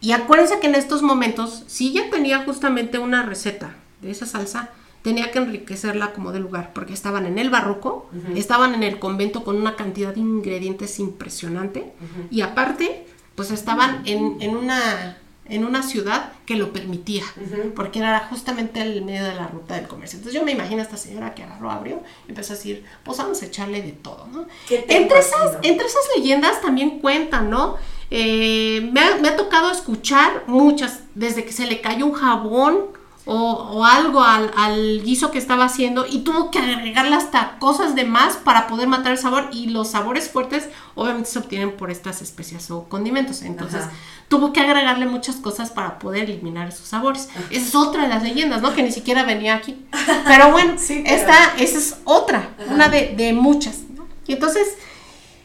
Y 0.02 0.12
acuérdense 0.12 0.60
que 0.60 0.68
en 0.68 0.76
estos 0.76 1.02
momentos, 1.02 1.64
si 1.68 1.92
ella 1.92 2.10
tenía 2.12 2.44
justamente 2.44 3.00
una 3.00 3.24
receta 3.24 3.74
de 4.02 4.12
esa 4.12 4.26
salsa, 4.26 4.68
tenía 5.08 5.32
que 5.32 5.38
enriquecerla 5.40 6.12
como 6.12 6.34
de 6.34 6.42
lugar, 6.42 6.72
porque 6.74 6.92
estaban 6.92 7.26
en 7.26 7.40
el 7.40 7.50
barroco, 7.50 8.10
estaban 8.36 8.74
en 8.74 8.84
el 8.84 9.00
convento 9.00 9.46
con 9.46 9.56
una 9.56 9.78
cantidad 9.78 10.14
de 10.14 10.20
ingredientes 10.20 11.00
impresionante, 11.00 11.94
y 12.30 12.42
aparte, 12.42 13.08
pues 13.36 13.52
estaban 13.52 14.02
en, 14.06 14.36
en 14.42 14.58
una 14.58 15.18
en 15.50 15.64
una 15.64 15.82
ciudad 15.82 16.34
que 16.46 16.58
lo 16.58 16.74
permitía, 16.74 17.24
Ujú. 17.38 17.74
porque 17.74 18.00
era 18.00 18.28
justamente 18.30 18.82
el 18.82 19.06
medio 19.06 19.24
de 19.24 19.34
la 19.34 19.48
ruta 19.48 19.76
del 19.76 19.88
comercio. 19.88 20.18
Entonces 20.18 20.38
yo 20.38 20.46
me 20.46 20.52
imagino 20.52 20.82
a 20.82 20.84
esta 20.84 20.98
señora 20.98 21.34
que 21.34 21.44
agarró, 21.44 21.72
abrió 21.72 22.04
y 22.28 22.32
empezó 22.32 22.52
a 22.52 22.58
decir, 22.58 22.84
pues 23.06 23.18
vamos 23.18 23.42
a 23.42 23.46
echarle 23.46 23.82
de 23.82 23.94
todo, 23.94 24.28
¿no? 24.28 24.46
¿Qué 24.68 24.80
te 24.80 24.98
Entre 24.98 25.20
esas, 25.20 25.56
entre 25.62 25.88
esas 25.88 26.04
leyendas 26.18 26.62
también 26.62 27.00
cuentan, 27.00 27.50
¿no? 27.50 27.78
Eh, 28.12 28.90
me, 28.92 29.00
ha, 29.00 29.16
me 29.22 29.30
ha 29.30 29.38
tocado 29.38 29.72
escuchar 29.72 30.44
muchas, 30.48 31.00
desde 31.16 31.46
que 31.46 31.54
se 31.54 31.66
le 31.66 31.80
cayó 31.80 32.08
un 32.08 32.14
jabón 32.14 32.97
o, 33.28 33.36
o 33.74 33.86
algo 33.86 34.24
al, 34.24 34.52
al 34.56 35.04
guiso 35.04 35.30
que 35.32 35.38
estaba 35.38 35.66
haciendo 35.66 36.06
y 36.10 36.20
tuvo 36.20 36.50
que 36.50 36.60
agregarle 36.60 37.16
hasta 37.16 37.60
cosas 37.60 37.94
de 37.94 38.06
más 38.06 38.38
para 38.38 38.68
poder 38.68 38.88
matar 38.88 39.12
el 39.12 39.18
sabor 39.18 39.50
y 39.52 39.68
los 39.68 39.90
sabores 39.92 40.30
fuertes 40.30 40.70
obviamente 40.96 41.30
se 41.30 41.40
obtienen 41.40 41.72
por 41.78 41.92
estas 41.92 42.22
especias 42.22 42.72
o 42.72 42.86
condimentos. 42.90 43.42
Entonces 43.42 43.82
Ajá. 43.84 43.92
tuvo 44.30 44.54
que 44.54 44.62
agregarle 44.62 45.06
muchas 45.06 45.36
cosas 45.36 45.70
para 45.72 46.00
poder 46.00 46.24
eliminar 46.30 46.70
esos 46.70 46.88
sabores. 46.88 47.30
Esa 47.52 47.68
es 47.68 47.76
otra 47.76 48.04
de 48.04 48.08
las 48.08 48.24
leyendas, 48.24 48.62
¿no? 48.62 48.74
Que 48.74 48.82
ni 48.84 48.92
siquiera 48.92 49.24
venía 49.24 49.56
aquí. 49.56 49.86
Pero 50.26 50.52
bueno, 50.52 50.74
Sí, 50.78 51.02
pero- 51.04 51.16
esta, 51.16 51.36
esa 51.58 51.78
es 51.78 51.98
otra, 52.06 52.50
Ajá. 52.60 52.74
una 52.74 52.88
de, 52.90 53.14
de 53.18 53.34
muchas. 53.34 53.80
¿no? 53.96 54.08
Y 54.26 54.34
entonces, 54.34 54.68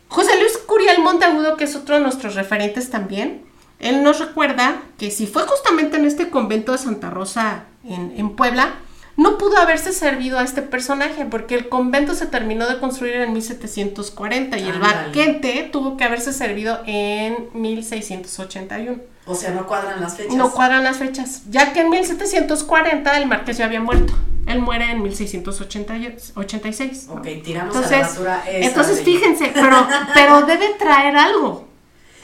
José 0.09 0.31
Luis 0.39 0.57
Curiel 0.67 1.01
Monteagudo, 1.03 1.57
que 1.57 1.65
es 1.65 1.75
otro 1.77 1.97
de 1.97 2.01
nuestros 2.03 2.35
referentes 2.35 2.91
también, 2.91 3.43
él 3.79 4.03
nos 4.05 4.21
recuerda 4.21 4.81
que 4.99 5.11
si 5.11 5.27
fue 5.27 5.43
justamente 5.43 5.97
en 5.97 6.05
este 6.05 6.31
convento 6.31 6.71
de 6.73 6.79
Santa 6.79 7.11
Rosa 7.11 7.65
en, 7.85 8.15
en 8.17 8.31
Puebla, 8.37 8.75
no 9.17 9.37
pudo 9.39 9.59
haberse 9.59 9.93
servido 9.93 10.39
a 10.39 10.43
este 10.43 10.63
personaje 10.63 11.27
porque 11.27 11.55
el 11.55 11.69
convento 11.69 12.15
se 12.15 12.27
terminó 12.27 12.67
de 12.67 12.79
construir 12.79 13.15
en 13.17 13.33
1740 13.35 14.57
y 14.59 14.63
el 14.63 14.71
Ándale. 14.77 14.95
banquete 15.05 15.69
tuvo 15.71 15.97
que 15.99 16.05
haberse 16.05 16.33
servido 16.33 16.81
en 16.87 17.49
1681. 17.53 18.97
O 19.27 19.35
sea, 19.35 19.51
no 19.51 19.67
cuadran 19.67 20.01
las 20.01 20.17
fechas. 20.17 20.35
No 20.35 20.51
cuadran 20.51 20.83
las 20.83 20.97
fechas, 20.97 21.43
ya 21.51 21.73
que 21.73 21.81
en 21.83 21.91
1740 21.91 23.17
el 23.19 23.27
marqués 23.27 23.59
ya 23.59 23.67
había 23.67 23.81
muerto. 23.81 24.15
Él 24.47 24.61
muere 24.61 24.91
en 24.91 25.03
1686. 25.03 27.09
¿no? 27.09 27.15
Ok, 27.15 27.27
tiramos 27.45 27.77
a 27.77 27.81
la 27.83 27.99
basura 28.01 28.43
esa 28.49 28.67
entonces 28.69 28.99
de- 28.99 29.05
fíjense, 29.05 29.51
pero, 29.55 29.87
pero 30.15 30.43
debe 30.47 30.71
traer 30.79 31.17
algo. 31.17 31.69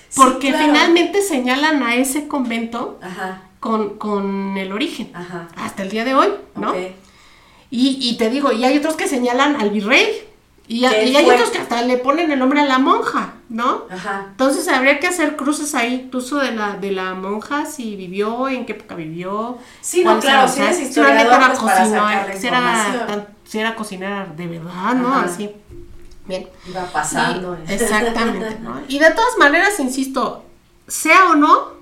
Sí, 0.09 0.20
Porque 0.20 0.49
claro. 0.49 0.64
finalmente 0.66 1.20
señalan 1.22 1.83
a 1.83 1.95
ese 1.97 2.26
convento 2.28 2.99
Ajá, 3.03 3.43
con, 3.61 3.99
con 3.99 4.57
el 4.57 4.73
origen. 4.73 5.11
ajá. 5.15 5.49
Hasta 5.57 5.83
el 5.83 5.91
día 5.91 6.05
de 6.05 6.15
hoy, 6.15 6.29
¿no? 6.57 6.75
Y, 7.71 7.99
y 8.01 8.17
te 8.17 8.31
digo, 8.31 8.53
y 8.53 8.65
hay 8.65 8.79
otros 8.79 8.95
que 8.97 9.09
señalan 9.09 9.57
al 9.57 9.71
virrey. 9.71 10.25
Y, 10.71 10.85
a- 10.85 11.03
y 11.03 11.17
hay 11.17 11.25
fue- 11.25 11.35
otros 11.35 11.49
que 11.51 11.59
hasta 11.59 11.81
le 11.83 11.97
ponen 11.97 12.31
el 12.31 12.39
nombre 12.39 12.61
a 12.61 12.67
la 12.67 12.79
monja, 12.79 13.35
¿no? 13.49 13.85
Ajá. 13.91 14.27
Entonces 14.31 14.69
habría 14.69 15.01
que 15.01 15.07
hacer 15.07 15.35
cruces 15.37 15.75
ahí, 15.75 16.09
tu 16.13 16.19
uso 16.19 16.37
de 16.39 16.53
la, 16.53 16.77
de 16.77 16.91
la 16.93 17.15
monja, 17.15 17.65
si 17.65 17.97
vivió, 17.97 18.49
en 18.49 18.67
qué 18.67 18.73
época 18.73 18.95
vivió. 18.95 19.57
Sí, 19.81 20.05
no, 20.05 20.21
claro, 20.21 20.47
si 20.47 20.61
eres 20.61 20.79
historiador, 20.81 21.33
era 21.39 21.49
pues, 21.49 21.59
para 21.61 21.87
si 21.87 21.93
era, 21.95 22.35
información. 22.35 23.07
tan- 23.07 23.27
si 23.45 23.59
era 23.59 23.75
cocinera 23.75 24.27
de 24.37 24.47
verdad, 24.47 24.95
¿no? 24.95 25.09
Ajá. 25.09 25.23
Así. 25.25 25.51
Bien. 26.27 26.47
Iba 26.69 26.85
pasando. 26.85 27.57
Y- 27.67 27.73
exactamente, 27.73 28.59
¿no? 28.61 28.83
Y 28.89 28.99
de 28.99 29.11
todas 29.13 29.39
maneras, 29.39 29.81
insisto, 29.81 30.45
sea 30.87 31.31
o 31.31 31.35
no, 31.35 31.78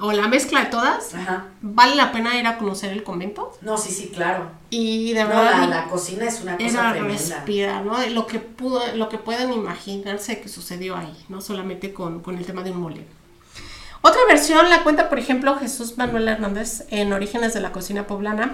o 0.00 0.12
la 0.12 0.26
mezcla 0.28 0.60
de 0.60 0.66
todas, 0.66 1.14
Ajá. 1.14 1.46
vale 1.62 1.94
la 1.94 2.10
pena 2.12 2.36
ir 2.38 2.46
a 2.46 2.58
conocer 2.58 2.92
el 2.92 3.02
convento. 3.04 3.52
No, 3.62 3.78
sí, 3.78 3.90
sí, 3.92 4.10
claro. 4.14 4.50
Y 4.70 5.12
de 5.12 5.22
No, 5.22 5.28
verdad. 5.30 5.60
la, 5.60 5.66
la 5.66 5.84
cocina 5.88 6.24
es 6.26 6.40
una 6.42 6.56
cosa 6.56 6.68
era 6.68 6.92
tremenda. 6.92 7.80
¿no? 7.82 8.06
Lo 8.08 8.26
que 8.26 8.38
pudo, 8.40 8.80
lo 8.96 9.08
que 9.08 9.18
pueden 9.18 9.52
imaginarse 9.52 10.40
que 10.40 10.48
sucedió 10.48 10.96
ahí, 10.96 11.16
no 11.28 11.40
solamente 11.40 11.92
con, 11.92 12.20
con 12.20 12.36
el 12.36 12.44
tema 12.44 12.62
de 12.62 12.72
un 12.72 12.78
mole. 12.80 13.04
Otra 14.02 14.20
versión 14.28 14.68
la 14.68 14.82
cuenta, 14.82 15.08
por 15.08 15.18
ejemplo, 15.18 15.56
Jesús 15.58 15.96
Manuel 15.96 16.28
Hernández 16.28 16.84
en 16.90 17.12
Orígenes 17.12 17.54
de 17.54 17.60
la 17.60 17.72
Cocina 17.72 18.06
Poblana. 18.06 18.52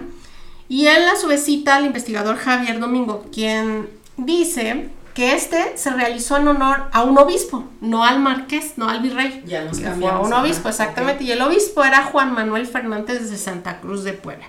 Y 0.69 0.87
él 0.87 1.03
a 1.09 1.17
su 1.17 1.27
vez 1.27 1.45
cita 1.45 1.75
al 1.77 1.87
investigador 1.87 2.37
Javier 2.37 2.79
Domingo, 2.79 3.25
quien 3.33 3.89
dice 4.17 4.89
que 5.15 5.35
este 5.35 5.77
se 5.77 5.91
realizó 5.91 6.37
en 6.37 6.49
honor 6.49 6.89
a 6.93 7.03
un 7.03 7.19
obispo, 7.19 7.65
no 7.81 8.05
al 8.05 8.21
marqués, 8.21 8.75
no 8.77 8.89
al 8.89 9.01
virrey. 9.01 9.43
Ya 9.47 9.65
nos 9.65 9.79
cambiamos, 9.81 10.27
un 10.27 10.33
ajá, 10.33 10.43
obispo, 10.43 10.69
exactamente. 10.69 11.25
Y 11.25 11.33
el 11.33 11.43
obispo 11.43 11.83
era 11.85 12.05
Juan 12.05 12.33
Manuel 12.33 12.67
Fernández 12.67 13.29
de 13.31 13.37
Santa 13.37 13.81
Cruz 13.81 14.05
de 14.05 14.13
Puebla. 14.13 14.47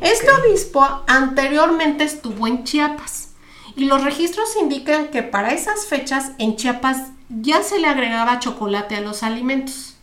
Este 0.00 0.30
obispo 0.32 0.86
anteriormente 1.06 2.04
estuvo 2.04 2.46
en 2.46 2.64
Chiapas. 2.64 3.28
Y 3.76 3.86
los 3.86 4.04
registros 4.04 4.48
indican 4.60 5.08
que 5.08 5.22
para 5.22 5.52
esas 5.52 5.86
fechas 5.86 6.32
en 6.38 6.56
Chiapas 6.56 7.08
ya 7.30 7.62
se 7.62 7.78
le 7.78 7.86
agregaba 7.86 8.38
chocolate 8.38 8.96
a 8.96 9.00
los 9.00 9.22
alimentos. 9.22 9.94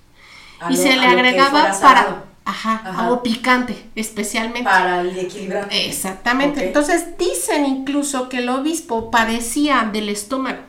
A 0.60 0.72
y 0.72 0.76
lo- 0.76 0.82
se 0.82 0.94
a 0.94 0.96
le 0.98 1.06
agregaba 1.06 1.72
para... 1.80 2.24
Ajá, 2.50 2.82
Ajá. 2.84 3.04
algo 3.04 3.22
picante, 3.22 3.90
especialmente. 3.96 4.64
Para 4.64 5.02
el 5.02 5.18
equilibrar. 5.18 5.68
Exactamente. 5.72 6.66
Entonces 6.66 7.18
dicen 7.18 7.66
incluso 7.66 8.28
que 8.28 8.38
el 8.40 8.50
obispo 8.50 9.12
padecía 9.12 9.88
del 9.92 10.10
estómago 10.10 10.60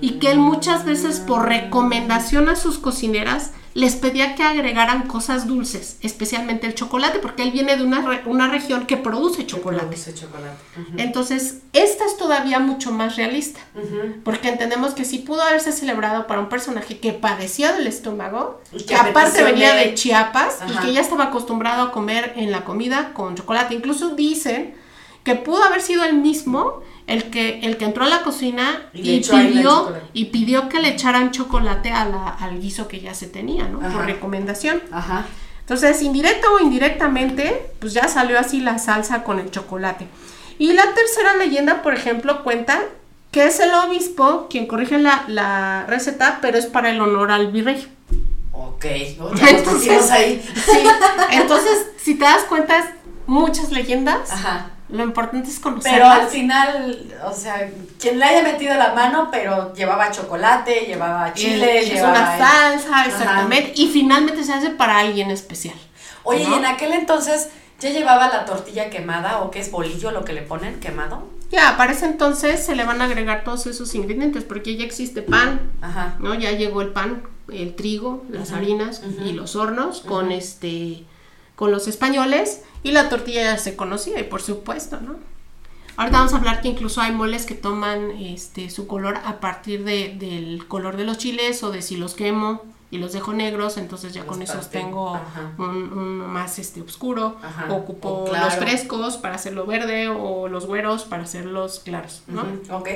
y 0.00 0.18
que 0.18 0.32
él 0.32 0.38
muchas 0.38 0.84
veces 0.84 1.20
por 1.20 1.46
recomendación 1.46 2.48
a 2.48 2.56
sus 2.56 2.78
cocineras 2.78 3.52
les 3.74 3.96
pedía 3.96 4.34
que 4.34 4.42
agregaran 4.42 5.06
cosas 5.06 5.46
dulces, 5.46 5.96
especialmente 6.02 6.66
el 6.66 6.74
chocolate, 6.74 7.18
porque 7.20 7.42
él 7.42 7.52
viene 7.52 7.76
de 7.76 7.82
una, 7.84 8.02
re- 8.02 8.22
una 8.26 8.48
región 8.48 8.86
que 8.86 8.96
produce 8.98 9.46
chocolate. 9.46 9.86
Produce 9.86 10.14
chocolate. 10.14 10.56
Entonces, 10.98 11.58
esta 11.72 12.04
es 12.04 12.16
todavía 12.18 12.58
mucho 12.58 12.92
más 12.92 13.16
realista, 13.16 13.60
porque 14.24 14.48
entendemos 14.50 14.92
que 14.94 15.04
sí 15.06 15.18
pudo 15.18 15.42
haberse 15.42 15.72
celebrado 15.72 16.26
para 16.26 16.40
un 16.40 16.48
personaje 16.48 16.98
que 16.98 17.12
padecía 17.12 17.72
del 17.72 17.86
estómago, 17.86 18.60
Y 18.72 18.82
que 18.84 18.94
aparte 19.10 19.42
venía 19.42 19.74
de- 19.74 19.84
de 19.90 19.94
Chiapas 19.94 20.58
y 20.68 20.72
que 20.86 20.92
ya 20.92 21.00
estaba 21.00 21.24
acostumbrado 21.24 21.82
a 21.82 21.92
comer 21.92 22.34
en 22.36 22.50
la 22.50 22.64
comida 22.64 23.12
con 23.14 23.34
chocolate. 23.36 23.74
Incluso 23.74 24.10
dicen 24.14 24.74
que 25.24 25.34
pudo 25.36 25.62
haber 25.62 25.80
sido 25.80 26.04
el 26.04 26.14
mismo 26.14 26.82
el 27.06 27.24
que, 27.30 27.60
el 27.60 27.76
que 27.76 27.84
entró 27.84 28.04
a 28.04 28.08
la 28.08 28.22
cocina 28.22 28.82
Y 28.94 29.10
y, 29.10 29.20
pidió, 29.20 29.92
y 30.12 30.26
pidió 30.26 30.68
que 30.68 30.80
le 30.80 30.88
echaran 30.90 31.30
chocolate 31.30 31.90
a 31.90 32.04
la- 32.04 32.28
al 32.28 32.60
guiso 32.60 32.88
que 32.88 33.00
ya 33.00 33.14
se 33.14 33.26
tenía, 33.26 33.64
¿no? 33.68 33.78
Por 33.80 33.88
Ajá. 33.88 34.02
recomendación. 34.06 34.82
Ajá. 34.92 35.26
Entonces, 35.60 36.02
indirecta 36.02 36.48
o 36.50 36.58
indirectamente, 36.60 37.70
pues 37.80 37.92
ya 37.94 38.08
salió 38.08 38.38
así 38.38 38.60
la 38.60 38.78
salsa 38.78 39.22
con 39.24 39.38
el 39.38 39.50
chocolate. 39.50 40.06
Y 40.58 40.72
la 40.74 40.92
tercera 40.94 41.36
leyenda, 41.36 41.82
por 41.82 41.94
ejemplo, 41.94 42.42
cuenta 42.44 42.80
que 43.30 43.46
es 43.46 43.58
el 43.60 43.72
obispo 43.74 44.46
quien 44.50 44.66
corrige 44.66 44.98
la, 44.98 45.24
la 45.28 45.86
receta, 45.88 46.38
pero 46.42 46.58
es 46.58 46.66
para 46.66 46.90
el 46.90 47.00
honor 47.00 47.30
al 47.30 47.50
virrey. 47.50 47.88
Ok. 48.52 48.84
¿no? 49.18 49.34
Ya 49.34 49.62
pusimos 49.64 50.10
ahí. 50.10 50.42
sí, 50.54 50.78
entonces, 51.30 51.86
si 51.96 52.14
te 52.16 52.24
das 52.24 52.42
cuenta, 52.44 52.78
es 52.78 52.84
muchas 53.26 53.70
leyendas. 53.72 54.30
Ajá. 54.30 54.70
Lo 54.92 55.02
importante 55.02 55.48
es 55.48 55.58
Pero 55.82 56.06
al 56.06 56.26
final, 56.28 57.14
o 57.24 57.32
sea, 57.32 57.70
quien 57.98 58.18
le 58.18 58.26
haya 58.26 58.42
metido 58.42 58.74
la 58.74 58.92
mano, 58.92 59.28
pero 59.32 59.72
llevaba 59.72 60.10
chocolate, 60.10 60.84
llevaba 60.86 61.32
chile, 61.32 61.78
es 61.78 61.94
llevaba... 61.94 62.10
una 62.10 62.38
salsa, 62.38 63.06
exactamente. 63.06 63.72
Y 63.74 63.88
finalmente 63.88 64.44
se 64.44 64.52
hace 64.52 64.68
para 64.68 64.98
alguien 64.98 65.30
especial. 65.30 65.76
Oye, 66.24 66.44
¿no? 66.44 66.50
y 66.50 66.58
en 66.58 66.66
aquel 66.66 66.92
entonces, 66.92 67.48
¿ya 67.80 67.88
llevaba 67.88 68.28
la 68.28 68.44
tortilla 68.44 68.90
quemada 68.90 69.40
o 69.40 69.50
qué 69.50 69.60
es 69.60 69.70
bolillo 69.70 70.10
lo 70.10 70.26
que 70.26 70.34
le 70.34 70.42
ponen 70.42 70.78
quemado? 70.78 71.26
Ya, 71.50 71.74
para 71.78 71.92
ese 71.92 72.04
entonces 72.04 72.62
se 72.62 72.76
le 72.76 72.84
van 72.84 73.00
a 73.00 73.04
agregar 73.04 73.44
todos 73.44 73.66
esos 73.66 73.94
ingredientes, 73.94 74.44
porque 74.44 74.76
ya 74.76 74.84
existe 74.84 75.22
pan, 75.22 75.72
Ajá. 75.80 76.16
¿no? 76.18 76.34
Ya 76.34 76.50
llegó 76.50 76.82
el 76.82 76.88
pan, 76.88 77.22
el 77.50 77.74
trigo, 77.76 78.24
las 78.28 78.52
harinas 78.52 79.02
y 79.24 79.32
los 79.32 79.56
hornos 79.56 80.02
con 80.02 80.32
este 80.32 81.06
con 81.56 81.70
los 81.70 81.88
españoles 81.88 82.62
y 82.82 82.92
la 82.92 83.08
tortilla 83.08 83.42
ya 83.42 83.58
se 83.58 83.76
conocía 83.76 84.18
y 84.18 84.24
por 84.24 84.42
supuesto, 84.42 85.00
¿no? 85.00 85.16
Ahorita 85.96 86.18
vamos 86.18 86.32
a 86.32 86.38
hablar 86.38 86.62
que 86.62 86.68
incluso 86.68 87.00
hay 87.00 87.12
moles 87.12 87.44
que 87.44 87.54
toman 87.54 88.12
este 88.12 88.70
su 88.70 88.86
color 88.86 89.18
a 89.24 89.40
partir 89.40 89.84
de, 89.84 90.16
del 90.18 90.66
color 90.66 90.96
de 90.96 91.04
los 91.04 91.18
chiles 91.18 91.62
o 91.62 91.70
de 91.70 91.82
si 91.82 91.96
los 91.96 92.14
quemo 92.14 92.62
y 92.90 92.98
los 92.98 93.12
dejo 93.12 93.32
negros, 93.32 93.76
entonces 93.78 94.12
ya 94.12 94.20
Los 94.20 94.28
con 94.28 94.42
esos 94.42 94.70
tengo 94.70 95.18
un, 95.58 95.66
un 95.66 96.18
más 96.18 96.58
este 96.58 96.82
oscuro, 96.82 97.36
Ajá, 97.42 97.72
ocupo 97.72 98.08
o 98.08 98.24
claro. 98.24 98.46
los 98.46 98.56
frescos 98.56 99.16
para 99.16 99.36
hacerlo 99.36 99.64
verde 99.64 100.08
o 100.08 100.48
los 100.48 100.66
güeros 100.66 101.04
para 101.04 101.22
hacerlos 101.22 101.80
claros, 101.80 102.22
¿no? 102.26 102.44
Ok. 102.70 102.88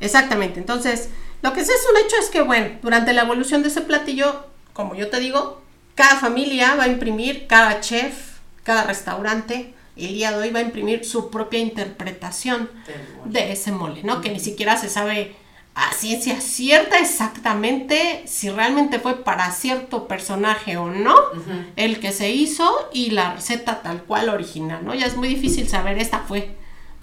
Exactamente. 0.00 0.60
Entonces, 0.60 1.10
lo 1.42 1.52
que 1.52 1.64
sí 1.64 1.70
es 1.72 1.86
un 1.90 2.06
hecho 2.06 2.16
es 2.20 2.30
que, 2.30 2.42
bueno, 2.42 2.78
durante 2.82 3.12
la 3.12 3.22
evolución 3.22 3.62
de 3.62 3.68
ese 3.68 3.80
platillo, 3.80 4.44
como 4.72 4.94
yo 4.94 5.10
te 5.10 5.18
digo, 5.18 5.60
cada 5.94 6.16
familia 6.16 6.74
va 6.74 6.84
a 6.84 6.88
imprimir, 6.88 7.46
cada 7.46 7.80
chef, 7.80 8.38
cada 8.62 8.84
restaurante, 8.84 9.74
el 9.96 10.08
día 10.14 10.32
de 10.32 10.38
hoy 10.38 10.50
va 10.50 10.58
a 10.58 10.62
imprimir 10.62 11.04
su 11.04 11.30
propia 11.30 11.60
interpretación 11.60 12.68
de 13.24 13.52
ese 13.52 13.70
mole, 13.72 14.02
¿no? 14.02 14.20
Que 14.20 14.30
ni 14.30 14.40
siquiera 14.40 14.76
se 14.76 14.88
sabe 14.88 15.36
a 15.76 15.92
ciencia 15.92 16.40
cierta 16.40 16.98
exactamente 16.98 18.22
si 18.26 18.48
realmente 18.50 18.98
fue 19.00 19.22
para 19.24 19.50
cierto 19.52 20.06
personaje 20.08 20.76
o 20.76 20.88
no 20.88 21.14
el 21.76 21.98
que 22.00 22.12
se 22.12 22.30
hizo 22.30 22.88
y 22.92 23.10
la 23.10 23.34
receta 23.34 23.82
tal 23.82 24.02
cual 24.04 24.28
original, 24.28 24.84
¿no? 24.84 24.94
Ya 24.94 25.06
es 25.06 25.16
muy 25.16 25.28
difícil 25.28 25.68
saber 25.68 25.98
esta 25.98 26.20
fue 26.20 26.56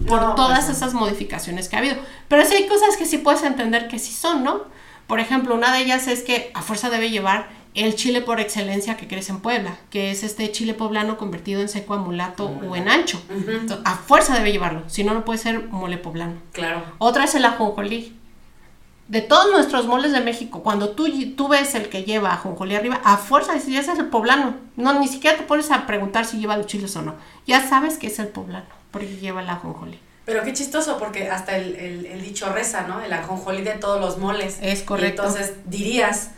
por 0.08 0.22
No, 0.22 0.36
todas 0.36 0.66
pues 0.66 0.70
no. 0.70 0.74
esas 0.74 0.94
modificaciones 0.94 1.70
que 1.70 1.76
ha 1.76 1.80
habido. 1.80 1.98
Pero 2.28 2.46
sí 2.46 2.56
hay 2.56 2.68
cosas 2.68 2.98
que 2.98 3.06
sí 3.06 3.18
puedes 3.20 3.44
entender 3.44 3.88
que 3.88 4.00
sí 4.00 4.12
son, 4.14 4.44
¿no? 4.44 4.64
Por 5.06 5.20
ejemplo, 5.20 5.54
una 5.56 5.74
de 5.74 5.82
ellas 5.82 6.08
es 6.08 6.22
que 6.24 6.52
a 6.54 6.62
fuerza 6.62 6.90
debe 6.90 7.10
llevar 7.10 7.50
el 7.74 7.96
chile 7.96 8.22
por 8.22 8.40
excelencia 8.40 8.98
que 8.98 9.08
crece 9.08 9.32
en 9.32 9.40
Puebla, 9.40 9.78
que 9.90 10.12
es 10.12 10.24
este 10.24 10.52
chile 10.52 10.74
poblano 10.74 11.18
convertido 11.18 11.62
en 11.62 11.70
seco 11.70 11.94
a 11.94 11.98
mulato 11.98 12.48
o 12.70 12.76
en 12.76 12.90
ancho. 12.90 13.22
Entonces, 13.30 13.78
a 13.86 13.96
fuerza 13.96 14.34
debe 14.36 14.52
llevarlo, 14.52 14.84
si 14.88 15.04
no, 15.04 15.14
no 15.14 15.24
puede 15.26 15.40
ser 15.40 15.68
mole 15.70 15.98
poblano. 15.98 16.34
Claro. 16.52 16.84
Otra 16.98 17.24
es 17.24 17.36
el 17.36 17.46
ajonjolí. 17.46 18.18
De 19.08 19.20
todos 19.22 19.52
nuestros 19.52 19.88
moles 19.88 20.14
de 20.14 20.22
México, 20.22 20.64
cuando 20.64 20.92
tú, 20.92 21.06
tú 21.36 21.50
ves 21.50 21.76
el 21.76 21.90
que 21.90 22.04
lleva 22.04 22.32
ajonjolí 22.34 22.76
arriba, 22.76 23.02
a 23.04 23.18
fuerza 23.18 23.54
dices, 23.54 23.74
ese 23.76 23.92
es 23.94 24.00
el 24.00 24.06
poblano. 24.06 24.56
No, 24.78 24.98
ni 25.00 25.08
siquiera 25.10 25.36
te 25.38 25.44
pones 25.44 25.70
a 25.70 25.86
preguntar 25.86 26.26
si 26.26 26.38
lleva 26.40 26.56
los 26.56 26.66
chiles 26.68 26.96
o 26.96 27.02
no. 27.02 27.16
Ya 27.46 27.68
sabes 27.68 27.98
que 27.98 28.08
es 28.08 28.20
el 28.20 28.30
poblano, 28.30 28.66
porque 28.92 29.18
lleva 29.18 29.42
el 29.42 29.50
ajonjolí. 29.50 30.00
Pero 30.24 30.44
qué 30.44 30.54
chistoso, 30.54 30.98
porque 30.98 31.30
hasta 31.30 31.58
el, 31.58 31.76
el- 31.76 32.06
el 32.06 32.22
dicho 32.22 32.54
reza, 32.54 32.84
¿no? 32.88 33.02
El 33.02 33.12
ajonjolí 33.12 33.64
de 33.64 33.72
todos 33.72 34.00
los 34.00 34.18
moles. 34.18 34.60
Es 34.62 34.82
correcto. 34.84 35.24
Y 35.24 35.26
entonces 35.28 35.56
dirías, 35.66 36.32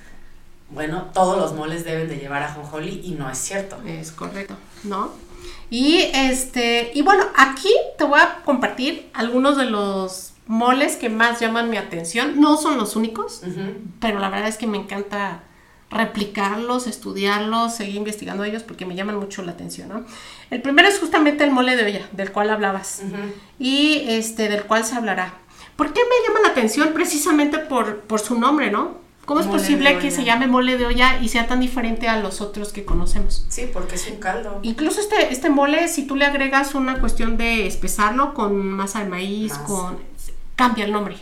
bueno, 0.73 1.09
todos 1.13 1.37
los 1.37 1.53
moles 1.53 1.85
deben 1.85 2.07
de 2.07 2.17
llevar 2.17 2.43
ajonjolí 2.43 3.01
y 3.03 3.11
no 3.11 3.29
es 3.29 3.37
cierto. 3.37 3.77
Es 3.85 4.11
correcto, 4.11 4.55
¿no? 4.83 5.11
Y 5.69 6.09
este, 6.13 6.91
y 6.93 7.01
bueno, 7.01 7.23
aquí 7.35 7.71
te 7.97 8.03
voy 8.03 8.19
a 8.19 8.41
compartir 8.43 9.09
algunos 9.13 9.57
de 9.57 9.65
los 9.65 10.33
moles 10.45 10.97
que 10.97 11.09
más 11.09 11.39
llaman 11.39 11.69
mi 11.69 11.77
atención. 11.77 12.39
No 12.39 12.57
son 12.57 12.77
los 12.77 12.95
únicos, 12.95 13.41
pero 13.99 14.19
la 14.19 14.29
verdad 14.29 14.47
es 14.47 14.57
que 14.57 14.67
me 14.67 14.77
encanta 14.77 15.43
replicarlos, 15.89 16.87
estudiarlos, 16.87 17.75
seguir 17.75 17.95
investigando 17.95 18.43
ellos 18.43 18.63
porque 18.63 18.85
me 18.85 18.95
llaman 18.95 19.17
mucho 19.17 19.43
la 19.43 19.51
atención, 19.51 19.89
¿no? 19.89 20.05
El 20.49 20.61
primero 20.61 20.87
es 20.87 20.99
justamente 20.99 21.43
el 21.43 21.51
mole 21.51 21.75
de 21.75 21.85
olla, 21.85 22.07
del 22.11 22.31
cual 22.31 22.49
hablabas, 22.49 23.03
y 23.59 24.03
este, 24.07 24.49
del 24.49 24.63
cual 24.63 24.85
se 24.85 24.95
hablará. 24.95 25.35
¿Por 25.75 25.93
qué 25.93 26.01
me 26.01 26.27
llama 26.27 26.47
la 26.47 26.51
atención? 26.51 26.93
Precisamente 26.93 27.59
por, 27.59 28.01
por 28.01 28.19
su 28.19 28.39
nombre, 28.39 28.69
¿no? 28.71 28.97
¿Cómo 29.25 29.39
es 29.39 29.47
posible 29.47 29.99
que 29.99 30.11
se 30.11 30.25
llame 30.25 30.47
mole 30.47 30.77
de 30.77 30.85
olla 30.85 31.19
y 31.21 31.29
sea 31.29 31.47
tan 31.47 31.61
diferente 31.61 32.09
a 32.09 32.19
los 32.19 32.41
otros 32.41 32.73
que 32.73 32.83
conocemos? 32.83 33.45
Sí, 33.47 33.69
porque 33.71 33.95
es 33.95 34.07
un 34.09 34.17
caldo. 34.17 34.59
Incluso 34.63 34.99
este, 34.99 35.31
este 35.31 35.49
mole, 35.49 35.87
si 35.87 36.05
tú 36.05 36.15
le 36.15 36.25
agregas 36.25 36.75
una 36.75 36.99
cuestión 36.99 37.37
de 37.37 37.65
espesarlo 37.65 38.33
con 38.33 38.57
masa 38.71 38.99
de 38.99 39.09
maíz, 39.09 39.53
con 39.53 39.97
cambia 40.55 40.85
el 40.85 40.91
nombre. 40.91 41.17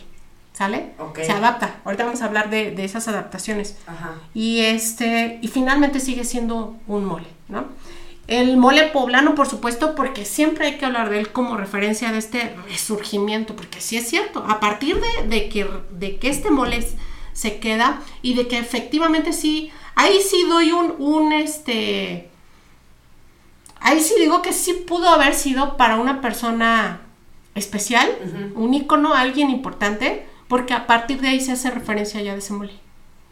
¿Sale? 0.52 0.92
Se 1.16 1.32
adapta. 1.32 1.80
Ahorita 1.84 2.04
vamos 2.04 2.20
a 2.20 2.26
hablar 2.26 2.50
de, 2.50 2.72
de 2.72 2.84
esas 2.84 3.08
adaptaciones. 3.08 3.78
Ajá. 3.86 4.16
Y 4.34 4.60
este, 4.60 5.38
y 5.40 5.48
finalmente 5.48 5.98
sigue 5.98 6.24
siendo 6.24 6.76
un 6.86 7.06
mole, 7.06 7.26
¿no? 7.48 7.64
El 8.26 8.56
mole 8.56 8.88
poblano, 8.88 9.34
por 9.34 9.48
supuesto, 9.48 9.94
porque 9.94 10.24
siempre 10.24 10.66
hay 10.66 10.78
que 10.78 10.84
hablar 10.84 11.08
de 11.08 11.20
él 11.20 11.32
como 11.32 11.56
referencia 11.56 12.12
de 12.12 12.18
este 12.18 12.54
resurgimiento, 12.68 13.56
porque 13.56 13.80
sí 13.80 13.96
es 13.96 14.08
cierto, 14.08 14.44
a 14.46 14.60
partir 14.60 15.00
de, 15.00 15.28
de 15.28 15.48
que, 15.48 15.68
de 15.90 16.16
que 16.18 16.28
este 16.28 16.50
mole 16.50 16.86
se 17.32 17.58
queda 17.58 18.00
y 18.22 18.34
de 18.34 18.48
que 18.48 18.58
efectivamente 18.58 19.32
sí, 19.32 19.70
ahí 19.94 20.20
sí 20.20 20.44
doy 20.48 20.72
un, 20.72 20.94
un 20.98 21.32
este, 21.32 22.30
ahí 23.80 24.00
sí 24.00 24.14
digo 24.18 24.42
que 24.42 24.52
sí 24.52 24.84
pudo 24.86 25.08
haber 25.08 25.34
sido 25.34 25.76
para 25.76 25.96
una 25.96 26.20
persona 26.20 27.00
especial, 27.54 28.10
un 28.54 28.72
ícono, 28.72 29.14
alguien 29.14 29.50
importante, 29.50 30.26
porque 30.48 30.74
a 30.74 30.86
partir 30.86 31.20
de 31.20 31.28
ahí 31.28 31.40
se 31.40 31.52
hace 31.52 31.70
referencia 31.70 32.20
ya 32.22 32.32
de 32.32 32.38
ese 32.38 32.52
mole 32.52 32.72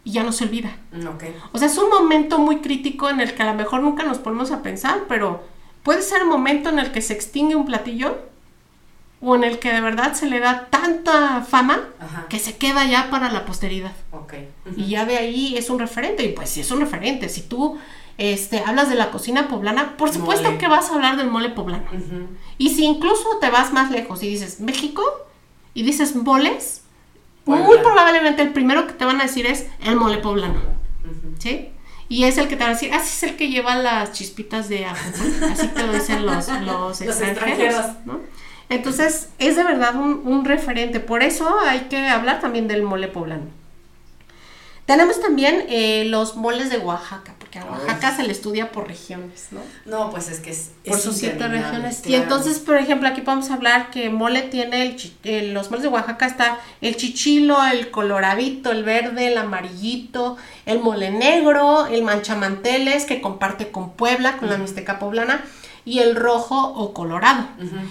y 0.03 0.11
ya 0.11 0.23
no 0.23 0.31
se 0.31 0.45
olvida. 0.45 0.77
Mm, 0.91 1.07
o 1.51 1.57
sea, 1.57 1.67
es 1.67 1.77
un 1.77 1.89
momento 1.89 2.39
muy 2.39 2.57
crítico 2.57 3.09
en 3.09 3.19
el 3.19 3.33
que 3.33 3.43
a 3.43 3.51
lo 3.51 3.53
mejor 3.55 3.81
nunca 3.81 4.03
nos 4.03 4.19
ponemos 4.19 4.51
a 4.51 4.61
pensar, 4.61 5.03
pero 5.07 5.43
puede 5.83 6.01
ser 6.01 6.21
el 6.21 6.27
momento 6.27 6.69
en 6.69 6.79
el 6.79 6.91
que 6.91 7.01
se 7.01 7.13
extingue 7.13 7.55
un 7.55 7.65
platillo 7.65 8.30
o 9.21 9.35
en 9.35 9.43
el 9.43 9.59
que 9.59 9.71
de 9.71 9.81
verdad 9.81 10.13
se 10.13 10.25
le 10.25 10.39
da 10.39 10.67
tanta 10.69 11.41
fama 11.41 11.79
que 12.27 12.39
se 12.39 12.57
queda 12.57 12.85
ya 12.85 13.09
para 13.09 13.31
la 13.31 13.45
posteridad. 13.45 13.93
Y 14.75 14.89
ya 14.89 15.05
de 15.05 15.17
ahí 15.17 15.55
es 15.57 15.69
un 15.69 15.79
referente, 15.79 16.23
y 16.23 16.29
pues 16.29 16.49
si 16.49 16.61
es 16.61 16.71
un 16.71 16.79
referente, 16.79 17.29
si 17.29 17.41
tú 17.41 17.77
este, 18.17 18.63
hablas 18.65 18.89
de 18.89 18.95
la 18.95 19.11
cocina 19.11 19.47
poblana, 19.47 19.95
por 19.97 20.11
supuesto 20.11 20.57
que 20.57 20.67
vas 20.67 20.89
a 20.89 20.95
hablar 20.95 21.17
del 21.17 21.29
mole 21.29 21.49
poblano. 21.49 21.85
Y 22.57 22.69
si 22.69 22.83
incluso 22.83 23.37
te 23.39 23.49
vas 23.49 23.71
más 23.73 23.91
lejos 23.91 24.23
y 24.23 24.29
dices 24.29 24.59
México 24.59 25.03
y 25.73 25.83
dices 25.83 26.15
moles, 26.15 26.81
muy 27.45 27.77
probablemente 27.77 28.41
el 28.41 28.53
primero 28.53 28.87
que 28.87 28.93
te 28.93 29.05
van 29.05 29.19
a 29.19 29.23
decir 29.23 29.45
es 29.45 29.67
el 29.83 29.95
mole 29.95 30.17
poblano. 30.17 30.59
¿Sí? 31.37 31.69
Y 32.09 32.25
es 32.25 32.37
el 32.37 32.49
que 32.49 32.57
te 32.57 32.63
van 32.63 32.71
a 32.71 32.73
decir, 32.73 32.93
así 32.93 33.07
ah, 33.09 33.15
es 33.15 33.23
el 33.23 33.37
que 33.37 33.49
lleva 33.49 33.75
las 33.75 34.11
chispitas 34.11 34.67
de 34.67 34.85
ajo. 34.85 34.99
Así 35.49 35.67
te 35.69 35.87
lo 35.87 35.93
dicen 35.93 36.25
los, 36.25 36.47
los, 36.49 37.01
extranjeros. 37.01 37.85
Entonces, 38.71 39.29
es 39.37 39.55
de 39.57 39.63
verdad 39.63 39.95
un, 39.95 40.21
un 40.25 40.45
referente. 40.45 40.99
Por 40.99 41.23
eso 41.23 41.59
hay 41.59 41.81
que 41.81 42.07
hablar 42.07 42.39
también 42.39 42.67
del 42.67 42.83
mole 42.83 43.07
poblano. 43.07 43.61
Tenemos 44.85 45.21
también 45.21 45.65
eh, 45.69 46.05
los 46.05 46.35
moles 46.35 46.69
de 46.69 46.77
Oaxaca, 46.77 47.33
porque 47.39 47.59
a 47.59 47.65
Oaxaca 47.65 48.15
se 48.15 48.23
le 48.23 48.31
estudia 48.31 48.71
por 48.71 48.87
regiones, 48.87 49.47
¿no? 49.51 49.61
No, 49.85 50.09
pues 50.09 50.29
es 50.29 50.39
que 50.39 50.49
es. 50.49 50.71
Por 50.85 50.99
sus 50.99 51.15
siete 51.15 51.47
regiones. 51.47 52.01
Y 52.05 52.15
entonces, 52.15 52.59
por 52.59 52.77
ejemplo, 52.77 53.07
aquí 53.07 53.21
podemos 53.21 53.51
hablar 53.51 53.91
que 53.91 54.09
mole 54.09 54.41
tiene 54.41 54.97
el, 55.23 55.53
los 55.53 55.69
moles 55.69 55.83
de 55.83 55.89
Oaxaca 55.89 56.25
está 56.25 56.59
el 56.81 56.97
chichilo, 56.97 57.63
el 57.65 57.91
coloradito, 57.91 58.71
el 58.71 58.83
verde, 58.83 59.27
el 59.27 59.37
amarillito, 59.37 60.35
el 60.65 60.79
mole 60.79 61.11
negro, 61.11 61.85
el 61.85 62.03
manchamanteles 62.03 63.05
que 63.05 63.21
comparte 63.21 63.69
con 63.69 63.93
Puebla, 63.93 64.37
con 64.37 64.49
la 64.49 64.57
Mixteca 64.57 64.99
poblana 64.99 65.41
y 65.85 65.99
el 65.99 66.15
rojo 66.15 66.55
o 66.55 66.93
colorado. 66.93 67.45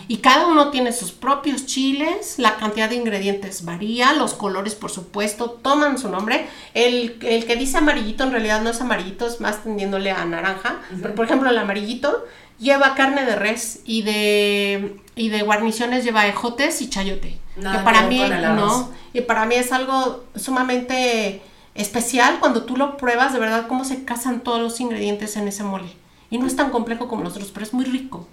Y 0.08 0.18
cada 0.18 0.46
uno 0.46 0.70
tiene 0.70 0.92
sus 0.92 1.12
propios 1.12 1.66
chiles, 1.66 2.38
la 2.38 2.56
cantidad 2.56 2.88
de 2.88 2.96
ingredientes 2.96 3.64
varía, 3.64 4.12
los 4.12 4.34
colores 4.34 4.74
por 4.74 4.90
supuesto 4.90 5.50
toman 5.50 5.98
su 5.98 6.08
nombre. 6.08 6.46
El, 6.74 7.18
que 7.18 7.56
dice 7.56 7.78
amarillito 7.78 8.24
en 8.24 8.32
realidad 8.32 8.62
no 8.62 8.70
es 8.70 8.80
amarillito, 8.80 9.26
es 9.26 9.40
más 9.40 9.62
tendiéndole 9.62 10.10
a 10.10 10.24
naranja. 10.24 10.76
Pero 11.02 11.14
por 11.14 11.26
ejemplo 11.26 11.50
el 11.50 11.58
amarillito 11.58 12.24
lleva 12.58 12.94
carne 12.94 13.24
de 13.24 13.36
res 13.36 13.80
y 13.84 14.02
de, 14.02 15.00
y 15.16 15.30
de 15.30 15.42
guarniciones 15.42 16.04
lleva 16.04 16.26
ejotes 16.26 16.80
y 16.82 16.90
chayote. 16.90 17.38
que 17.56 17.78
para 17.84 18.02
mí 18.02 18.22
no, 18.54 18.90
y 19.12 19.22
para 19.22 19.46
mí 19.46 19.56
es 19.56 19.72
algo 19.72 20.24
sumamente 20.36 21.42
especial 21.74 22.38
cuando 22.40 22.64
tú 22.64 22.76
lo 22.76 22.96
pruebas, 22.96 23.32
de 23.32 23.38
verdad 23.38 23.66
cómo 23.66 23.84
se 23.84 24.04
casan 24.04 24.40
todos 24.40 24.60
los 24.60 24.80
ingredientes 24.80 25.36
en 25.36 25.48
ese 25.48 25.64
mole. 25.64 25.99
Y 26.30 26.38
no 26.38 26.46
es 26.46 26.54
tan 26.54 26.70
complejo 26.70 27.08
como 27.08 27.24
los 27.24 27.32
otros, 27.32 27.50
pero 27.50 27.66
es 27.66 27.74
muy 27.74 27.84
rico. 27.84 28.28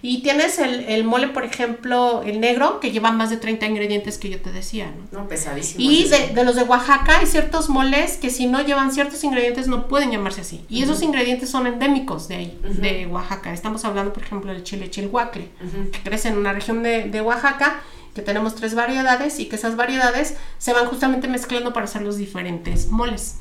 Y 0.00 0.22
tienes 0.22 0.60
el, 0.60 1.02
mole, 1.04 1.28
por 1.28 1.44
ejemplo, 1.44 2.22
el 2.22 2.40
negro, 2.40 2.78
que 2.78 2.92
lleva 2.92 3.10
más 3.10 3.30
de 3.30 3.36
30 3.36 3.66
ingredientes 3.66 4.16
que 4.16 4.30
yo 4.30 4.40
te 4.40 4.52
decía, 4.52 4.92
¿no? 5.10 5.22
No, 5.22 5.28
pesadísimo. 5.28 5.82
Y 5.82 6.08
de, 6.08 6.44
los 6.44 6.54
de 6.54 6.62
Oaxaca 6.62 7.18
hay 7.18 7.26
ciertos 7.26 7.68
moles 7.68 8.16
que 8.16 8.30
si 8.30 8.46
no 8.46 8.62
llevan 8.62 8.92
ciertos 8.92 9.24
ingredientes 9.24 9.66
no 9.66 9.88
pueden 9.88 10.12
llamarse 10.12 10.42
así. 10.42 10.64
Y 10.68 10.82
esos 10.84 11.02
ingredientes 11.02 11.50
son 11.50 11.66
endémicos 11.66 12.28
de 12.28 12.34
ahí, 12.36 12.60
de 12.62 13.06
Oaxaca. 13.06 13.52
Estamos 13.52 13.84
hablando, 13.84 14.12
por 14.12 14.22
ejemplo, 14.22 14.52
del 14.52 14.62
chile 14.62 14.88
chilhuacle, 14.88 15.48
que 15.92 15.98
crece 16.02 16.28
en 16.28 16.38
una 16.38 16.52
región 16.52 16.82
de, 16.84 17.08
de 17.08 17.20
Oaxaca 17.20 17.82
que 18.14 18.22
tenemos 18.22 18.54
tres 18.54 18.74
variedades 18.74 19.38
y 19.38 19.46
que 19.46 19.56
esas 19.56 19.76
variedades 19.76 20.36
se 20.58 20.72
van 20.72 20.86
justamente 20.86 21.28
mezclando 21.28 21.72
para 21.72 21.84
hacer 21.84 22.02
los 22.02 22.16
diferentes 22.16 22.88
moles. 22.88 23.36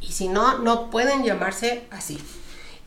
Y 0.00 0.12
si 0.12 0.28
no, 0.28 0.58
no 0.58 0.90
pueden 0.90 1.24
llamarse 1.24 1.84
así. 1.90 2.18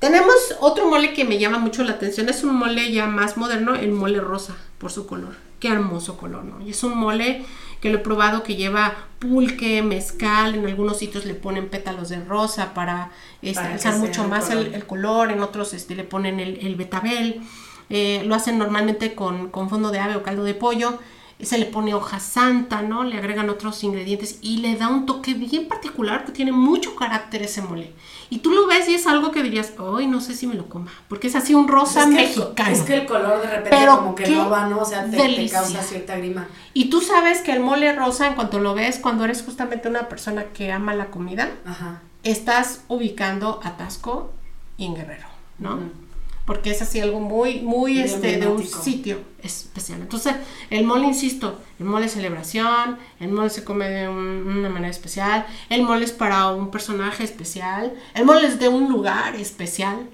Tenemos 0.04 0.36
otro 0.60 0.90
mole 0.90 1.14
que 1.14 1.24
me 1.24 1.40
llama 1.40 1.60
mucho 1.60 1.82
la 1.82 1.94
atención, 1.94 2.28
es 2.28 2.44
un 2.44 2.58
mole 2.58 2.92
ya 2.92 3.06
más 3.06 3.38
moderno, 3.38 3.74
el 3.74 3.94
mole 3.94 4.20
rosa, 4.20 4.54
por 4.78 4.92
su 4.92 5.08
color. 5.08 5.38
Qué 5.62 5.70
hermoso 5.70 6.18
color, 6.18 6.44
¿no? 6.44 6.60
Y 6.60 6.72
es 6.72 6.84
un 6.84 6.98
mole 6.98 7.46
que 7.80 7.90
lo 7.90 8.00
he 8.00 8.02
probado 8.02 8.44
que 8.44 8.58
lleva 8.58 8.96
pulque, 9.20 9.82
mezcal, 9.82 10.56
en 10.56 10.66
algunos 10.66 10.98
sitios 10.98 11.24
le 11.24 11.36
ponen 11.36 11.70
pétalos 11.70 12.10
de 12.10 12.22
rosa 12.22 12.74
para, 12.74 13.12
este, 13.42 13.94
mucho 13.94 14.28
más 14.28 14.50
el, 14.50 14.86
color, 14.86 15.32
en 15.32 15.42
otros 15.42 15.74
este, 15.74 15.96
le 15.96 16.04
ponen 16.04 16.42
el, 16.42 16.76
betabel, 16.76 17.42
eh, 17.90 18.24
lo 18.26 18.36
hacen 18.36 18.58
normalmente 18.58 19.16
con, 19.16 19.52
con 19.52 19.70
fondo 19.70 19.90
de 19.90 20.00
ave 20.00 20.18
o 20.18 20.24
caldo 20.24 20.44
de 20.44 20.54
pollo 20.54 21.00
se 21.42 21.58
le 21.58 21.66
pone 21.66 21.94
hoja 21.94 22.20
santa, 22.20 22.82
¿no? 22.82 23.04
Le 23.04 23.18
agregan 23.18 23.50
otros 23.50 23.84
ingredientes 23.84 24.38
y 24.42 24.58
le 24.58 24.76
da 24.76 24.88
un 24.88 25.06
toque 25.06 25.34
bien 25.34 25.68
particular 25.68 26.26
que 26.26 26.32
tiene 26.32 26.52
mucho 26.52 26.96
carácter 26.96 27.42
ese 27.42 27.62
mole. 27.62 27.94
Y 28.30 28.40
tú 28.40 28.52
lo 28.52 28.68
ves 28.68 28.88
y 28.88 28.96
es 28.96 29.08
algo 29.08 29.32
que 29.32 29.44
dirías, 29.44 29.74
ay, 29.98 30.08
no 30.08 30.22
sé 30.22 30.34
si 30.36 30.48
me 30.48 30.56
lo 30.56 30.70
coma, 30.70 30.92
porque 31.08 31.28
es 31.28 31.36
así 31.36 31.54
un 31.54 31.68
rosa 31.68 32.06
mexicano. 32.06 32.72
es 32.72 32.82
que 32.82 32.96
el 32.96 33.06
color 33.06 33.42
de 33.42 33.48
repente 33.48 33.88
como 33.88 34.16
que 34.16 34.28
no 34.30 34.50
va, 34.50 34.68
¿no? 34.68 34.80
O 34.80 34.86
sea, 34.86 35.10
te, 35.10 35.50
causa 35.50 35.82
cierta 35.82 36.18
grima. 36.18 36.48
Y 36.74 36.90
tú 36.90 37.02
sabes 37.02 37.42
que 37.42 37.52
el 37.52 37.60
mole 37.60 37.94
rosa, 37.94 38.28
en 38.28 38.36
cuanto 38.36 38.60
lo 38.60 38.74
ves, 38.74 39.00
cuando 39.00 39.26
eres 39.26 39.44
justamente 39.44 39.90
una 39.90 40.10
persona 40.10 40.46
que 40.54 40.72
ama 40.72 40.96
la 40.96 41.08
comida, 41.08 41.52
estás 42.24 42.84
ubicando 42.88 43.60
atasco 43.64 44.32
y 44.78 44.86
en 44.86 44.96
Guerrero, 44.96 45.28
¿no? 45.60 46.03
Porque 46.46 46.72
es 46.72 46.82
así 46.82 47.00
algo 47.00 47.20
muy, 47.20 47.62
muy 47.62 48.00
este, 48.00 48.38
de 48.38 48.48
un 48.48 48.66
sitio 48.66 49.22
especial. 49.42 50.02
Entonces, 50.02 50.36
el 50.70 50.84
mole, 50.84 51.06
insisto, 51.06 51.62
el 51.80 51.86
mole 51.86 52.08
es 52.08 52.14
celebración, 52.14 52.98
el 53.20 53.30
mole 53.30 53.50
se 53.50 53.64
come 53.64 53.88
de 53.90 54.10
una 54.10 54.70
manera 54.70 54.90
especial, 54.90 55.46
el 55.70 55.84
mole 55.84 56.04
es 56.06 56.12
para 56.12 56.52
un 56.52 56.70
personaje 56.70 57.24
especial, 57.24 57.94
el 58.14 58.26
mole 58.26 58.48
es 58.48 58.60
de 58.60 58.68
un 58.68 58.92
lugar 58.92 59.36
especial, 59.36 60.10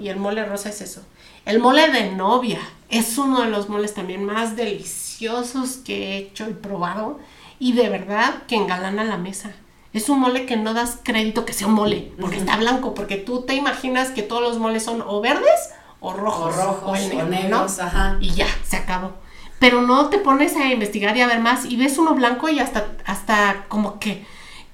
y 0.00 0.08
el 0.08 0.16
mole 0.16 0.44
rosa 0.44 0.68
es 0.68 0.80
eso. 0.80 1.02
El 1.44 1.58
mole 1.58 1.90
de 1.90 2.12
novia 2.12 2.60
es 2.88 3.18
uno 3.18 3.42
de 3.42 3.50
los 3.50 3.68
moles 3.68 3.94
también 3.94 4.24
más 4.24 4.54
deliciosos 4.54 5.78
que 5.78 5.96
he 5.96 6.18
hecho 6.18 6.48
y 6.48 6.52
probado, 6.52 7.18
y 7.58 7.72
de 7.72 7.88
verdad 7.88 8.44
que 8.46 8.54
engalana 8.54 9.02
la 9.02 9.18
mesa. 9.18 9.52
Es 9.92 10.08
un 10.08 10.20
mole 10.20 10.46
que 10.46 10.56
no 10.56 10.72
das 10.72 10.98
crédito 11.02 11.44
que 11.44 11.52
sea 11.52 11.66
un 11.66 11.74
mole, 11.74 12.12
porque 12.18 12.38
está 12.38 12.56
blanco, 12.56 12.94
porque 12.94 13.16
tú 13.16 13.42
te 13.42 13.54
imaginas 13.54 14.10
que 14.10 14.22
todos 14.22 14.42
los 14.42 14.58
moles 14.58 14.82
son 14.84 15.02
o 15.06 15.20
verdes 15.20 15.70
o 16.00 16.14
rojos. 16.14 16.54
O 16.54 16.62
rojos, 16.62 16.98
o, 17.14 17.22
negros, 17.24 17.78
ajá. 17.78 18.16
Y 18.20 18.30
ya, 18.30 18.46
se 18.66 18.76
acabó. 18.76 19.12
Pero 19.58 19.82
no 19.82 20.08
te 20.08 20.18
pones 20.18 20.56
a 20.56 20.66
investigar 20.66 21.16
y 21.16 21.20
a 21.20 21.26
ver 21.26 21.40
más 21.40 21.66
y 21.66 21.76
ves 21.76 21.98
uno 21.98 22.14
blanco 22.14 22.48
y 22.48 22.58
hasta, 22.58 22.88
hasta 23.04 23.66
como 23.68 24.00
que 24.00 24.26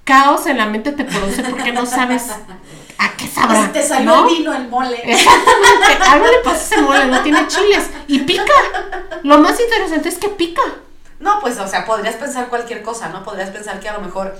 caos 0.04 0.46
en 0.46 0.56
la 0.56 0.66
mente 0.66 0.92
te 0.92 1.04
produce 1.04 1.42
porque 1.42 1.72
no 1.72 1.84
sabes 1.84 2.30
a 2.96 3.16
qué 3.18 3.26
sabrá. 3.34 3.70
te 3.70 3.82
salió 3.82 4.26
el 4.26 4.36
vino 4.36 4.54
el 4.54 4.68
mole. 4.68 4.98
Exactamente. 5.04 6.04
Algo 6.08 6.26
le 6.26 6.38
pasa 6.38 6.74
ese 6.74 6.80
mole, 6.80 7.06
no 7.06 7.20
tiene 7.22 7.46
chiles. 7.48 7.90
Y 8.06 8.20
pica. 8.20 8.52
Lo 9.24 9.38
más 9.38 9.60
interesante 9.60 10.08
es 10.08 10.16
que 10.16 10.28
pica. 10.30 10.62
No, 11.20 11.40
pues, 11.40 11.58
o 11.58 11.66
sea, 11.66 11.84
podrías 11.84 12.14
pensar 12.14 12.48
cualquier 12.48 12.82
cosa, 12.82 13.08
¿no? 13.08 13.24
Podrías 13.24 13.50
pensar 13.50 13.80
que 13.80 13.88
a 13.88 13.92
lo 13.92 14.00
mejor 14.00 14.38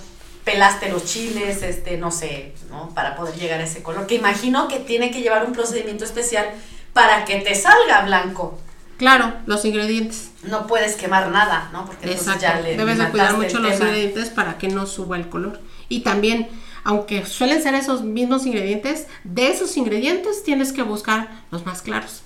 pelaste 0.48 0.88
los 0.88 1.04
chiles, 1.04 1.62
este, 1.62 1.98
no 1.98 2.10
sé, 2.10 2.52
¿no? 2.70 2.88
Para 2.94 3.16
poder 3.16 3.34
llegar 3.34 3.60
a 3.60 3.64
ese 3.64 3.82
color. 3.82 4.06
Que 4.06 4.14
imagino 4.14 4.66
que 4.66 4.78
tiene 4.78 5.10
que 5.10 5.20
llevar 5.20 5.44
un 5.44 5.52
procedimiento 5.52 6.04
especial 6.04 6.46
para 6.94 7.26
que 7.26 7.36
te 7.40 7.54
salga 7.54 8.02
blanco. 8.06 8.58
Claro, 8.96 9.34
los 9.46 9.64
ingredientes. 9.64 10.30
No 10.42 10.66
puedes 10.66 10.96
quemar 10.96 11.28
nada, 11.30 11.68
¿no? 11.72 11.84
Porque 11.84 12.10
entonces 12.10 12.40
ya 12.40 12.60
le 12.60 12.76
Debes 12.76 12.98
de 12.98 13.10
cuidar 13.10 13.36
mucho 13.36 13.58
los 13.58 13.74
ingredientes 13.74 14.30
para 14.30 14.56
que 14.56 14.68
no 14.68 14.86
suba 14.86 15.16
el 15.16 15.28
color. 15.28 15.60
Y 15.88 16.00
también 16.00 16.48
aunque 16.84 17.26
suelen 17.26 17.62
ser 17.62 17.74
esos 17.74 18.02
mismos 18.02 18.46
ingredientes, 18.46 19.06
de 19.24 19.48
esos 19.48 19.76
ingredientes 19.76 20.42
tienes 20.42 20.72
que 20.72 20.82
buscar 20.82 21.28
los 21.50 21.66
más 21.66 21.82
claros, 21.82 22.22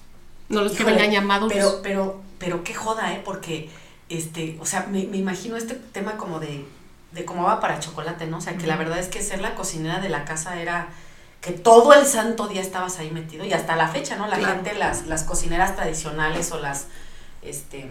no 0.49 0.63
los 0.63 0.73
que 0.73 0.85
vengan 0.85 1.11
llamados. 1.11 1.53
Pero, 1.53 1.81
pero, 1.83 2.23
pero 2.39 2.63
qué 2.63 2.73
joda, 2.73 3.13
¿eh? 3.13 3.23
Porque, 3.25 3.71
este, 4.09 4.57
o 4.61 4.67
sea, 4.67 4.87
me, 4.89 5.07
me 5.07 5.17
imagino 5.17 5.57
este 5.57 5.75
tema 5.75 6.17
como 6.17 6.39
de, 6.39 6.65
de 7.13 7.25
cómo 7.25 7.45
va 7.45 7.61
para 7.61 7.79
chocolate, 7.81 8.27
¿no? 8.27 8.39
O 8.39 8.41
sea, 8.41 8.57
que 8.57 8.67
la 8.67 8.77
verdad 8.77 8.99
es 8.99 9.09
que 9.09 9.23
ser 9.23 9.41
la 9.41 9.55
cocinera 9.55 10.01
de 10.01 10.09
la 10.09 10.25
casa 10.25 10.61
era 10.61 10.89
que 11.41 11.51
todo 11.53 11.93
el 11.93 12.07
santo 12.07 12.47
día 12.49 12.61
estabas 12.61 12.99
ahí 12.99 13.11
metido 13.11 13.45
y 13.45 13.53
hasta 13.53 13.75
la 13.77 13.89
fecha, 13.89 14.17
¿no? 14.17 14.27
La 14.29 14.39
Claro. 14.39 14.55
gente, 14.55 14.75
las, 14.75 15.07
las 15.07 15.25
cocineras 15.25 15.75
tradicionales 15.77 16.53
o 16.53 16.59
las, 16.61 16.87
este, 17.43 17.91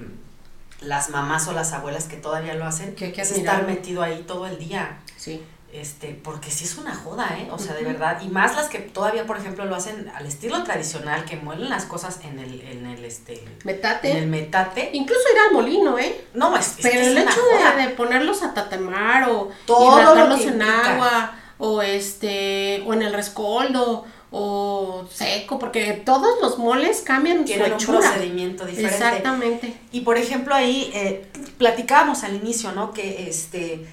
las 0.79 1.09
mamás 1.09 1.47
o 1.47 1.51
las 1.51 1.73
abuelas 1.73 2.05
que 2.05 2.15
todavía 2.17 2.53
lo 2.55 2.65
hacen, 2.65 2.95
Que 2.95 3.11
que 3.11 3.21
es 3.21 3.31
estar 3.31 3.67
metido 3.67 4.01
ahí 4.03 4.23
todo 4.25 4.47
el 4.47 4.57
día. 4.57 4.97
sí. 5.17 5.43
Este, 5.73 6.09
porque 6.21 6.51
sí 6.51 6.65
es 6.65 6.77
una 6.77 6.93
joda, 6.93 7.37
¿eh? 7.39 7.47
O 7.51 7.57
sea, 7.57 7.73
de 7.73 7.83
verdad. 7.83 8.21
Y 8.21 8.27
más 8.27 8.55
las 8.57 8.67
que 8.67 8.79
todavía, 8.79 9.25
por 9.25 9.37
ejemplo, 9.37 9.63
lo 9.65 9.75
hacen 9.75 10.11
al 10.15 10.25
estilo 10.25 10.63
tradicional, 10.63 11.23
que 11.23 11.37
muelen 11.37 11.69
las 11.69 11.85
cosas 11.85 12.19
en 12.23 12.39
el, 12.39 12.59
en 12.61 12.85
el, 12.87 13.05
este, 13.05 13.41
Metate. 13.63 14.11
en 14.11 14.17
el 14.17 14.27
metate. 14.27 14.89
Incluso 14.93 15.21
ir 15.33 15.39
al 15.47 15.53
molino, 15.53 15.97
¿eh? 15.97 16.25
No, 16.33 16.57
es, 16.57 16.67
es 16.71 16.75
Pero 16.81 17.01
que 17.01 17.07
el 17.07 17.17
hecho 17.17 17.39
de, 17.77 17.83
de 17.83 17.89
ponerlos 17.91 18.43
a 18.43 18.53
tatemar 18.53 19.29
o 19.29 19.49
hidratarlos 19.67 20.41
en 20.41 20.47
implica. 20.55 20.93
agua 20.93 21.35
o 21.57 21.81
este 21.81 22.83
o 22.85 22.93
en 22.93 23.03
el 23.03 23.13
rescoldo 23.13 24.05
o 24.33 25.05
seco, 25.13 25.59
porque 25.59 25.93
todos 26.05 26.41
los 26.41 26.57
moles 26.57 27.01
cambian 27.05 27.43
Tienen 27.45 27.67
su 27.67 27.71
un 27.73 27.79
hechura. 27.81 27.99
procedimiento 27.99 28.65
diferente. 28.65 28.95
Exactamente. 28.95 29.73
Y 29.91 30.01
por 30.01 30.17
ejemplo 30.17 30.55
ahí 30.55 30.89
eh, 30.93 31.27
platicábamos 31.57 32.23
al 32.23 32.35
inicio, 32.35 32.71
¿no? 32.71 32.93
Que 32.93 33.29
este 33.29 33.85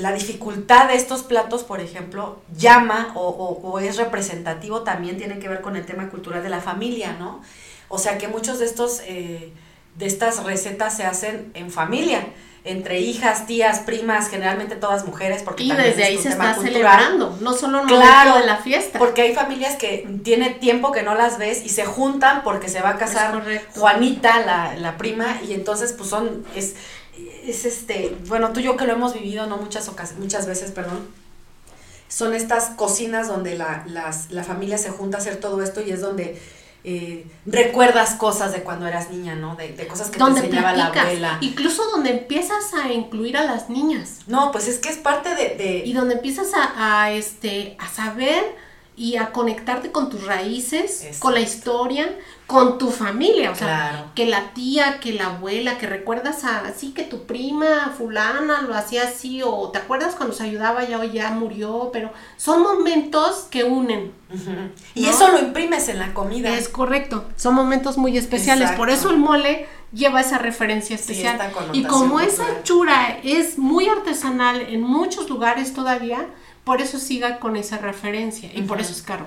la 0.00 0.12
dificultad 0.12 0.88
de 0.88 0.94
estos 0.96 1.22
platos, 1.22 1.64
por 1.64 1.80
ejemplo, 1.80 2.40
llama 2.56 3.12
o, 3.14 3.28
o- 3.28 3.70
o 3.70 3.78
es 3.78 3.96
representativo 3.96 4.82
también 4.82 5.16
tiene 5.18 5.38
que 5.38 5.48
ver 5.48 5.60
con 5.60 5.76
el 5.76 5.84
tema 5.86 6.08
cultural 6.08 6.42
de 6.42 6.48
la 6.50 6.60
familia, 6.60 7.16
¿no? 7.18 7.42
O 7.88 7.98
sea 7.98 8.18
que 8.18 8.28
muchos 8.28 8.58
de 8.58 8.66
estos 8.66 9.00
eh, 9.04 9.52
de 9.96 10.06
estas 10.06 10.44
recetas 10.44 10.96
se 10.96 11.04
hacen 11.04 11.50
en 11.54 11.70
familia, 11.72 12.20
entre 12.64 13.00
hijas, 13.00 13.46
tías, 13.46 13.80
primas, 13.80 14.28
generalmente 14.28 14.76
todas 14.76 15.04
mujeres, 15.06 15.42
porque 15.42 15.64
Y 15.64 15.68
también 15.68 15.88
desde 15.90 16.02
es 16.02 16.08
ahí 16.08 16.16
un 16.18 16.22
se 16.22 16.28
tema 16.30 16.50
está 16.50 16.56
cultural. 16.60 16.98
celebrando, 17.00 17.38
no 17.40 17.52
solo 17.54 17.80
en 17.80 17.86
Claro, 17.86 18.36
de 18.38 18.44
la 18.46 18.58
fiesta. 18.58 18.98
Porque 18.98 19.22
hay 19.22 19.34
familias 19.34 19.76
que 19.76 20.06
tiene 20.22 20.50
tiempo 20.50 20.92
que 20.92 21.02
no 21.02 21.14
las 21.14 21.38
ves 21.38 21.64
y 21.64 21.70
se 21.70 21.84
juntan 21.86 22.42
porque 22.44 22.68
se 22.68 22.80
va 22.82 22.90
a 22.90 22.96
casar. 22.98 23.42
Juanita, 23.74 24.40
la, 24.44 24.76
la 24.76 24.96
prima, 24.98 25.38
y 25.48 25.54
entonces 25.54 25.92
pues 25.96 26.10
son, 26.10 26.44
es, 26.54 26.74
es 27.50 27.64
este, 27.64 28.16
bueno, 28.26 28.52
tú 28.52 28.60
y 28.60 28.64
yo 28.64 28.76
que 28.76 28.84
lo 28.86 28.92
hemos 28.92 29.14
vivido, 29.14 29.46
no 29.46 29.56
muchas 29.58 29.88
ocas- 29.88 30.16
muchas 30.18 30.46
veces, 30.46 30.70
perdón, 30.72 31.06
son 32.08 32.34
estas 32.34 32.70
cocinas 32.70 33.28
donde 33.28 33.56
la, 33.56 33.84
las, 33.86 34.30
la 34.30 34.42
familia 34.44 34.78
se 34.78 34.90
junta 34.90 35.18
a 35.18 35.20
hacer 35.20 35.36
todo 35.36 35.62
esto 35.62 35.80
y 35.82 35.90
es 35.90 36.00
donde 36.00 36.40
eh, 36.84 37.26
recuerdas 37.44 38.14
cosas 38.14 38.52
de 38.52 38.62
cuando 38.62 38.86
eras 38.86 39.10
niña, 39.10 39.34
¿no? 39.34 39.56
De, 39.56 39.72
de 39.72 39.86
cosas 39.86 40.08
que 40.10 40.18
donde 40.18 40.40
te 40.40 40.46
enseñaba 40.46 40.72
la 40.74 40.86
abuela. 40.86 41.38
incluso 41.42 41.84
donde 41.90 42.10
empiezas 42.10 42.72
a 42.72 42.92
incluir 42.92 43.36
a 43.36 43.44
las 43.44 43.68
niñas 43.68 44.20
No, 44.26 44.52
pues 44.52 44.68
es 44.68 44.78
que 44.78 44.88
es 44.88 44.96
parte 44.96 45.34
de... 45.34 45.56
de- 45.56 45.82
y 45.84 45.92
donde 45.92 46.14
empiezas 46.14 46.48
a, 46.54 47.02
a, 47.02 47.12
este 47.12 47.76
a 47.78 47.88
saber 47.88 48.42
y 48.98 49.16
a 49.16 49.30
conectarte 49.30 49.92
con 49.92 50.10
tus 50.10 50.24
raíces, 50.26 51.02
Exacto. 51.04 51.20
con 51.20 51.34
la 51.34 51.40
historia, 51.40 52.18
con 52.48 52.78
tu 52.78 52.90
familia, 52.90 53.50
o 53.52 53.54
sea, 53.54 53.66
Claro. 53.90 54.04
que 54.16 54.26
la 54.26 54.52
tía, 54.54 54.98
que 55.00 55.12
la 55.12 55.26
abuela, 55.26 55.78
que 55.78 55.86
recuerdas 55.86 56.42
a 56.44 56.60
así 56.66 56.90
que 56.92 57.04
tu 57.04 57.24
prima 57.24 57.94
fulana 57.96 58.62
lo 58.62 58.74
hacía 58.74 59.04
así 59.04 59.40
o 59.44 59.68
te 59.70 59.78
acuerdas 59.78 60.14
cuando 60.16 60.34
se 60.34 60.42
ayudaba 60.44 60.82
ya 60.88 60.98
o 60.98 61.04
ya 61.04 61.30
murió, 61.30 61.90
pero 61.92 62.10
son 62.36 62.62
momentos 62.62 63.46
que 63.50 63.64
unen. 63.64 64.12
Y 64.94 65.02
¿No? 65.02 65.10
eso 65.10 65.28
lo 65.30 65.38
imprimes 65.38 65.88
en 65.88 65.98
la 66.00 66.12
comida. 66.12 66.54
Es 66.56 66.68
correcto, 66.68 67.24
son 67.36 67.54
momentos 67.54 67.98
muy 67.98 68.18
especiales, 68.18 68.70
por 68.72 68.90
eso 68.90 69.10
el 69.10 69.18
mole 69.18 69.68
lleva 69.92 70.20
esa 70.20 70.38
referencia 70.38 70.96
Sí, 70.98 71.02
especial. 71.12 71.40
esta 71.40 71.50
y 71.72 71.84
como 71.84 72.18
esa 72.20 72.44
hechura 72.58 73.18
es 73.22 73.58
muy 73.58 73.88
artesanal 73.88 74.60
en 74.60 74.82
muchos 74.82 75.30
lugares 75.30 75.72
todavía, 75.72 76.26
por 76.68 76.82
eso 76.82 76.98
siga 76.98 77.38
con 77.40 77.56
esa 77.56 77.78
referencia 77.78 78.50
y 78.54 78.60
por 78.62 78.78
eso 78.80 78.92
es 78.92 79.00
caro. 79.02 79.26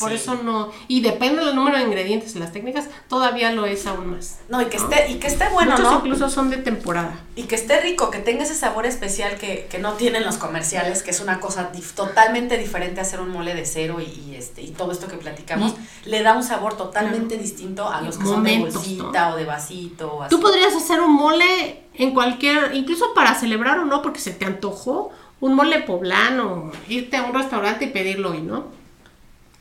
Por 0.00 0.10
Sí. 0.10 0.16
eso 0.16 0.34
no, 0.42 0.72
y 0.88 1.02
depende 1.02 1.44
del 1.44 1.54
número 1.54 1.78
de 1.78 1.84
ingredientes 1.84 2.34
y 2.34 2.40
las 2.40 2.50
técnicas, 2.52 2.86
todavía 3.08 3.52
lo 3.52 3.64
es 3.64 3.86
aún 3.86 4.08
más. 4.10 4.38
No, 4.48 4.60
y 4.60 4.64
que 4.64 4.76
esté, 4.76 5.08
y 5.12 5.20
que 5.20 5.28
esté 5.28 5.48
bueno, 5.50 5.70
Muchos 5.76 5.88
¿no? 5.88 5.98
incluso 5.98 6.28
son 6.30 6.50
de 6.50 6.56
temporada. 6.56 7.14
Y 7.36 7.44
que 7.44 7.54
esté 7.54 7.80
rico, 7.80 8.10
que 8.10 8.18
tenga 8.18 8.42
ese 8.42 8.56
sabor 8.56 8.86
especial 8.86 9.36
que, 9.38 9.68
que 9.70 9.78
no 9.78 9.92
tienen 9.92 10.24
los 10.24 10.36
comerciales, 10.36 11.04
que 11.04 11.12
es 11.12 11.20
una 11.20 11.38
cosa 11.38 11.70
dif- 11.72 11.94
totalmente 11.94 12.58
diferente 12.58 12.98
a 12.98 13.02
hacer 13.04 13.20
un 13.20 13.28
mole 13.30 13.54
de 13.54 13.64
cero 13.66 14.00
y, 14.00 14.06
y 14.06 14.34
este 14.34 14.62
y 14.62 14.70
todo 14.72 14.90
esto 14.90 15.06
que 15.06 15.16
platicamos, 15.16 15.76
le 16.06 16.22
da 16.24 16.32
un 16.36 16.42
sabor 16.42 16.76
totalmente 16.76 17.38
distinto 17.38 17.88
a 17.88 18.00
los 18.00 18.18
que 18.18 18.24
Momentos, 18.24 18.72
son 18.74 18.82
de 18.82 18.88
bolsita 19.02 19.32
o 19.32 19.36
de 19.36 19.44
vasito 19.44 20.12
o 20.12 20.22
así. 20.24 20.30
Tú 20.34 20.40
podrías 20.40 20.74
hacer 20.74 21.00
un 21.00 21.12
mole 21.14 21.84
en 21.94 22.12
cualquier, 22.12 22.74
incluso 22.74 23.14
para 23.14 23.32
celebrar 23.36 23.78
o 23.78 23.84
no, 23.84 24.02
porque 24.02 24.18
se 24.18 24.32
te 24.32 24.44
antojó, 24.44 25.12
un 25.40 25.54
mole 25.54 25.80
poblano, 25.80 26.72
irte 26.88 27.16
a 27.16 27.22
un 27.24 27.34
restaurante 27.34 27.86
y 27.86 27.90
pedirlo 27.90 28.30
hoy, 28.30 28.40
¿no? 28.40 28.66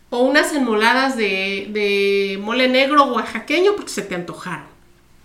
O 0.10 0.20
unas 0.20 0.54
enmoladas 0.54 1.18
de, 1.18 1.68
de 1.70 2.38
mole 2.42 2.68
negro 2.70 3.06
oaxaqueño 3.06 3.76
porque 3.76 3.92
se 3.92 4.04
te 4.04 4.16
antojaron, 4.16 4.68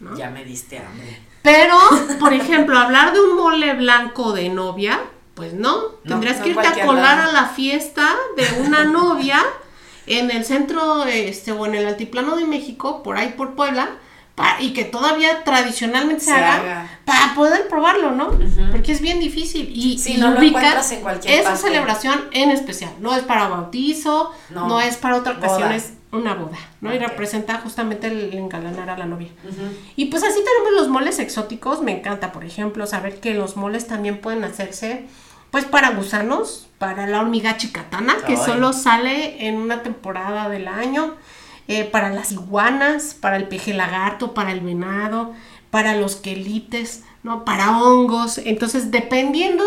¿no? 0.01 0.16
Ya 0.16 0.30
me 0.30 0.44
diste 0.44 0.78
hambre. 0.78 1.20
Pero, 1.42 1.76
por 2.18 2.32
ejemplo, 2.32 2.78
hablar 2.78 3.12
de 3.12 3.20
un 3.20 3.36
mole 3.36 3.74
blanco 3.74 4.32
de 4.32 4.49
novia, 4.49 5.01
pues 5.34 5.53
no. 5.55 5.76
No, 5.78 5.90
Tendrías 6.05 6.38
no 6.38 6.44
que 6.44 6.51
irte 6.51 6.66
a 6.66 6.86
colar 6.86 7.18
lado. 7.18 7.30
a 7.30 7.32
la 7.32 7.49
fiesta 7.49 8.09
de 8.36 8.62
una 8.62 8.84
novia 8.84 9.40
en 10.07 10.30
el 10.30 10.44
centro 10.44 11.05
este, 11.05 11.53
o 11.53 11.66
en 11.66 11.74
el 11.74 11.86
altiplano 11.86 12.36
de 12.36 12.46
México, 12.46 13.03
por 13.03 13.16
ahí 13.18 13.34
por 13.36 13.55
Puebla, 13.55 13.90
pa- 14.39 14.57
y 14.61 14.72
que 14.72 14.84
todavía 14.84 15.45
tradicionalmente 15.45 16.24
se, 16.24 16.30
Se 16.30 16.36
haga, 16.36 16.55
haga. 16.57 16.91
para 17.05 17.34
poder 17.34 17.68
probarlo, 17.68 18.12
¿no? 18.12 18.30
Porque 18.70 18.93
es 18.93 19.01
bien 19.03 19.20
difícil. 19.20 19.70
Y, 19.74 19.99
Sí, 19.99 20.14
y 20.14 20.16
no 20.18 20.30
lo 20.30 20.41
encuentras 20.41 20.91
en 20.93 21.01
cualquier 21.03 21.34
esa 21.41 21.51
parte. 21.51 21.62
celebración 21.62 22.24
en 22.32 22.51
especial. 22.51 22.93
No 23.01 23.14
es 23.14 23.22
para 23.24 23.49
bautizo, 23.49 24.32
No. 24.51 24.66
no, 24.68 24.80
es 24.80 24.97
para 24.97 25.16
otra 25.16 25.34
ocasión, 25.34 25.62
Boda. 25.68 25.76
es 25.76 25.93
una 26.11 26.32
boda, 26.34 26.57
¿no? 26.80 26.95
Y 26.95 26.99
representa 26.99 27.59
justamente 27.59 28.07
el 28.07 28.32
engalanar 28.34 28.89
a 28.89 28.97
la 28.97 29.05
novia. 29.05 29.28
Y 29.97 30.07
pues 30.07 30.22
así 30.22 30.39
tenemos 30.43 30.72
los 30.80 30.89
moles 30.89 31.18
exóticos. 31.18 31.82
Me 31.82 31.93
encanta, 31.99 32.32
por 32.32 32.45
ejemplo, 32.45 32.86
saber 32.86 33.20
que 33.20 33.34
los 33.34 33.57
moles 33.57 33.86
también 33.86 34.18
pueden 34.22 34.43
hacerse, 34.45 35.05
pues 35.51 35.64
para 35.66 35.91
gusanos, 35.91 36.66
para 36.78 37.07
la 37.07 37.20
hormiga 37.20 37.57
chicatana, 37.59 38.16
que 38.26 38.34
Ay. 38.36 38.43
solo 38.45 38.72
sale 38.72 39.47
en 39.49 39.57
una 39.57 39.82
temporada 39.82 40.49
del 40.49 40.68
año, 40.68 41.14
eh, 41.68 41.84
para 41.84 42.10
las 42.10 42.32
iguanas, 42.32 43.14
para 43.14 43.36
el 43.36 43.46
peje 43.46 43.74
lagarto, 43.74 44.34
para 44.34 44.52
el 44.52 44.60
venado, 44.60 45.34
para 45.70 45.94
los 45.94 46.16
quelites, 46.16 47.04
¿no? 47.22 47.44
Para 47.44 47.78
hongos. 47.78 48.38
Entonces, 48.38 48.90
dependiendo 48.90 49.64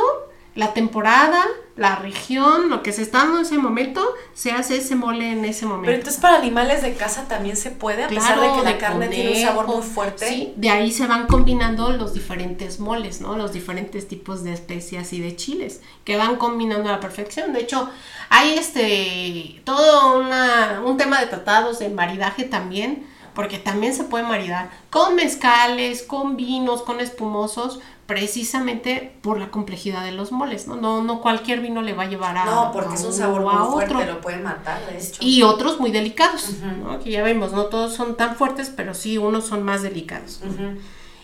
la 0.54 0.74
temporada, 0.74 1.46
la 1.78 1.96
región, 1.96 2.70
lo 2.70 2.84
que 2.84 2.92
se 2.92 3.02
está 3.02 3.20
dando 3.20 3.38
en 3.38 3.46
ese 3.46 3.58
momento, 3.58 4.06
se 4.34 4.52
hace 4.52 4.78
ese 4.78 4.96
mole 4.96 5.32
en 5.32 5.46
ese 5.46 5.66
momento. 5.66 5.86
Pero 5.86 5.98
entonces 5.98 6.22
para 6.22 6.38
animales 6.38 6.82
de 6.82 6.94
casa 6.94 7.28
también 7.30 7.56
se 7.56 7.72
puede, 7.72 8.04
a 8.04 8.08
pesar 8.10 8.40
de 8.40 8.52
que 8.52 8.64
la 8.64 8.78
carne 8.78 9.08
tiene 9.08 9.32
un 9.32 9.42
sabor 9.42 9.68
muy 9.68 9.82
fuerte. 9.82 10.28
Sí, 10.28 10.54
de 10.58 10.70
ahí 10.70 10.92
se 10.92 11.08
van 11.08 11.28
combinando 11.28 11.92
los 11.92 12.14
diferentes 12.14 12.80
moles, 12.80 13.22
¿no? 13.22 13.38
Los 13.38 13.54
diferentes 13.54 14.08
tipos 14.10 14.44
de 14.44 14.54
especias 14.54 15.14
y 15.14 15.22
de 15.22 15.36
chiles 15.38 15.82
que 16.04 16.18
van 16.18 16.36
combinando 16.36 16.90
a 16.90 16.94
la 16.94 17.00
perfección. 17.00 17.54
De 17.54 17.62
hecho, 17.62 17.90
hay 18.30 18.56
este 18.56 19.62
todo 19.64 20.20
una, 20.20 20.82
un 20.86 20.98
tema 20.98 21.22
de 21.22 21.28
tratados 21.28 21.80
de 21.80 21.88
maridaje 21.90 22.44
también, 22.44 23.08
porque 23.34 23.58
también 23.58 23.94
se 23.96 24.04
puede 24.04 24.26
maridar 24.26 24.70
con 24.90 25.16
mezcales, 25.16 26.04
con 26.04 26.36
vinos, 26.36 26.82
con 26.82 27.00
espumosos, 27.00 27.80
precisamente 28.12 29.14
por 29.22 29.40
la 29.40 29.52
complejidad 29.52 30.04
de 30.04 30.12
los 30.12 30.34
moles, 30.34 30.68
¿no? 30.68 30.76
No, 30.76 31.02
no 31.02 31.22
cualquier 31.22 31.62
vino 31.62 31.82
le 31.82 31.94
va 31.94 32.04
a 32.04 32.08
llevar 32.08 32.38
a 32.38 32.44
No, 32.44 32.72
porque 32.74 32.92
a 32.92 32.96
es 32.96 33.04
un 33.06 33.14
sabor 33.14 33.42
muy 33.42 33.72
fuerte, 33.72 33.96
otro. 33.96 34.06
lo 34.06 34.20
puede 34.20 34.38
matar, 34.40 34.86
de 34.86 34.98
hecho. 34.98 35.18
Y 35.22 35.44
otros 35.44 35.80
muy 35.80 35.92
delicados. 35.92 36.50
¿no? 36.84 37.00
Que 37.00 37.12
ya 37.12 37.24
vemos, 37.24 37.54
no 37.54 37.68
todos 37.68 37.94
son 37.94 38.18
tan 38.18 38.36
fuertes, 38.36 38.70
pero 38.76 38.94
sí 38.94 39.18
unos 39.18 39.46
son 39.48 39.64
más 39.64 39.82
delicados. 39.82 40.42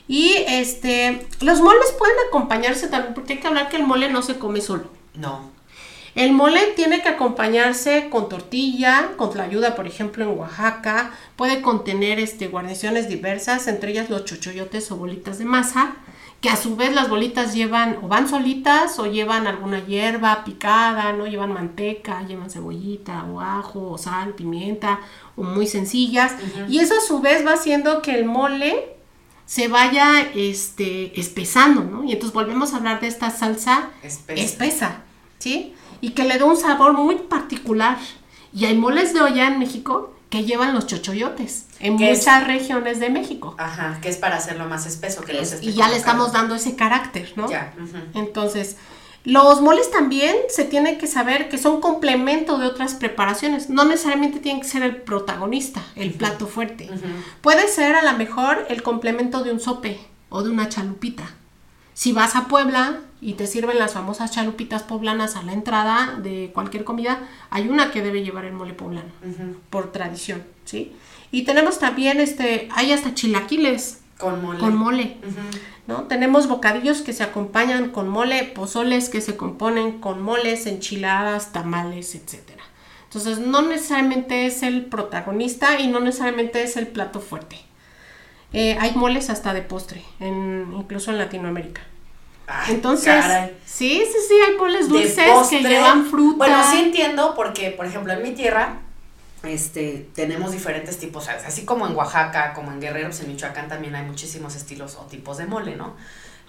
Y 0.08 0.36
este, 0.48 1.28
los 1.42 1.60
moles 1.60 1.94
pueden 2.00 2.16
acompañarse 2.30 2.88
también, 2.88 3.14
porque 3.14 3.34
hay 3.34 3.40
que 3.40 3.48
hablar 3.48 3.68
que 3.68 3.76
el 3.76 3.84
mole 3.84 4.10
no 4.10 4.22
se 4.22 4.40
come 4.40 4.62
solo. 4.62 4.86
No. 5.14 5.52
El 6.16 6.32
mole 6.32 6.62
tiene 6.76 7.02
que 7.04 7.10
acompañarse 7.10 8.08
con 8.10 8.30
tortilla, 8.30 9.12
con 9.18 9.30
tlayuda, 9.30 9.76
por 9.76 9.86
ejemplo, 9.86 10.24
en 10.24 10.40
Oaxaca. 10.40 11.12
Puede 11.36 11.62
contener 11.62 12.18
este, 12.20 12.48
guarniciones 12.48 13.08
diversas, 13.08 13.68
entre 13.68 13.92
ellas 13.92 14.10
los 14.10 14.26
chochoyotes 14.26 14.90
o 14.92 14.96
bolitas 14.96 15.38
de 15.38 15.46
masa, 15.46 15.96
que 16.42 16.50
a 16.50 16.56
su 16.56 16.76
vez 16.76 16.94
las 16.94 17.10
bolitas 17.10 17.54
llevan 17.54 17.98
o 18.04 18.08
van 18.08 18.30
solitas 18.30 19.00
o 19.00 19.06
llevan 19.08 19.48
alguna 19.48 19.86
hierba 19.86 20.44
picada, 20.44 21.12
no 21.14 21.26
llevan 21.26 21.52
manteca, 21.52 22.22
llevan 22.28 22.50
cebollita 22.50 23.24
o 23.26 23.42
ajo 23.42 23.92
o 23.92 23.98
sal, 23.98 24.34
pimienta 24.34 25.00
o 25.36 25.44
muy 25.44 25.66
sencillas. 25.66 26.36
Y 26.70 26.80
eso 26.80 26.96
a 26.98 27.02
su 27.02 27.22
vez 27.22 27.46
va 27.46 27.54
haciendo 27.54 28.02
que 28.02 28.14
el 28.14 28.26
mole 28.26 28.96
se 29.46 29.68
vaya 29.68 30.22
este, 30.36 31.20
espesando, 31.20 31.84
¿no? 31.84 32.04
Y 32.04 32.12
entonces 32.12 32.34
volvemos 32.34 32.74
a 32.74 32.78
hablar 32.78 33.00
de 33.00 33.08
esta 33.08 33.32
salsa 33.32 33.90
Espesa. 34.04 34.42
espesa, 34.42 35.02
¿sí? 35.40 35.74
y 36.02 36.12
que 36.12 36.24
le 36.24 36.38
da 36.38 36.46
un 36.46 36.58
sabor 36.58 36.94
muy 36.94 37.16
particular. 37.16 37.98
Y 38.54 38.66
hay 38.66 38.78
moles 38.78 39.14
de 39.14 39.22
olla 39.22 39.48
en 39.48 39.60
México 39.60 40.14
que 40.30 40.44
llevan 40.44 40.74
los 40.74 40.88
chochoyotes 40.88 41.66
en 41.80 42.02
es- 42.02 42.20
muchas 42.20 42.46
regiones 42.48 43.00
de 43.00 43.10
México. 43.10 43.56
Ajá, 43.58 44.00
que 44.02 44.10
es 44.10 44.18
para 44.18 44.38
hacerlo 44.38 44.66
más 44.66 44.86
espeso 44.86 45.22
que 45.24 45.34
los 45.34 45.54
Es- 45.54 45.64
y 45.64 45.74
ya 45.74 45.88
le 45.90 45.96
estamos 45.96 46.34
dando 46.34 46.56
ese 46.56 46.76
carácter, 46.76 47.32
¿no? 47.36 47.50
Ya. 47.50 47.74
Entonces, 48.14 48.76
los 49.24 49.62
moles 49.62 49.90
también 49.92 50.36
se 50.50 50.64
tiene 50.64 50.98
que 50.98 51.08
saber 51.08 51.50
que 51.50 51.58
son 51.58 51.82
complemento 51.82 52.58
de 52.58 52.66
otras 52.66 52.94
preparaciones. 52.94 53.70
No 53.70 53.84
necesariamente 53.86 54.40
tienen 54.40 54.62
que 54.62 54.68
ser 54.68 54.84
el 54.84 54.98
protagonista, 54.98 55.82
el 55.96 56.12
plato 56.14 56.48
fuerte. 56.48 56.90
Puede 57.42 57.68
ser 57.68 57.96
a 57.96 58.04
lo 58.10 58.18
mejor 58.18 58.66
el 58.70 58.84
complemento 58.84 59.44
de 59.44 59.52
un 59.52 59.60
sope 59.60 60.00
o 60.30 60.44
de 60.44 60.50
una 60.50 60.70
chalupita. 60.70 61.24
Si 61.98 62.14
vas 62.14 62.36
a 62.36 62.48
Puebla 62.48 63.00
y 63.22 63.34
te 63.34 63.48
sirven 63.48 63.80
las 63.80 63.94
famosas 63.94 64.30
chalupitas 64.30 64.84
poblanas 64.84 65.36
a 65.36 65.42
la 65.42 65.54
entrada 65.54 66.20
de 66.22 66.52
cualquier 66.54 66.84
comida, 66.84 67.28
hay 67.50 67.70
una 67.70 67.90
que 67.90 68.04
debe 68.04 68.24
llevar 68.24 68.46
el 68.46 68.54
mole 68.54 68.76
poblano, 68.76 69.10
por 69.72 69.92
tradición, 69.92 70.44
¿sí? 70.64 70.96
Y 71.32 71.42
tenemos 71.42 71.80
también, 71.80 72.20
este, 72.22 72.70
hay 72.76 72.92
hasta 72.92 73.16
chilaquiles 73.16 74.02
Con 74.20 74.44
mole. 74.44 74.60
con 74.60 74.76
mole. 74.76 75.18
¿no? 75.88 76.04
Tenemos 76.04 76.48
bocadillos 76.48 77.02
que 77.02 77.14
se 77.14 77.24
acompañan 77.24 77.90
con 77.90 78.10
mole, 78.10 78.44
pozoles 78.44 79.10
que 79.10 79.20
se 79.20 79.36
componen 79.36 80.00
con 80.00 80.22
moles, 80.22 80.68
enchiladas, 80.68 81.52
tamales, 81.52 82.14
etc. 82.14 82.62
Entonces, 83.06 83.40
no 83.40 83.64
necesariamente 83.64 84.46
es 84.46 84.62
el 84.62 84.86
protagonista 84.86 85.80
y 85.80 85.88
no 85.88 86.00
necesariamente 86.00 86.62
es 86.62 86.78
el 86.78 86.86
plato 86.86 87.22
fuerte. 87.22 87.67
Eh, 88.54 88.78
hay 88.80 88.96
moles 88.96 89.30
hasta 89.30 89.54
de 89.54 89.62
postre, 89.62 90.04
en, 90.20 90.74
incluso 90.78 91.12
en 91.12 91.18
Latinoamérica. 91.18 91.82
Ay, 92.48 92.76
Entonces, 92.76 93.14
caray. 93.14 93.58
sí, 93.66 94.04
sí, 94.10 94.18
sí, 94.28 94.34
hay 94.48 94.56
moles 94.56 94.88
dulces 94.88 95.30
que 95.50 95.60
llevan 95.62 96.06
fruta. 96.06 96.38
Bueno, 96.38 96.64
sí 96.72 96.80
entiendo 96.80 97.34
porque, 97.36 97.72
por 97.72 97.86
ejemplo, 97.86 98.14
en 98.14 98.24
mi 98.24 98.32
tierra 98.32 98.80
este, 99.44 100.10
tenemos 100.16 100.52
diferentes 100.52 100.98
tipos, 100.98 101.28
así 101.28 101.66
como 101.66 101.88
en 101.88 101.96
Oaxaca, 101.96 102.54
como 102.54 102.72
en 102.72 102.80
Guerrero, 102.80 103.10
pues 103.10 103.20
en 103.20 103.28
Michoacán 103.28 103.68
también 103.68 103.96
hay 103.96 104.06
muchísimos 104.06 104.56
estilos 104.56 104.96
o 104.96 105.04
tipos 105.04 105.38
de 105.38 105.46
mole, 105.46 105.76
¿no? 105.76 105.96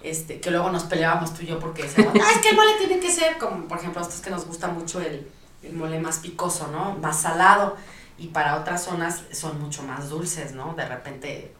Este, 0.01 0.39
que 0.39 0.49
luego 0.51 0.71
nos 0.71 0.83
peleábamos 0.83 1.33
tú 1.33 1.43
y 1.43 1.47
yo 1.47 1.59
porque 1.59 1.83
decíamos, 1.83 2.13
ah, 2.15 2.31
es 2.33 2.41
que 2.41 2.49
el 2.49 2.55
mole 2.55 2.71
tiene 2.77 2.99
que 2.99 3.11
ser, 3.11 3.37
como 3.37 3.67
por 3.67 3.77
ejemplo, 3.77 3.99
a 3.99 4.03
nosotros 4.03 4.21
que 4.21 4.29
nos 4.29 4.45
gusta 4.45 4.69
mucho 4.69 5.01
el, 5.01 5.27
el 5.61 5.73
mole 5.73 5.99
más 5.99 6.19
picoso, 6.19 6.67
¿no? 6.67 6.95
Más 6.95 7.21
salado. 7.21 7.75
Y 8.17 8.27
para 8.27 8.55
otras 8.57 8.83
zonas 8.83 9.23
son 9.31 9.61
mucho 9.61 9.83
más 9.83 10.09
dulces, 10.09 10.53
¿no? 10.53 10.73
De 10.73 10.85
repente, 10.85 11.53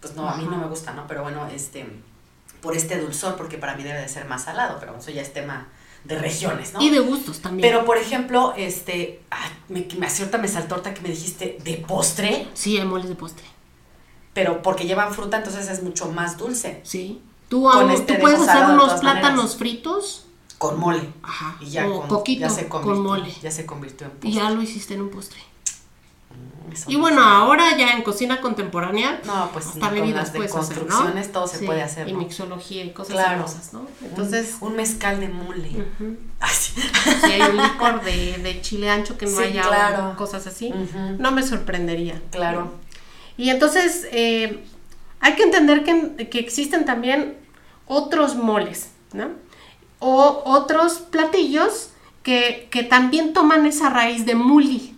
pues 0.00 0.14
no, 0.14 0.28
a 0.28 0.36
mí 0.36 0.44
no 0.44 0.56
me 0.56 0.66
gusta, 0.66 0.92
¿no? 0.92 1.06
Pero 1.06 1.22
bueno, 1.22 1.46
este, 1.48 1.86
por 2.60 2.76
este 2.76 2.98
dulzor, 3.00 3.36
porque 3.36 3.58
para 3.58 3.76
mí 3.76 3.82
debe 3.82 4.00
de 4.00 4.08
ser 4.08 4.26
más 4.26 4.44
salado, 4.44 4.78
pero 4.80 4.96
eso 4.96 5.10
ya 5.10 5.22
es 5.22 5.32
tema 5.32 5.68
de 6.04 6.18
regiones, 6.18 6.72
¿no? 6.72 6.80
Y 6.80 6.90
de 6.90 7.00
gustos 7.00 7.40
también. 7.40 7.68
Pero, 7.68 7.84
por 7.84 7.98
ejemplo, 7.98 8.54
este, 8.56 9.20
ah, 9.30 9.48
me, 9.68 9.86
me, 9.98 10.06
ahorita 10.06 10.38
me 10.38 10.48
saltó 10.48 10.76
ahorita 10.76 10.94
que 10.94 11.00
me 11.02 11.08
dijiste 11.08 11.58
de 11.64 11.74
postre, 11.78 12.48
sí, 12.54 12.78
hay 12.78 12.86
moles 12.86 13.08
de 13.08 13.14
postre. 13.16 13.44
pero 14.32 14.62
porque 14.62 14.86
llevan 14.86 15.12
fruta, 15.12 15.38
entonces 15.38 15.68
es 15.68 15.82
mucho 15.82 16.10
más 16.12 16.38
dulce. 16.38 16.80
Sí. 16.84 17.20
Tú, 17.48 17.68
aún- 17.68 17.90
este 17.90 18.14
tú 18.14 18.20
puedes 18.20 18.40
hacer 18.40 18.64
unos 18.66 19.00
plátanos 19.00 19.36
maneras. 19.36 19.56
fritos 19.56 20.26
Con 20.58 20.78
mole. 20.78 21.08
Ajá. 21.22 21.56
Y 21.60 21.70
ya, 21.70 21.88
o 21.88 22.00
con, 22.00 22.08
coquito 22.08 22.40
ya 22.42 22.50
se 22.50 22.68
convirtió, 22.68 22.94
con 22.94 23.02
mole. 23.04 23.34
Ya 23.42 23.50
se 23.50 23.66
convirtió 23.66 24.06
en 24.06 24.12
Y 24.12 24.14
postre. 24.16 24.32
ya 24.32 24.50
lo 24.50 24.62
hiciste 24.62 24.94
en 24.94 25.02
un 25.02 25.10
postre. 25.10 25.40
Eso 26.72 26.90
Y 26.90 26.94
no 26.94 27.00
bueno, 27.00 27.22
sé. 27.22 27.26
ahora 27.28 27.76
ya 27.78 27.92
en 27.92 28.02
cocina 28.02 28.40
contemporánea, 28.42 29.20
No, 29.24 29.48
pues 29.52 29.66
hasta 29.68 29.88
bebidas 29.88 30.30
puedes 30.30 30.54
hacer, 30.54 30.76
¿no? 30.76 30.84
construcciones 30.86 31.32
todo 31.32 31.46
se 31.46 31.58
Sí, 31.60 31.66
puede 31.66 31.82
hacer, 31.82 32.08
Y 32.08 32.12
¿no? 32.12 32.18
mixología 32.18 32.84
y 32.84 32.90
cosas 32.92 33.14
Claro. 33.14 33.32
hermosas, 33.36 33.72
¿no? 33.72 33.86
Entonces, 34.02 34.56
un, 34.60 34.68
un 34.72 34.76
mezcal 34.76 35.18
de 35.18 35.28
mole. 35.28 35.70
Sí. 36.50 36.74
si 37.24 37.32
hay 37.32 37.40
un 37.50 37.56
licor 37.56 38.02
de, 38.04 38.36
de 38.38 38.60
chile 38.60 38.90
ancho 38.90 39.16
que 39.16 39.24
no 39.26 39.38
Sí, 39.38 39.44
haya 39.44 39.62
claro. 39.62 40.10
o 40.10 40.16
cosas 40.16 40.46
así, 40.46 40.72
no 41.18 41.30
me 41.32 41.42
sorprendería. 41.42 42.20
Claro. 42.30 42.74
Y 43.38 43.48
entonces, 43.50 44.06
eh, 44.12 44.62
hay 45.20 45.34
que 45.36 45.44
entender 45.44 45.84
que, 45.84 46.28
que 46.28 46.38
existen 46.38 46.84
también 46.84 47.38
otros 47.86 48.34
moles, 48.36 48.90
¿no? 49.14 49.28
O 50.00 50.42
otros 50.44 50.94
platillos 51.10 51.90
que, 52.22 52.68
que 52.70 52.82
también 52.84 53.32
toman 53.32 53.64
esa 53.64 53.88
raíz 53.88 54.26
de 54.26 54.34
muli. 54.34 54.94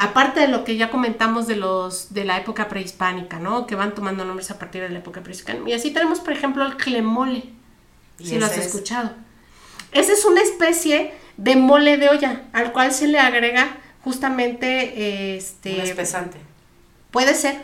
Aparte 0.00 0.40
de 0.40 0.48
lo 0.48 0.64
que 0.64 0.76
ya 0.76 0.90
comentamos 0.90 1.46
de 1.46 1.54
los 1.56 2.12
de 2.12 2.24
la 2.24 2.36
época 2.38 2.68
prehispánica, 2.68 3.38
¿no? 3.38 3.66
Que 3.66 3.76
van 3.76 3.94
tomando 3.94 4.24
nombres 4.24 4.50
a 4.50 4.58
partir 4.58 4.82
de 4.82 4.88
la 4.88 4.98
época 4.98 5.22
prehispánica. 5.22 5.68
Y 5.70 5.72
así 5.72 5.92
tenemos, 5.92 6.18
por 6.20 6.32
ejemplo, 6.32 6.64
el 6.66 6.76
clemole. 6.76 7.44
Si 8.18 8.38
lo 8.38 8.46
has 8.46 8.58
es- 8.58 8.66
escuchado. 8.66 9.10
Esa 9.92 10.12
es 10.12 10.24
una 10.24 10.40
especie 10.40 11.12
de 11.36 11.54
mole 11.56 11.96
de 11.96 12.08
olla, 12.08 12.42
al 12.52 12.72
cual 12.72 12.92
se 12.92 13.06
le 13.06 13.18
agrega 13.18 13.68
justamente 14.02 15.36
este 15.36 15.74
Un 15.74 15.80
espesante. 15.82 16.38
Puede 17.10 17.34
ser, 17.34 17.62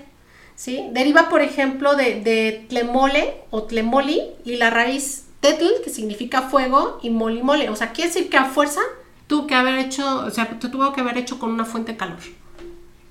¿sí? 0.56 0.88
Deriva, 0.92 1.28
por 1.28 1.40
ejemplo, 1.42 1.96
de, 1.96 2.20
de 2.20 2.66
tlemole 2.68 3.42
o 3.50 3.64
tlemoli 3.64 4.22
y 4.44 4.56
la 4.56 4.70
raíz 4.70 5.24
tetl, 5.40 5.66
que 5.84 5.90
significa 5.90 6.42
fuego, 6.42 6.98
y 7.02 7.10
moli 7.10 7.42
mole. 7.42 7.70
O 7.70 7.76
sea, 7.76 7.92
quiere 7.92 8.10
decir 8.12 8.28
que 8.28 8.36
a 8.36 8.44
fuerza 8.44 8.80
tuvo 9.28 9.46
que 9.46 9.54
haber 9.54 9.78
hecho, 9.78 10.24
o 10.24 10.30
sea, 10.30 10.48
te 10.58 10.68
tuvo 10.68 10.92
que 10.92 11.00
haber 11.00 11.16
hecho 11.18 11.38
con 11.38 11.52
una 11.52 11.64
fuente 11.64 11.92
de 11.92 11.98
calor, 11.98 12.18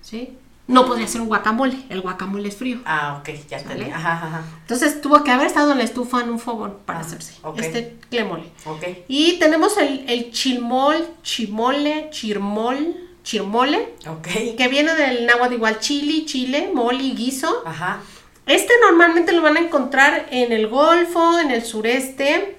¿sí? 0.02 0.34
No 0.68 0.86
podría 0.86 1.08
ser 1.08 1.22
un 1.22 1.28
guacamole, 1.30 1.78
el 1.88 2.02
guacamole 2.02 2.50
es 2.50 2.58
frío. 2.58 2.80
Ah, 2.84 3.20
ok, 3.22 3.30
ya 3.50 3.58
¿Sale? 3.60 3.72
entendí. 3.74 3.92
Ajá, 3.94 4.12
ajá, 4.14 4.42
Entonces 4.64 5.00
tuvo 5.00 5.24
que 5.24 5.32
haber 5.32 5.48
estado 5.48 5.72
en 5.72 5.78
la 5.78 5.86
estufa 5.86 6.20
en 6.22 6.30
un 6.30 6.40
fogón 6.40 6.80
para 6.86 7.00
Ah, 7.00 7.04
hacerse 7.04 7.36
ok. 7.42 7.58
este 7.60 7.96
tlemole. 8.10 8.52
Ok. 8.66 8.84
Y 9.08 9.40
tenemos 9.40 9.78
el, 9.78 10.04
el 10.10 10.30
chilmol, 10.32 11.08
chimole, 11.24 12.10
chirmol, 12.12 12.98
chirmole, 13.24 13.94
Ok. 14.10 14.28
que 14.58 14.68
viene 14.70 14.94
del 14.96 15.26
náhuatl 15.26 15.54
igual 15.54 15.80
chili, 15.80 16.26
chile, 16.26 16.70
moli, 16.74 17.14
guiso. 17.14 17.64
Ajá. 17.66 18.00
Este 18.46 18.74
normalmente 18.82 19.32
lo 19.32 19.42
van 19.42 19.56
a 19.56 19.62
encontrar 19.62 20.28
en 20.32 20.52
el 20.52 20.68
Golfo, 20.68 21.40
en 21.40 21.52
el 21.52 21.64
sureste, 21.64 22.58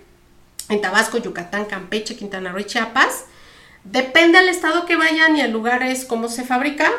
en 0.70 0.80
Tabasco, 0.80 1.18
Yucatán, 1.18 1.66
Campeche, 1.66 2.16
Quintana 2.16 2.52
Roo 2.52 2.60
y 2.60 2.64
Chiapas. 2.64 3.26
Depende 3.84 4.38
del 4.38 4.48
estado 4.48 4.86
que 4.86 4.96
vayan 4.96 5.36
y 5.36 5.40
el 5.40 5.52
lugar 5.52 5.82
es 5.82 6.04
cómo 6.04 6.28
se 6.28 6.44
fabrica. 6.44 6.90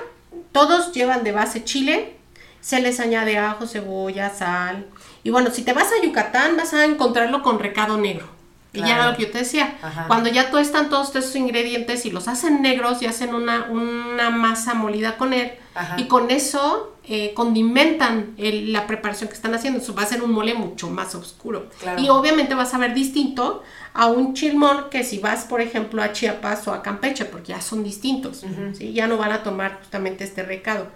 Todos 0.51 0.91
llevan 0.93 1.23
de 1.23 1.31
base 1.31 1.63
chile, 1.63 2.15
se 2.61 2.81
les 2.81 2.99
añade 2.99 3.37
ajo, 3.37 3.67
cebolla, 3.67 4.29
sal. 4.29 4.85
Y 5.23 5.29
bueno, 5.29 5.51
si 5.51 5.63
te 5.63 5.73
vas 5.73 5.91
a 5.91 6.03
Yucatán 6.03 6.57
vas 6.57 6.73
a 6.73 6.85
encontrarlo 6.85 7.43
con 7.43 7.59
recado 7.59 7.97
negro. 7.97 8.27
Y 8.71 8.81
ya 8.81 8.95
era 8.95 9.09
lo 9.09 9.17
que 9.17 9.23
yo 9.23 9.31
te 9.31 9.39
decía. 9.39 9.77
Ajá. 9.81 10.05
Cuando 10.07 10.29
ya 10.29 10.51
todo 10.51 10.59
están 10.59 10.89
todos 10.89 11.15
esos 11.15 11.35
ingredientes 11.35 12.05
y 12.05 12.11
los 12.11 12.27
hacen 12.27 12.61
negros 12.61 13.01
y 13.01 13.07
hacen 13.07 13.33
una, 13.33 13.65
una 13.65 14.29
masa 14.29 14.75
molida 14.75 15.17
con 15.17 15.33
él. 15.33 15.53
Ajá. 15.73 15.95
Y 15.99 16.07
con 16.07 16.29
eso 16.29 16.95
eh, 17.09 17.33
condimentan 17.33 18.35
el- 18.37 18.71
la 18.71 18.85
preparación 18.87 19.27
que 19.29 19.35
están 19.35 19.53
haciendo. 19.55 19.79
Eso 19.79 19.95
va 19.95 20.03
a 20.03 20.05
ser 20.05 20.21
un 20.21 20.31
mole 20.31 20.53
mucho 20.53 20.89
más 20.89 21.15
oscuro. 21.15 21.67
Claro. 21.81 21.99
Y 22.01 22.07
obviamente 22.09 22.53
vas 22.53 22.73
a 22.73 22.77
ver 22.77 22.93
distinto 22.93 23.63
a 23.93 24.05
un 24.05 24.35
chilmol 24.35 24.89
que 24.89 25.03
si 25.03 25.17
vas, 25.17 25.45
por 25.45 25.59
ejemplo, 25.59 26.01
a 26.03 26.13
Chiapas 26.13 26.67
o 26.67 26.73
a 26.73 26.83
Campeche, 26.83 27.25
porque 27.25 27.49
ya 27.53 27.61
son 27.61 27.83
distintos. 27.83 28.43
¿sí? 28.77 28.93
Ya 28.93 29.07
no 29.07 29.17
van 29.17 29.31
a 29.31 29.41
tomar 29.43 29.79
justamente 29.79 30.23
este 30.23 30.43
recado. 30.43 30.87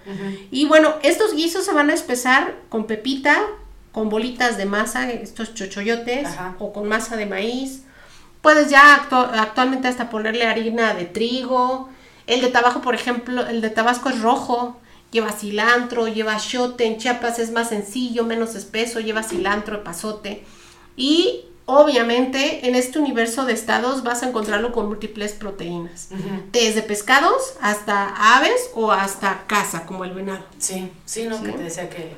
Y 0.51 0.66
bueno, 0.68 0.93
estos 1.01 1.34
guisos 1.36 1.66
se 1.66 1.74
van 1.74 1.89
a 1.89 1.93
espesar 1.93 2.55
con 2.70 2.86
pepita, 2.86 3.36
con 3.91 4.09
bolitas 4.09 4.57
de 4.57 4.66
masa, 4.66 5.11
estos 5.11 5.53
chochoyotes, 5.55 6.26
Ajá. 6.28 6.55
o 6.59 6.72
con 6.74 6.88
masa 6.88 7.16
de 7.18 7.26
maíz. 7.26 7.84
Puedes 8.41 8.70
ya 8.70 8.99
actu- 9.01 9.30
actualmente 9.39 9.88
hasta 9.88 10.09
ponerle 10.09 10.45
harina 10.45 10.93
de 10.93 11.05
trigo. 11.05 11.89
El 12.28 12.41
de 12.41 12.49
Tabasco, 12.49 12.82
por 12.82 12.93
ejemplo, 12.95 13.45
el 13.47 13.61
de 13.61 13.70
Tabasco 13.70 14.09
es 14.09 14.22
rojo, 14.22 14.80
lleva 15.14 15.32
cilantro, 15.32 16.07
lleva 16.09 16.36
chote. 16.38 16.86
En 16.86 16.97
Chiapas 16.97 17.39
es 17.39 17.51
más 17.51 17.70
sencillo, 17.70 18.26
menos 18.26 18.55
espeso, 18.55 18.99
lleva 18.99 19.24
cilantro, 19.24 19.84
pasote. 19.86 20.43
Y 20.97 21.45
obviamente 21.66 22.68
en 22.68 22.76
este 22.76 22.99
universo 22.99 23.45
de 23.45 23.53
estados 23.53 24.03
vas 24.03 24.24
a 24.24 24.28
encontrarlo 24.30 24.74
con 24.74 24.88
múltiples 24.88 25.32
proteínas. 25.32 26.09
Desde 26.51 26.82
pescados 26.82 27.53
hasta 27.61 28.09
aves 28.36 28.70
o 28.74 28.91
hasta 28.91 29.43
caza, 29.47 29.86
como 29.86 30.03
el 30.03 30.11
venado. 30.11 30.43
Sí, 30.57 30.91
sí, 31.05 31.24
no, 31.26 31.38
Sí. 31.38 31.45
que 31.45 31.51
te 31.53 31.64
decía 31.64 31.89
que 31.89 32.11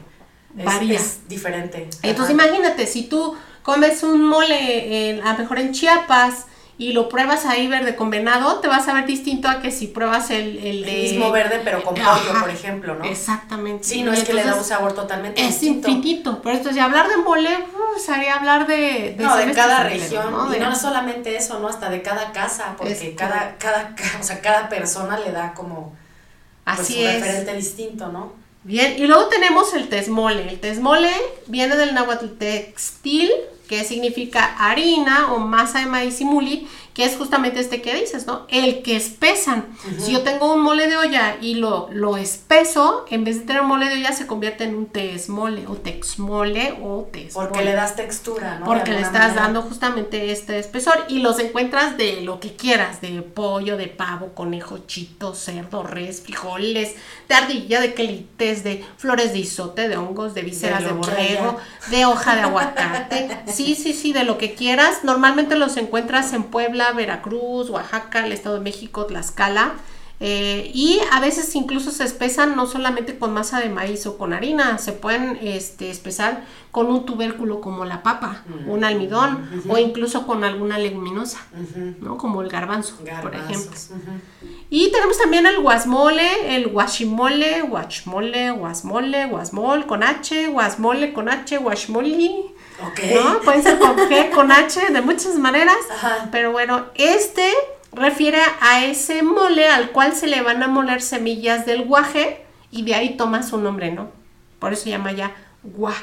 es, 0.57 0.65
Varía. 0.65 0.99
es 0.99 1.27
diferente. 1.27 1.87
Entonces 2.01 2.35
Ajá. 2.35 2.47
imagínate, 2.47 2.87
si 2.87 3.03
tú 3.03 3.35
comes 3.61 4.01
un 4.03 4.23
mole, 4.23 5.09
en- 5.09 5.21
a 5.27 5.33
lo 5.33 5.39
mejor 5.39 5.59
en 5.59 5.73
Chiapas, 5.73 6.45
y 6.77 6.91
lo 6.91 7.07
pruebas 7.07 7.45
ahí 7.45 7.67
verde 7.67 7.95
con 7.95 8.09
venado, 8.09 8.59
te 8.59 8.67
vas 8.67 8.87
a 8.89 8.93
ver 8.93 9.05
distinto 9.05 9.47
a 9.47 9.61
que 9.61 9.71
si 9.71 9.87
pruebas 9.87 10.29
el, 10.29 10.57
el 10.57 10.83
El 10.83 11.01
mismo 11.03 11.31
verde, 11.31 11.61
pero 11.63 11.81
con 11.83 11.93
pollo, 11.95 12.39
por 12.41 12.49
ejemplo, 12.49 12.95
¿no? 12.95 13.05
Exactamente. 13.05 13.85
Sí, 13.85 14.01
no 14.03 14.11
Y 14.13 14.17
es 14.17 14.23
que 14.25 14.33
le 14.33 14.43
da 14.43 14.55
un 14.55 14.63
sabor 14.63 14.93
totalmente 14.93 15.41
Es 15.41 15.51
distinto. 15.61 15.87
infinito. 15.89 16.41
Pero 16.43 16.57
entonces, 16.57 16.81
hablar 16.81 17.07
de 17.07 17.15
mole, 17.17 17.49
uh, 17.57 17.99
sería 17.99 18.35
hablar 18.35 18.67
de... 18.67 19.15
No, 19.17 19.37
de 19.37 19.53
cada 19.53 19.83
región, 19.83 20.31
¿no? 20.31 20.49
y 20.53 20.59
De- 20.59 20.65
no 20.65 20.75
solamente 20.75 21.37
eso, 21.37 21.59
¿no? 21.59 21.69
Hasta 21.69 21.89
de 21.89 22.01
cada 22.01 22.33
casa, 22.33 22.75
porque 22.77 22.91
Es 22.91 23.15
cada, 23.15 23.55
cada, 23.57 23.95
ca- 23.95 24.17
o 24.19 24.23
sea, 24.23 24.41
cada 24.41 24.67
persona 24.67 25.17
le 25.17 25.31
da 25.31 25.53
como 25.53 25.95
pues, 26.65 26.79
Así 26.79 26.99
un 26.99 27.07
es. 27.07 27.21
referente 27.21 27.53
distinto, 27.55 28.09
¿no? 28.09 28.33
Bien, 28.63 28.95
y 28.97 29.05
luego 29.07 29.27
tenemos 29.27 29.73
el 29.75 29.87
tesmole. 29.87 30.49
El 30.49 30.59
tesmole 30.59 31.11
viene 31.47 31.75
del 31.77 31.93
náhuatl 31.93 32.25
textil, 32.39 33.31
que 33.67 33.83
significa 33.83 34.55
harina 34.57 35.33
o 35.33 35.39
masa 35.39 35.79
de 35.79 35.85
maíz 35.85 36.21
y 36.21 36.25
muli, 36.25 36.67
que 36.95 37.03
es 37.03 37.17
justamente 37.17 37.59
este 37.59 37.81
que 37.81 37.93
dices, 37.93 38.25
¿no? 38.25 38.47
El 38.47 38.81
que 38.81 38.95
espesan. 38.95 39.65
Si 39.99 40.13
yo 40.13 40.21
tengo 40.21 40.53
un 40.53 40.61
mole 40.61 40.87
de 40.87 40.95
olla 40.95 41.35
y 41.41 41.55
lo, 41.55 41.89
lo 41.91 42.15
espeso, 42.15 43.05
en 43.09 43.25
vez 43.25 43.39
de 43.39 43.45
tener 43.45 43.63
mole 43.63 43.89
de 43.89 43.95
olla 43.95 44.13
se 44.13 44.25
convierte 44.25 44.63
en 44.63 44.75
un 44.75 44.89
mole 45.27 45.67
o 45.67 45.73
texmole 45.73 46.77
o 46.81 47.07
tes. 47.11 47.33
Porque 47.33 47.63
le 47.63 47.73
das 47.73 47.97
textura, 47.97 48.59
¿no? 48.59 48.65
Porque 48.65 48.91
le 48.91 49.01
estás 49.01 49.35
dando 49.35 49.61
justamente 49.61 50.31
este 50.31 50.57
espesor 50.57 51.05
y 51.09 51.19
los 51.19 51.37
encuentras 51.39 51.97
de 51.97 52.21
lo 52.21 52.39
que 52.39 52.55
quieras, 52.55 53.01
de 53.01 53.21
pollo, 53.21 53.75
de 53.75 53.87
pavo, 53.87 54.29
conejo, 54.33 54.79
chito, 54.87 55.35
cerdo, 55.35 55.83
res, 55.83 56.21
frijoles, 56.21 56.95
de 57.27 57.35
ardilla, 57.35 57.81
de 57.81 57.93
quelites, 57.93 58.63
de 58.63 58.85
flores 58.97 59.33
de 59.33 59.39
isote, 59.39 59.89
de 59.89 59.97
hongos, 59.97 60.33
de 60.33 60.43
vísceras 60.43 60.83
de, 60.83 60.93
borrego, 60.93 61.57
de 61.89 62.05
hoja 62.05 62.35
de 62.35 62.41
aguacate. 62.41 63.37
Sí, 63.51 63.75
sí, 63.75 63.91
sí, 63.91 64.13
de 64.13 64.23
lo 64.23 64.37
que 64.37 64.53
quieras. 64.53 65.03
Normalmente 65.03 65.55
los 65.55 65.75
encuentras 65.75 66.31
en 66.31 66.43
Puebla, 66.43 66.84
Veracruz, 66.93 67.69
Oaxaca, 67.69 68.25
el 68.25 68.31
Estado 68.31 68.55
de 68.55 68.61
México, 68.61 69.05
Tlaxcala. 69.05 69.75
Eh, 70.21 70.71
y 70.73 71.01
a 71.11 71.19
veces 71.19 71.53
incluso 71.55 71.91
se 71.91 72.05
espesan 72.05 72.55
no 72.55 72.67
solamente 72.67 73.19
con 73.19 73.33
masa 73.33 73.59
de 73.59 73.67
maíz 73.67 74.05
o 74.07 74.17
con 74.17 74.31
harina, 74.31 74.77
se 74.77 74.93
pueden 74.93 75.37
este, 75.41 75.89
espesar 75.89 76.45
con 76.71 76.87
un 76.87 77.05
tubérculo 77.05 77.59
como 77.59 77.83
la 77.83 78.01
papa, 78.01 78.43
un 78.65 78.85
almidón 78.85 79.63
o 79.67 79.77
incluso 79.77 80.25
con 80.25 80.45
alguna 80.45 80.77
leguminosa, 80.77 81.39
¿no? 81.99 82.17
como 82.17 82.41
el 82.41 82.49
garbanzo, 82.49 82.95
por 83.21 83.35
ejemplo. 83.35 83.71
Y 84.69 84.89
tenemos 84.91 85.17
también 85.17 85.45
el 85.45 85.61
guasmole, 85.61 86.55
el 86.55 86.67
guachimole, 86.67 87.61
guachmole, 87.63 88.51
guasmole, 88.51 89.25
guasmol 89.27 89.85
con 89.85 90.01
H, 90.01 90.47
guasmole 90.47 91.13
con 91.13 91.29
H, 91.29 91.57
guachmoli. 91.57 92.54
¿No? 92.79 93.41
Pueden 93.41 93.63
ser 93.63 93.79
con 93.79 93.97
G, 93.97 94.31
con 94.31 94.51
H, 94.51 94.91
de 94.91 95.01
muchas 95.01 95.35
maneras. 95.35 95.77
Pero 96.31 96.51
bueno, 96.51 96.85
este 96.95 97.51
refiere 97.91 98.41
a 98.59 98.83
ese 98.85 99.23
mole 99.23 99.67
al 99.67 99.91
cual 99.91 100.15
se 100.15 100.27
le 100.27 100.41
van 100.41 100.61
a 100.63 100.67
moler 100.67 101.01
semillas 101.01 101.65
del 101.65 101.85
guaje 101.85 102.45
y 102.71 102.83
de 102.83 102.95
ahí 102.95 103.17
toma 103.17 103.43
su 103.43 103.57
nombre, 103.57 103.91
¿no? 103.91 104.09
Por 104.59 104.73
eso 104.73 104.83
se 104.83 104.89
llama 104.89 105.11
ya 105.13 105.33
gua, 105.63 105.93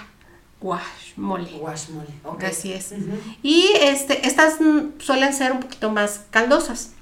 guashmole. 0.60 1.50
Guashmole, 1.50 2.08
ok. 2.24 2.44
Así 2.44 2.72
es. 2.72 2.94
Y 3.42 3.70
este, 3.80 4.26
estas 4.26 4.54
suelen 4.98 5.34
ser 5.34 5.52
un 5.52 5.60
poquito 5.60 5.90
más 5.90 6.22
caldosas, 6.30 6.92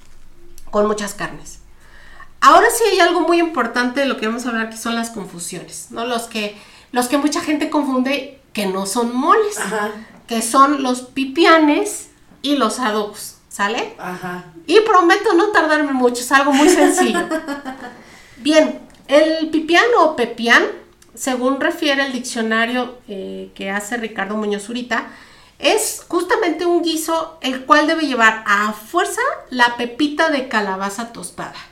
con 0.70 0.86
muchas 0.86 1.14
carnes. 1.14 1.60
Ahora 2.40 2.66
sí 2.70 2.82
hay 2.90 3.00
algo 3.00 3.20
muy 3.20 3.38
importante 3.38 4.00
de 4.00 4.06
lo 4.06 4.16
que 4.16 4.26
vamos 4.26 4.46
a 4.46 4.48
hablar 4.48 4.70
que 4.70 4.76
son 4.76 4.94
las 4.94 5.10
confusiones, 5.10 5.88
¿no? 5.90 6.06
Los 6.06 6.22
que, 6.22 6.56
los 6.90 7.06
que 7.08 7.18
mucha 7.18 7.42
gente 7.42 7.68
confunde 7.68 8.39
que 8.52 8.66
no 8.66 8.86
son 8.86 9.16
moles, 9.16 9.58
que 10.26 10.42
son 10.42 10.82
los 10.82 11.02
pipianes 11.02 12.08
y 12.42 12.56
los 12.56 12.78
adobos, 12.78 13.36
¿sale? 13.48 13.94
Ajá. 13.98 14.44
Y 14.66 14.80
prometo 14.80 15.34
no 15.34 15.48
tardarme 15.48 15.92
mucho, 15.92 16.22
es 16.22 16.32
algo 16.32 16.52
muy 16.52 16.68
sencillo. 16.68 17.20
Bien, 18.36 18.80
el 19.08 19.50
pipián 19.50 19.84
o 19.98 20.16
pepián, 20.16 20.64
según 21.14 21.60
refiere 21.60 22.06
el 22.06 22.12
diccionario 22.12 22.98
eh, 23.08 23.50
que 23.54 23.70
hace 23.70 23.96
Ricardo 23.96 24.36
Muñoz 24.36 24.64
Zurita, 24.64 25.08
es 25.58 26.04
justamente 26.08 26.64
un 26.64 26.82
guiso 26.82 27.38
el 27.42 27.66
cual 27.66 27.86
debe 27.86 28.06
llevar 28.06 28.42
a 28.46 28.72
fuerza 28.72 29.20
la 29.50 29.76
pepita 29.76 30.30
de 30.30 30.48
calabaza 30.48 31.12
tostada 31.12 31.69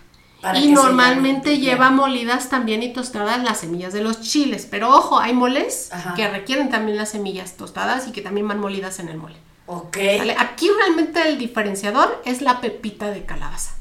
y 0.55 0.69
normalmente 0.69 1.59
lleva 1.59 1.91
molidas 1.91 2.49
también 2.49 2.83
y 2.83 2.93
tostadas 2.93 3.43
las 3.43 3.61
semillas 3.61 3.93
de 3.93 4.03
los 4.03 4.21
chiles. 4.21 4.67
Pero 4.71 4.95
ojo, 4.95 5.19
hay 5.19 5.33
moles 5.33 5.91
que 6.17 6.29
requieren 6.29 6.71
también 6.71 6.97
las 6.97 7.11
semillas 7.11 7.57
tostadas 7.57 8.07
y 8.09 8.13
que 8.13 8.23
también 8.23 8.47
van 8.47 8.61
molidas 8.61 9.01
en 9.01 9.09
el 9.09 9.17
mole. 9.17 9.37
Ok. 9.67 9.99
Aquí 10.39 10.71
realmente 10.79 11.29
el 11.29 11.39
diferenciador 11.39 12.23
es 12.25 12.41
la 12.41 12.61
pepita 12.61 13.11
de 13.11 13.25
calabaza. 13.25 13.75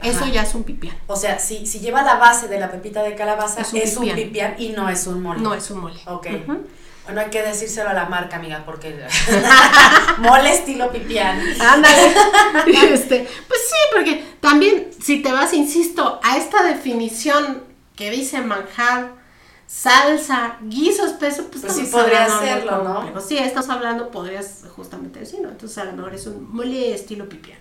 Eso 0.00 0.26
ya 0.26 0.42
es 0.42 0.54
un 0.54 0.64
pipián. 0.64 0.96
O 1.06 1.16
sea, 1.16 1.38
si, 1.38 1.66
si 1.66 1.80
lleva 1.80 2.02
la 2.02 2.16
base 2.16 2.46
de 2.48 2.60
la 2.60 2.70
pepita 2.70 3.02
de 3.02 3.14
calabaza, 3.14 3.62
es 3.62 3.96
un, 3.96 4.08
pipián. 4.10 4.54
y 4.58 4.70
no 4.70 4.88
es 4.88 5.06
un 5.06 5.22
mole. 5.22 5.40
No 5.40 5.54
es 5.54 5.70
un 5.70 5.80
mole. 5.80 5.98
Ok. 6.06 6.26
Bueno, 7.04 7.20
hay 7.20 7.28
que 7.28 7.42
decírselo 7.42 7.90
a 7.90 7.92
la 7.92 8.06
marca, 8.06 8.36
amiga, 8.36 8.62
porque 8.64 8.98
mole 10.18 10.52
estilo 10.52 10.90
pipián. 10.90 11.40
Ándale. 11.60 12.14
Este, 12.94 13.28
pues 13.48 13.60
sí, 13.68 13.76
porque 13.92 14.24
también 14.40 14.90
si 15.00 15.20
te 15.20 15.32
vas, 15.32 15.52
insisto, 15.52 16.20
a 16.22 16.36
esta 16.36 16.62
definición 16.62 17.64
que 17.96 18.10
dice 18.10 18.40
manjar, 18.40 19.12
salsa, 19.66 20.56
guiso 20.62 21.06
espeso, 21.06 21.48
pues, 21.50 21.62
pues 21.62 21.74
sí 21.74 21.84
podría 21.90 22.24
hacerlo, 22.24 22.82
¿no? 22.82 23.04
Pero 23.06 23.20
sí, 23.20 23.36
estás 23.36 23.68
hablando, 23.68 24.10
podrías 24.10 24.64
justamente 24.74 25.20
decir, 25.20 25.40
¿no? 25.40 25.48
Entonces 25.48 25.76
a 25.78 25.84
lo 25.84 25.92
mejor 25.92 26.14
es 26.14 26.26
un 26.26 26.54
mole 26.54 26.94
estilo 26.94 27.28
pipián. 27.28 27.58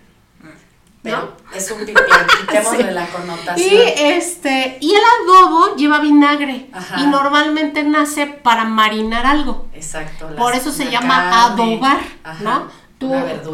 Pero 1.04 1.36
es 1.54 1.70
un 1.70 1.80
pipián, 1.86 2.26
quitémosle 2.40 2.92
la 2.94 3.06
connotación. 3.08 3.70
Y 3.70 3.78
este, 3.78 4.78
y 4.80 4.94
el 4.94 5.02
adobo 5.22 5.76
lleva 5.76 6.00
vinagre 6.00 6.70
y 6.98 7.06
normalmente 7.08 7.84
nace 7.84 8.26
para 8.26 8.64
marinar 8.64 9.26
algo. 9.26 9.68
Exacto. 9.74 10.34
Por 10.38 10.56
eso 10.56 10.72
se 10.72 10.90
llama 10.90 11.46
adobar, 11.46 12.00
¿no? 12.40 12.68
Tú, 12.98 13.12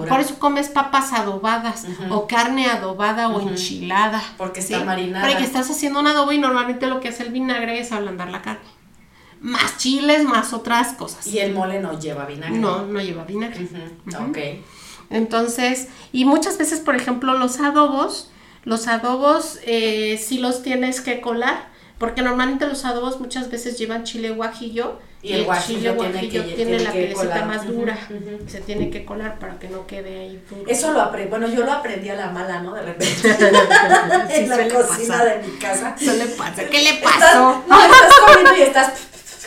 por 0.07 0.19
eso 0.19 0.37
comes 0.37 0.69
papas 0.69 1.11
adobadas 1.11 1.87
o 2.11 2.27
carne 2.27 2.67
adobada 2.69 3.29
o 3.29 3.41
enchilada. 3.41 4.21
Porque 4.37 4.59
está 4.59 4.83
marinada. 4.83 5.27
Porque 5.27 5.43
estás 5.43 5.71
haciendo 5.71 5.99
un 6.01 6.07
adobo 6.07 6.31
y 6.31 6.37
normalmente 6.37 6.85
lo 6.85 6.99
que 6.99 7.07
hace 7.07 7.23
el 7.23 7.31
vinagre 7.31 7.79
es 7.79 7.91
ablandar 7.91 8.29
la 8.29 8.43
carne. 8.43 8.69
Más 9.41 9.77
chiles, 9.77 10.23
más 10.23 10.53
otras 10.53 10.93
cosas. 10.93 11.25
Y 11.25 11.39
el 11.39 11.53
mole 11.55 11.79
no 11.79 11.97
lleva 11.97 12.25
vinagre. 12.25 12.59
No, 12.59 12.85
no 12.85 13.01
lleva 13.01 13.23
vinagre. 13.23 13.67
Ok. 14.19 14.37
Entonces, 15.09 15.87
y 16.11 16.25
muchas 16.25 16.57
veces, 16.57 16.79
por 16.79 16.95
ejemplo, 16.95 17.33
los 17.33 17.59
adobos, 17.59 18.29
los 18.63 18.87
adobos 18.87 19.59
eh, 19.65 20.21
sí 20.23 20.37
los 20.37 20.61
tienes 20.61 21.01
que 21.01 21.21
colar, 21.21 21.69
porque 21.97 22.21
normalmente 22.21 22.65
los 22.67 22.85
adobos 22.85 23.19
muchas 23.19 23.49
veces 23.49 23.77
llevan 23.77 24.03
chile 24.03 24.31
guajillo 24.31 24.99
y, 25.21 25.33
el, 25.33 25.47
chile 25.65 25.91
guajillo, 25.91 26.45
tiene, 26.45 26.79
la 26.79 26.91
pielecita 26.93 27.45
más 27.45 27.67
dura, 27.67 27.97
se 28.47 28.61
tiene 28.61 28.89
que 28.89 29.03
colar 29.03 29.37
para 29.37 29.59
que 29.59 29.67
no 29.67 29.85
quede 29.85 30.19
ahí 30.19 30.43
duro. 30.49 30.63
Eso 30.69 30.93
lo 30.93 31.01
aprendí, 31.01 31.29
bueno, 31.29 31.47
yo 31.49 31.65
lo 31.65 31.73
aprendí 31.73 32.07
a 32.09 32.15
la 32.15 32.31
mala, 32.31 32.61
¿no? 32.61 32.73
De 32.73 32.83
repente. 32.83 33.29
en 34.29 34.49
la 34.49 34.67
cocina 34.69 35.25
de 35.25 35.43
mi 35.43 35.57
casa. 35.57 35.95
le 35.99 36.25
pasa. 36.27 36.63
¿Qué 36.65 36.81
le 36.83 36.93
pasó? 37.03 37.63
no, 37.67 37.81
estás 37.81 38.13
comiendo 38.25 38.55
y 38.57 38.61
estás 38.61 38.93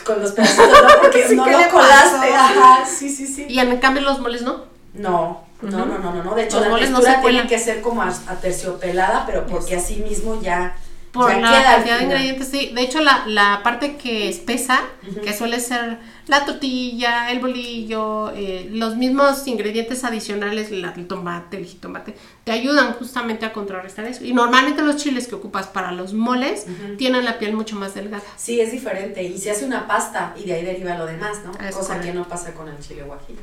con 0.03 0.21
los 0.21 0.33
pedacitos, 0.33 0.67
¿no? 0.69 1.01
Porque 1.01 1.27
no 1.35 1.49
lo 1.49 1.69
colaste. 1.69 2.33
Ajá, 2.35 2.85
sí, 2.85 3.09
sí, 3.09 3.25
sí. 3.25 3.45
Y 3.49 3.57
en 3.59 3.77
cambio 3.77 4.03
los 4.03 4.19
moles 4.19 4.43
no. 4.43 4.65
No. 4.93 5.43
No, 5.63 5.85
no, 5.85 5.99
no, 5.99 6.23
no, 6.23 6.35
De 6.35 6.43
hecho, 6.43 6.59
la 6.59 6.77
textura 6.77 7.21
tiene 7.21 7.47
que 7.47 7.59
ser 7.59 7.81
como 7.81 8.01
aterciopelada, 8.01 9.25
pero 9.25 9.45
porque 9.45 9.75
así 9.75 9.97
mismo 9.97 10.41
ya. 10.41 10.75
Por 11.11 11.31
la 11.31 11.63
cantidad 11.63 11.99
de 11.99 12.05
ingredientes, 12.05 12.47
sí. 12.47 12.71
De 12.73 12.81
hecho, 12.81 12.99
la, 12.99 13.25
la 13.27 13.61
parte 13.63 13.97
que 13.97 14.29
espesa, 14.29 14.81
que 15.23 15.31
suele 15.31 15.59
ser 15.59 15.99
la 16.25 16.43
tortilla, 16.43 17.29
el 17.29 17.39
bolillo, 17.39 18.31
eh, 18.31 18.67
los 18.71 18.95
mismos 18.95 19.45
ingredientes 19.45 20.03
adicionales, 20.03 20.71
el 20.71 21.07
tomate, 21.07 21.57
el 21.57 21.65
jitomate, 21.65 22.15
te 22.43 22.51
ayudan 22.51 22.93
justamente 22.93 23.45
a 23.45 23.53
contrarrestar 23.53 24.05
eso. 24.05 24.25
Y 24.25 24.33
normalmente 24.33 24.81
los 24.81 24.95
chiles 24.95 25.27
que 25.27 25.35
ocupas 25.35 25.67
para 25.67 25.91
los 25.91 26.13
moles 26.13 26.65
tienen 26.97 27.25
la 27.25 27.37
piel 27.37 27.53
mucho 27.53 27.75
más 27.75 27.93
delgada. 27.93 28.23
Sí, 28.35 28.59
es 28.59 28.71
diferente. 28.71 29.21
Y 29.21 29.37
se 29.37 29.51
hace 29.51 29.65
una 29.65 29.85
pasta 29.85 30.33
y 30.35 30.45
de 30.45 30.53
ahí 30.53 30.65
deriva 30.65 30.97
lo 30.97 31.05
demás, 31.05 31.41
¿no? 31.45 31.51
Cosa 31.71 32.01
que 32.01 32.11
no 32.11 32.27
pasa 32.27 32.55
con 32.55 32.67
el 32.69 32.79
chile 32.79 33.03
guajillo. 33.03 33.41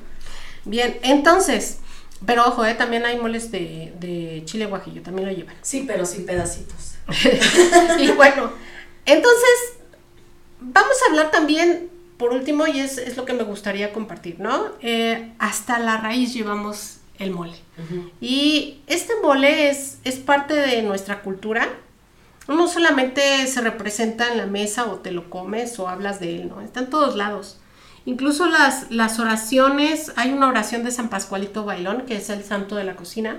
Bien, 0.64 0.98
entonces, 1.02 1.78
pero 2.26 2.46
ojo, 2.46 2.64
¿eh? 2.64 2.74
también 2.74 3.06
hay 3.06 3.18
moles 3.18 3.50
de, 3.50 3.92
de 3.98 4.42
chile 4.44 4.66
guajillo, 4.66 5.02
también 5.02 5.28
lo 5.28 5.34
llevan. 5.34 5.54
Sí, 5.62 5.84
pero 5.86 6.04
sin 6.04 6.26
pedacitos. 6.26 6.94
y 7.98 8.10
bueno, 8.12 8.50
entonces, 9.06 9.78
vamos 10.60 10.96
a 11.02 11.10
hablar 11.10 11.30
también, 11.30 11.88
por 12.18 12.32
último, 12.32 12.66
y 12.66 12.80
es, 12.80 12.98
es 12.98 13.16
lo 13.16 13.24
que 13.24 13.32
me 13.32 13.42
gustaría 13.42 13.92
compartir, 13.92 14.38
¿no? 14.40 14.66
Eh, 14.80 15.32
hasta 15.38 15.78
la 15.78 15.96
raíz 15.96 16.34
llevamos 16.34 16.98
el 17.18 17.30
mole. 17.30 17.56
Y 18.20 18.80
este 18.86 19.14
mole 19.22 19.70
es, 19.70 19.98
es 20.04 20.16
parte 20.16 20.54
de 20.54 20.82
nuestra 20.82 21.22
cultura. 21.22 21.68
No 22.48 22.66
solamente 22.66 23.46
se 23.46 23.60
representa 23.60 24.30
en 24.30 24.38
la 24.38 24.46
mesa 24.46 24.86
o 24.86 24.96
te 24.96 25.12
lo 25.12 25.30
comes 25.30 25.78
o 25.78 25.88
hablas 25.88 26.18
de 26.20 26.36
él, 26.36 26.48
¿no? 26.48 26.60
Está 26.60 26.80
en 26.80 26.90
todos 26.90 27.16
lados. 27.16 27.59
Incluso 28.07 28.46
las, 28.46 28.90
las 28.90 29.18
oraciones, 29.18 30.12
hay 30.16 30.32
una 30.32 30.48
oración 30.48 30.84
de 30.84 30.90
San 30.90 31.09
Pascualito 31.09 31.64
Bailón, 31.64 32.03
que 32.07 32.16
es 32.16 32.30
el 32.30 32.42
santo 32.44 32.76
de 32.76 32.84
la 32.84 32.96
cocina, 32.96 33.38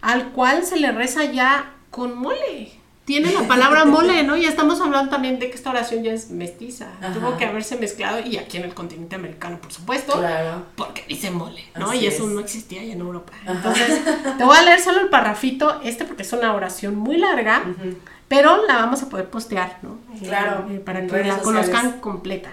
al 0.00 0.30
cual 0.30 0.64
se 0.64 0.76
le 0.78 0.92
reza 0.92 1.24
ya 1.24 1.74
con 1.90 2.16
mole. 2.16 2.72
tiene 3.04 3.32
la 3.32 3.42
palabra 3.48 3.84
mole, 3.96 4.22
¿no? 4.22 4.36
Y 4.36 4.44
estamos 4.44 4.80
hablando 4.80 5.10
también 5.10 5.38
de 5.38 5.50
que 5.50 5.56
esta 5.56 5.70
oración 5.70 6.04
ya 6.04 6.12
es 6.12 6.30
mestiza. 6.30 6.88
Ajá. 7.00 7.12
Tuvo 7.14 7.36
que 7.36 7.44
haberse 7.46 7.76
mezclado 7.76 8.20
y 8.20 8.36
aquí 8.36 8.58
en 8.58 8.64
el 8.64 8.74
continente 8.74 9.16
americano, 9.16 9.58
por 9.60 9.72
supuesto. 9.72 10.12
Claro. 10.18 10.66
Porque 10.76 11.04
dice 11.08 11.30
mole, 11.30 11.64
¿no? 11.76 11.90
Así 11.90 12.00
y 12.00 12.06
eso 12.06 12.24
es. 12.24 12.30
no 12.30 12.40
existía 12.40 12.82
ahí 12.82 12.92
en 12.92 13.00
Europa. 13.00 13.32
Entonces, 13.46 14.00
te 14.38 14.44
voy 14.44 14.56
a 14.56 14.62
leer 14.62 14.80
solo 14.80 15.00
el 15.00 15.08
parrafito 15.08 15.80
este 15.82 16.04
porque 16.04 16.22
es 16.22 16.32
una 16.32 16.54
oración 16.54 16.94
muy 16.96 17.16
larga, 17.16 17.64
Ujú. 17.66 17.96
Pero 18.28 18.66
la 18.66 18.74
vamos 18.76 19.02
a 19.02 19.08
poder 19.08 19.28
postear, 19.30 19.78
¿no? 19.82 19.98
Eh, 20.14 20.26
Claro, 20.28 20.66
eh, 20.70 20.78
para 20.78 21.00
que 21.06 21.06
la 21.06 21.38
sociales. 21.38 21.42
conozcan 21.42 22.00
completa. 22.00 22.50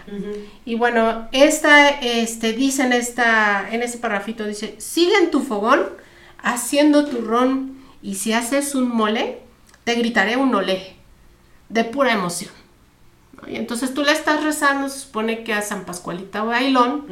Y 0.65 0.75
bueno, 0.75 1.27
esta, 1.33 1.89
este, 1.89 2.53
dice 2.53 2.83
en 2.83 2.93
esta, 2.93 3.67
en 3.69 3.83
ese 3.83 3.97
parrafito, 3.97 4.45
dice, 4.45 4.75
sigue 4.77 5.15
en 5.17 5.31
tu 5.31 5.41
fogón 5.41 5.81
haciendo 6.41 7.05
tu 7.05 7.21
ron 7.21 7.75
y 8.01 8.15
si 8.15 8.31
haces 8.33 8.73
un 8.75 8.87
mole, 8.87 9.39
te 9.83 9.95
gritaré 9.95 10.37
un 10.37 10.53
olé, 10.55 10.95
de 11.69 11.83
pura 11.83 12.13
emoción. 12.13 12.51
¿No? 13.33 13.49
Y 13.49 13.57
entonces 13.57 13.93
tú 13.93 14.03
le 14.03 14.11
estás 14.13 14.43
rezando, 14.43 14.87
se 14.87 14.99
supone 14.99 15.43
que 15.43 15.53
a 15.53 15.61
San 15.61 15.85
Pascualita 15.85 16.43
Bailón, 16.43 17.05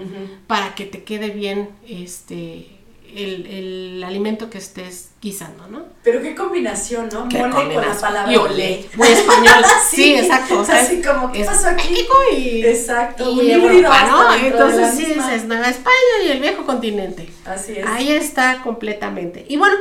para 0.48 0.74
que 0.76 0.86
te 0.86 1.04
quede 1.04 1.32
bien 1.32 1.70
este, 1.88 2.73
el, 3.16 3.46
el 3.46 4.04
alimento 4.04 4.50
que 4.50 4.58
estés 4.58 5.10
guisando, 5.22 5.68
¿no? 5.68 5.84
Pero 6.04 6.22
qué 6.22 6.36
combinación, 6.36 7.10
¿no? 7.12 7.30
Qué 7.30 7.38
Mole 7.40 7.54
con 7.54 7.76
la 7.76 7.94
palabra 7.94 8.32
Y 8.32 8.36
olé. 8.36 8.90
Muy 8.96 9.08
español. 9.08 9.64
sí, 9.90 10.16
exacto. 10.16 10.60
o 10.60 10.66
sea, 10.66 10.82
así 10.82 11.02
como, 11.02 11.32
¿qué 11.32 11.42
es 11.42 11.48
pasó 11.48 11.70
aquí? 11.70 11.90
México 11.90 12.14
y, 12.36 12.66
Exacto, 12.66 13.42
y 13.42 13.52
Europa, 13.52 14.08
¿no? 14.10 14.34
Entonces 14.34 14.92
sí 14.96 15.06
misma. 15.06 15.28
dices 15.28 15.46
Nueva 15.48 15.70
España 15.70 15.96
y 16.26 16.32
el 16.32 16.40
viejo 16.40 16.66
continente. 16.66 17.30
Así 17.46 17.74
es. 17.74 17.86
Ahí 17.88 18.12
está 18.12 18.62
completamente. 18.64 19.46
Y 19.48 19.58
bueno, 19.58 19.76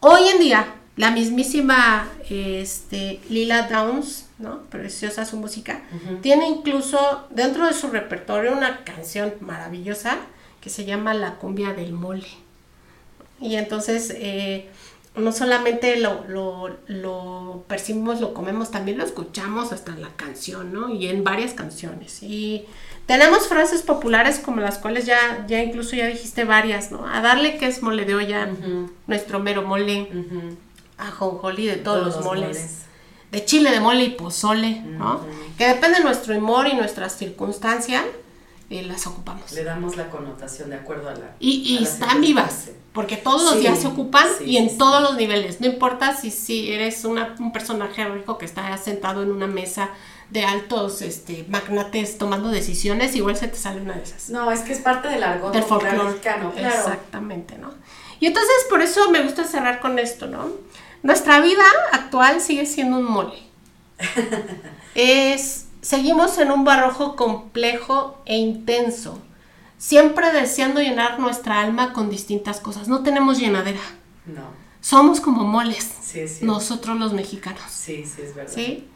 hoy 0.00 0.28
en 0.28 0.38
día, 0.38 0.74
la 0.96 1.10
mismísima 1.10 2.08
este, 2.30 3.20
Lila 3.28 3.68
Downs, 3.68 4.26
¿no? 4.38 4.62
Preciosa 4.64 5.24
su 5.24 5.36
música, 5.36 5.82
tiene 6.22 6.48
incluso 6.48 7.26
dentro 7.30 7.66
de 7.66 7.74
su 7.74 7.88
repertorio 7.88 8.52
una 8.52 8.84
canción 8.84 9.34
maravillosa 9.40 10.16
que 10.60 10.70
se 10.70 10.84
llama 10.84 11.14
La 11.14 11.34
cumbia 11.36 11.72
del 11.72 11.92
mole. 11.92 12.26
Y 13.40 13.56
entonces, 13.56 14.12
eh, 14.16 14.68
no 15.16 15.32
solamente 15.32 15.96
lo, 15.98 16.24
lo, 16.28 16.76
lo 16.86 17.64
percibimos, 17.68 18.20
lo 18.20 18.34
comemos, 18.34 18.70
también 18.70 18.98
lo 18.98 19.04
escuchamos 19.04 19.72
hasta 19.72 19.92
en 19.92 20.02
la 20.02 20.10
canción, 20.16 20.72
¿no? 20.72 20.92
Y 20.94 21.08
en 21.08 21.24
varias 21.24 21.54
canciones. 21.54 22.22
Y 22.22 22.66
tenemos 23.06 23.48
frases 23.48 23.82
populares 23.82 24.38
como 24.38 24.60
las 24.60 24.78
cuales 24.78 25.06
ya, 25.06 25.44
ya 25.48 25.62
incluso 25.62 25.96
ya 25.96 26.06
dijiste 26.06 26.44
varias, 26.44 26.92
¿no? 26.92 27.06
A 27.06 27.20
darle 27.20 27.58
que 27.58 27.66
es 27.66 27.82
mole 27.82 28.04
de 28.04 28.14
olla, 28.14 28.48
Ujú. 28.52 28.90
nuestro 29.06 29.40
mero 29.40 29.62
mole, 29.62 30.02
Ujú. 30.12 30.56
ajonjolí 30.98 31.66
de 31.66 31.76
todos, 31.76 32.00
Todos 32.02 32.16
los 32.16 32.24
moles. 32.24 32.56
moles. 32.56 32.78
De 33.30 33.44
chile 33.44 33.70
de 33.70 33.80
mole 33.80 34.04
y 34.04 34.10
pozole, 34.10 34.80
¿no? 34.80 35.20
Que 35.58 35.66
depende 35.68 35.98
de 35.98 36.04
nuestro 36.04 36.34
humor 36.36 36.66
y 36.66 36.74
nuestra 36.74 37.08
circunstancia, 37.10 38.02
eh, 38.70 38.82
las 38.82 39.06
ocupamos. 39.06 39.50
Le 39.52 39.64
damos 39.64 39.96
la 39.96 40.10
connotación 40.10 40.70
de 40.70 40.76
acuerdo 40.76 41.08
a 41.08 41.14
la. 41.14 41.34
Y, 41.40 41.62
y 41.74 41.78
a 41.78 41.80
la 41.82 41.88
están 41.88 42.20
vivas, 42.20 42.68
porque 42.92 43.16
todos 43.16 43.42
los 43.44 43.54
Sí, 43.54 43.60
días 43.60 43.78
se 43.78 43.86
ocupan 43.86 44.26
sí, 44.38 44.44
y 44.44 44.56
en 44.58 44.70
sí, 44.70 44.78
todos 44.78 45.02
los 45.02 45.16
niveles. 45.16 45.60
No 45.60 45.66
importa 45.66 46.14
si, 46.16 46.30
si 46.30 46.72
eres 46.72 47.04
una- 47.04 47.34
un 47.38 47.52
personaje 47.52 48.04
rico 48.08 48.36
que 48.38 48.44
está 48.44 48.76
sentado 48.78 49.22
en 49.22 49.30
una 49.30 49.46
mesa 49.46 49.90
de 50.30 50.44
altos 50.44 51.00
este, 51.00 51.46
magnates 51.48 52.18
tomando 52.18 52.50
decisiones, 52.50 53.16
igual 53.16 53.36
se 53.36 53.48
te 53.48 53.56
sale 53.56 53.80
una 53.80 53.94
de 53.94 54.02
esas. 54.02 54.28
No, 54.28 54.50
es 54.52 54.60
que 54.60 54.72
es 54.74 54.80
parte 54.80 55.08
del 55.08 55.22
argot 55.22 55.54
del 55.54 55.62
folclore. 55.62 55.96
mexicano, 56.04 56.52
claro. 56.52 56.74
Exactamente, 56.76 57.56
¿no? 57.56 57.72
Y 58.20 58.26
entonces 58.26 58.52
por 58.68 58.82
eso 58.82 59.10
me 59.10 59.22
gusta 59.22 59.44
cerrar 59.44 59.80
con 59.80 59.98
esto, 59.98 60.26
¿no? 60.26 60.50
Nuestra 61.02 61.40
vida 61.40 61.62
actual 61.92 62.40
sigue 62.42 62.66
siendo 62.66 62.98
un 62.98 63.04
mole. 63.04 63.38
es, 64.94 65.66
seguimos 65.80 66.38
en 66.38 66.50
un 66.50 66.64
barrojo 66.64 67.16
complejo 67.16 68.20
e 68.24 68.36
intenso, 68.36 69.18
siempre 69.76 70.32
deseando 70.32 70.80
llenar 70.80 71.18
nuestra 71.20 71.60
alma 71.60 71.92
con 71.92 72.10
distintas 72.10 72.60
cosas. 72.60 72.88
No 72.88 73.02
tenemos 73.02 73.38
llenadera. 73.38 73.80
No, 74.26 74.42
Somos 74.80 75.20
como 75.20 75.44
moles, 75.44 75.90
sí, 76.00 76.28
sí. 76.28 76.44
nosotros 76.44 76.98
los 76.98 77.12
mexicanos. 77.12 77.62
Sí, 77.68 78.04
sí, 78.04 78.22
es 78.22 78.34
verdad. 78.34 78.52
¿Sí? 78.52 78.88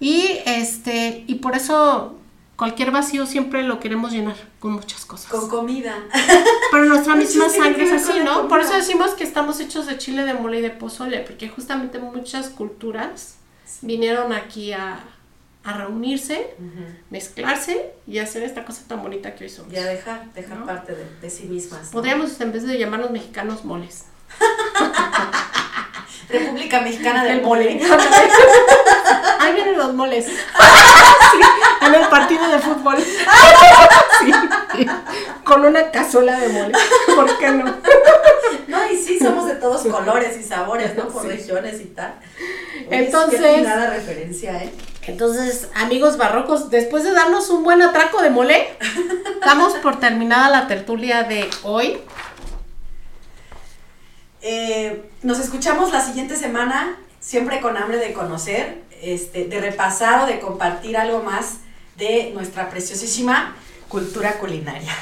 Y 0.00 0.38
este, 0.46 1.24
y 1.26 1.36
por 1.36 1.56
eso 1.56 2.14
cualquier 2.56 2.90
vacío 2.90 3.26
siempre 3.26 3.62
lo 3.62 3.78
queremos 3.78 4.12
llenar 4.12 4.36
con 4.58 4.72
muchas 4.72 5.04
cosas. 5.04 5.30
Con 5.30 5.48
comida. 5.48 5.96
Pero 6.72 6.84
nuestra 6.86 7.14
misma 7.14 7.48
sangre 7.48 7.84
es 7.84 7.92
así, 7.92 8.20
¿no? 8.24 8.48
Por 8.48 8.60
eso 8.60 8.74
decimos 8.74 9.12
que 9.12 9.24
estamos 9.24 9.60
hechos 9.60 9.86
de 9.86 9.98
chile, 9.98 10.24
de 10.24 10.34
mole 10.34 10.58
y 10.58 10.62
de 10.62 10.70
pozole, 10.70 11.20
porque 11.20 11.48
justamente 11.48 11.98
muchas 11.98 12.48
culturas 12.48 13.36
vinieron 13.82 14.32
aquí 14.32 14.72
a, 14.72 15.00
a 15.68 15.76
reunirse, 15.76 16.54
mezclarse 17.10 17.92
y 18.06 18.18
hacer 18.18 18.42
esta 18.42 18.64
cosa 18.64 18.82
tan 18.88 19.02
bonita 19.02 19.34
que 19.34 19.44
hoy 19.44 19.50
somos. 19.50 19.72
Ya 19.72 19.84
dejar, 19.84 20.32
dejar 20.32 20.58
¿No? 20.58 20.66
parte 20.66 20.94
de, 20.94 21.04
de 21.20 21.30
sí 21.30 21.44
mismas. 21.44 21.86
¿no? 21.86 21.90
Podríamos, 21.90 22.40
en 22.40 22.52
vez 22.52 22.66
de 22.66 22.78
llamarnos 22.78 23.10
mexicanos, 23.10 23.64
moles. 23.64 24.04
República 26.28 26.80
Mexicana 26.82 27.24
del 27.24 27.38
El 27.38 27.42
Mole. 27.42 27.80
Ahí 29.40 29.54
vienen 29.54 29.78
los 29.78 29.94
moles. 29.94 30.26
Sí, 31.30 31.86
en 31.86 31.94
el 31.94 32.08
partido 32.08 32.48
de 32.48 32.58
fútbol. 32.58 32.96
Sí, 32.98 34.32
con 35.44 35.64
una 35.66 35.90
cazuela 35.90 36.38
de 36.40 36.48
mole. 36.48 36.72
¿Por 37.14 37.38
qué 37.38 37.50
no? 37.50 37.64
No, 38.66 38.90
y 38.90 38.96
sí, 38.96 39.18
somos 39.18 39.46
de 39.46 39.56
todos 39.56 39.82
colores 39.82 40.38
y 40.38 40.42
sabores, 40.42 40.96
¿no? 40.96 41.08
Por 41.08 41.22
Sí. 41.22 41.28
regiones 41.28 41.80
y 41.82 41.86
tal. 41.86 42.14
Oye, 42.88 43.04
Entonces- 43.04 43.62
nada 43.62 43.90
referencia, 43.90 44.64
¿eh? 44.64 44.72
Entonces, 45.08 45.68
amigos 45.74 46.18
barrocos, 46.18 46.68
después 46.68 47.02
de 47.02 47.12
darnos 47.12 47.48
un 47.48 47.64
buen 47.64 47.80
atraco 47.80 48.20
de 48.20 48.28
mole, 48.28 48.68
damos 49.40 49.72
por 49.78 49.98
terminada 49.98 50.50
la 50.50 50.68
tertulia 50.68 51.24
de 51.24 51.48
hoy. 51.62 51.98
Eh, 54.42 55.10
nos 55.22 55.38
escuchamos 55.38 55.92
la 55.92 56.02
siguiente 56.02 56.36
semana, 56.36 56.98
siempre 57.20 57.62
con 57.62 57.78
hambre 57.78 57.96
de 57.96 58.12
conocer, 58.12 58.82
este, 59.00 59.46
de 59.46 59.60
repasar 59.62 60.24
o 60.24 60.26
de 60.26 60.40
compartir 60.40 60.98
algo 60.98 61.22
más 61.22 61.60
de 61.96 62.30
nuestra 62.34 62.68
preciosísima 62.68 63.56
cultura 63.88 64.34
culinaria. 64.34 64.94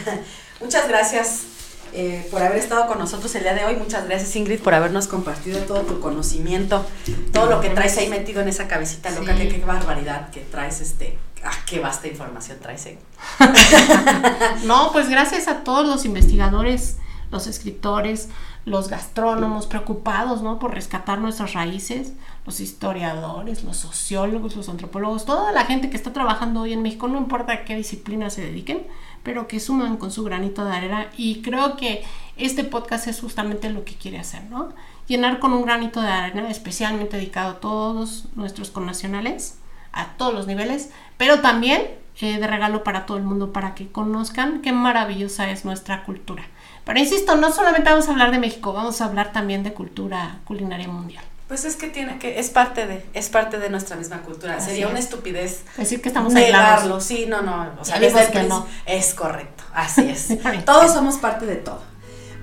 Muchas 0.60 0.88
gracias 0.88 1.49
eh, 1.92 2.26
por 2.30 2.42
haber 2.42 2.58
estado 2.58 2.86
con 2.86 2.98
nosotros 2.98 3.34
el 3.34 3.42
día 3.42 3.54
de 3.54 3.64
hoy. 3.64 3.76
Muchas 3.76 4.06
gracias 4.06 4.34
Ingrid 4.36 4.60
por 4.60 4.74
habernos 4.74 5.06
compartido 5.08 5.60
todo 5.60 5.80
tu 5.82 6.00
conocimiento, 6.00 6.84
todo 7.32 7.46
lo 7.46 7.60
que 7.60 7.70
traes 7.70 7.96
ahí 7.98 8.08
metido 8.08 8.40
en 8.42 8.48
esa 8.48 8.68
cabecita 8.68 9.10
loca. 9.10 9.36
Sí. 9.36 9.48
Qué, 9.48 9.60
qué 9.60 9.64
barbaridad 9.64 10.30
que 10.30 10.40
traes 10.40 10.80
este. 10.80 11.18
Ah, 11.44 11.52
qué 11.66 11.80
vasta 11.80 12.06
información 12.06 12.58
traes. 12.60 12.86
eh. 12.86 12.98
No, 14.64 14.92
pues 14.92 15.08
gracias 15.08 15.48
a 15.48 15.64
todos 15.64 15.86
los 15.86 16.04
investigadores, 16.04 16.98
los 17.30 17.46
escritores, 17.46 18.28
los 18.66 18.88
gastrónomos 18.88 19.66
preocupados, 19.66 20.42
¿no? 20.42 20.58
Por 20.58 20.74
rescatar 20.74 21.18
nuestras 21.18 21.54
raíces, 21.54 22.12
los 22.44 22.60
historiadores, 22.60 23.64
los 23.64 23.76
sociólogos, 23.78 24.54
los 24.54 24.68
antropólogos, 24.68 25.24
toda 25.24 25.50
la 25.52 25.64
gente 25.64 25.88
que 25.88 25.96
está 25.96 26.12
trabajando 26.12 26.60
hoy 26.60 26.74
en 26.74 26.82
México, 26.82 27.08
no 27.08 27.16
importa 27.18 27.52
a 27.52 27.64
qué 27.64 27.74
disciplina 27.74 28.28
se 28.28 28.42
dediquen, 28.42 28.86
pero 29.22 29.46
que 29.46 29.60
suman 29.60 29.96
con 29.96 30.10
su 30.10 30.24
granito 30.24 30.64
de 30.64 30.72
arena 30.72 31.06
y 31.16 31.42
creo 31.42 31.76
que 31.76 32.04
este 32.36 32.64
podcast 32.64 33.06
es 33.06 33.20
justamente 33.20 33.70
lo 33.70 33.84
que 33.84 33.94
quiere 33.94 34.18
hacer, 34.18 34.44
¿no? 34.44 34.70
Llenar 35.06 35.40
con 35.40 35.52
un 35.52 35.62
granito 35.62 36.00
de 36.00 36.08
arena 36.08 36.50
especialmente 36.50 37.16
dedicado 37.16 37.50
a 37.50 37.60
todos 37.60 38.26
nuestros 38.34 38.70
connacionales, 38.70 39.58
a 39.92 40.12
todos 40.16 40.32
los 40.32 40.46
niveles, 40.46 40.90
pero 41.16 41.40
también 41.40 41.82
eh, 42.20 42.38
de 42.38 42.46
regalo 42.46 42.84
para 42.84 43.06
todo 43.06 43.16
el 43.16 43.24
mundo, 43.24 43.52
para 43.52 43.74
que 43.74 43.90
conozcan 43.90 44.60
qué 44.62 44.72
maravillosa 44.72 45.50
es 45.50 45.64
nuestra 45.64 46.04
cultura. 46.04 46.44
Pero 46.84 46.98
insisto, 46.98 47.36
no 47.36 47.52
solamente 47.52 47.90
vamos 47.90 48.08
a 48.08 48.12
hablar 48.12 48.30
de 48.30 48.38
México, 48.38 48.72
vamos 48.72 49.00
a 49.00 49.06
hablar 49.06 49.32
también 49.32 49.62
de 49.62 49.72
cultura 49.72 50.40
culinaria 50.44 50.88
mundial. 50.88 51.24
Pues 51.50 51.64
es 51.64 51.74
que 51.74 51.88
tiene 51.88 52.16
que, 52.20 52.38
es 52.38 52.48
parte 52.48 52.86
de, 52.86 53.04
es 53.12 53.28
parte 53.28 53.58
de 53.58 53.70
nuestra 53.70 53.96
misma 53.96 54.22
cultura. 54.22 54.58
Así 54.58 54.66
Sería 54.66 54.84
es. 54.84 54.90
una 54.92 55.00
estupidez 55.00 55.62
Decir 55.76 56.00
que 56.00 56.06
estamos 56.06 56.32
negarlo, 56.32 57.00
sí, 57.00 57.26
no, 57.28 57.42
no, 57.42 57.72
o 57.80 57.84
sea, 57.84 57.98
desde 57.98 58.30
que 58.30 58.44
no. 58.44 58.68
es 58.86 59.14
correcto, 59.14 59.64
así 59.74 60.08
es. 60.08 60.28
Todos 60.64 60.92
somos 60.92 61.16
parte 61.16 61.46
de 61.46 61.56
todo. 61.56 61.82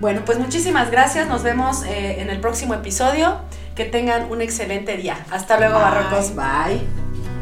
Bueno, 0.01 0.23
pues 0.25 0.39
muchísimas 0.39 0.91
gracias, 0.91 1.25
nos 1.29 1.41
vemos 1.41 1.85
eh, 1.85 2.19
en 2.19 2.29
el 2.29 2.41
próximo 2.41 2.73
episodio, 2.73 3.39
que 3.77 3.85
tengan 3.85 4.29
un 4.29 4.41
excelente 4.41 4.97
día. 4.97 5.25
Hasta 5.31 5.57
luego, 5.57 5.75
Bye. 5.75 5.83
barrocos, 5.83 6.35
bye. 6.35 7.36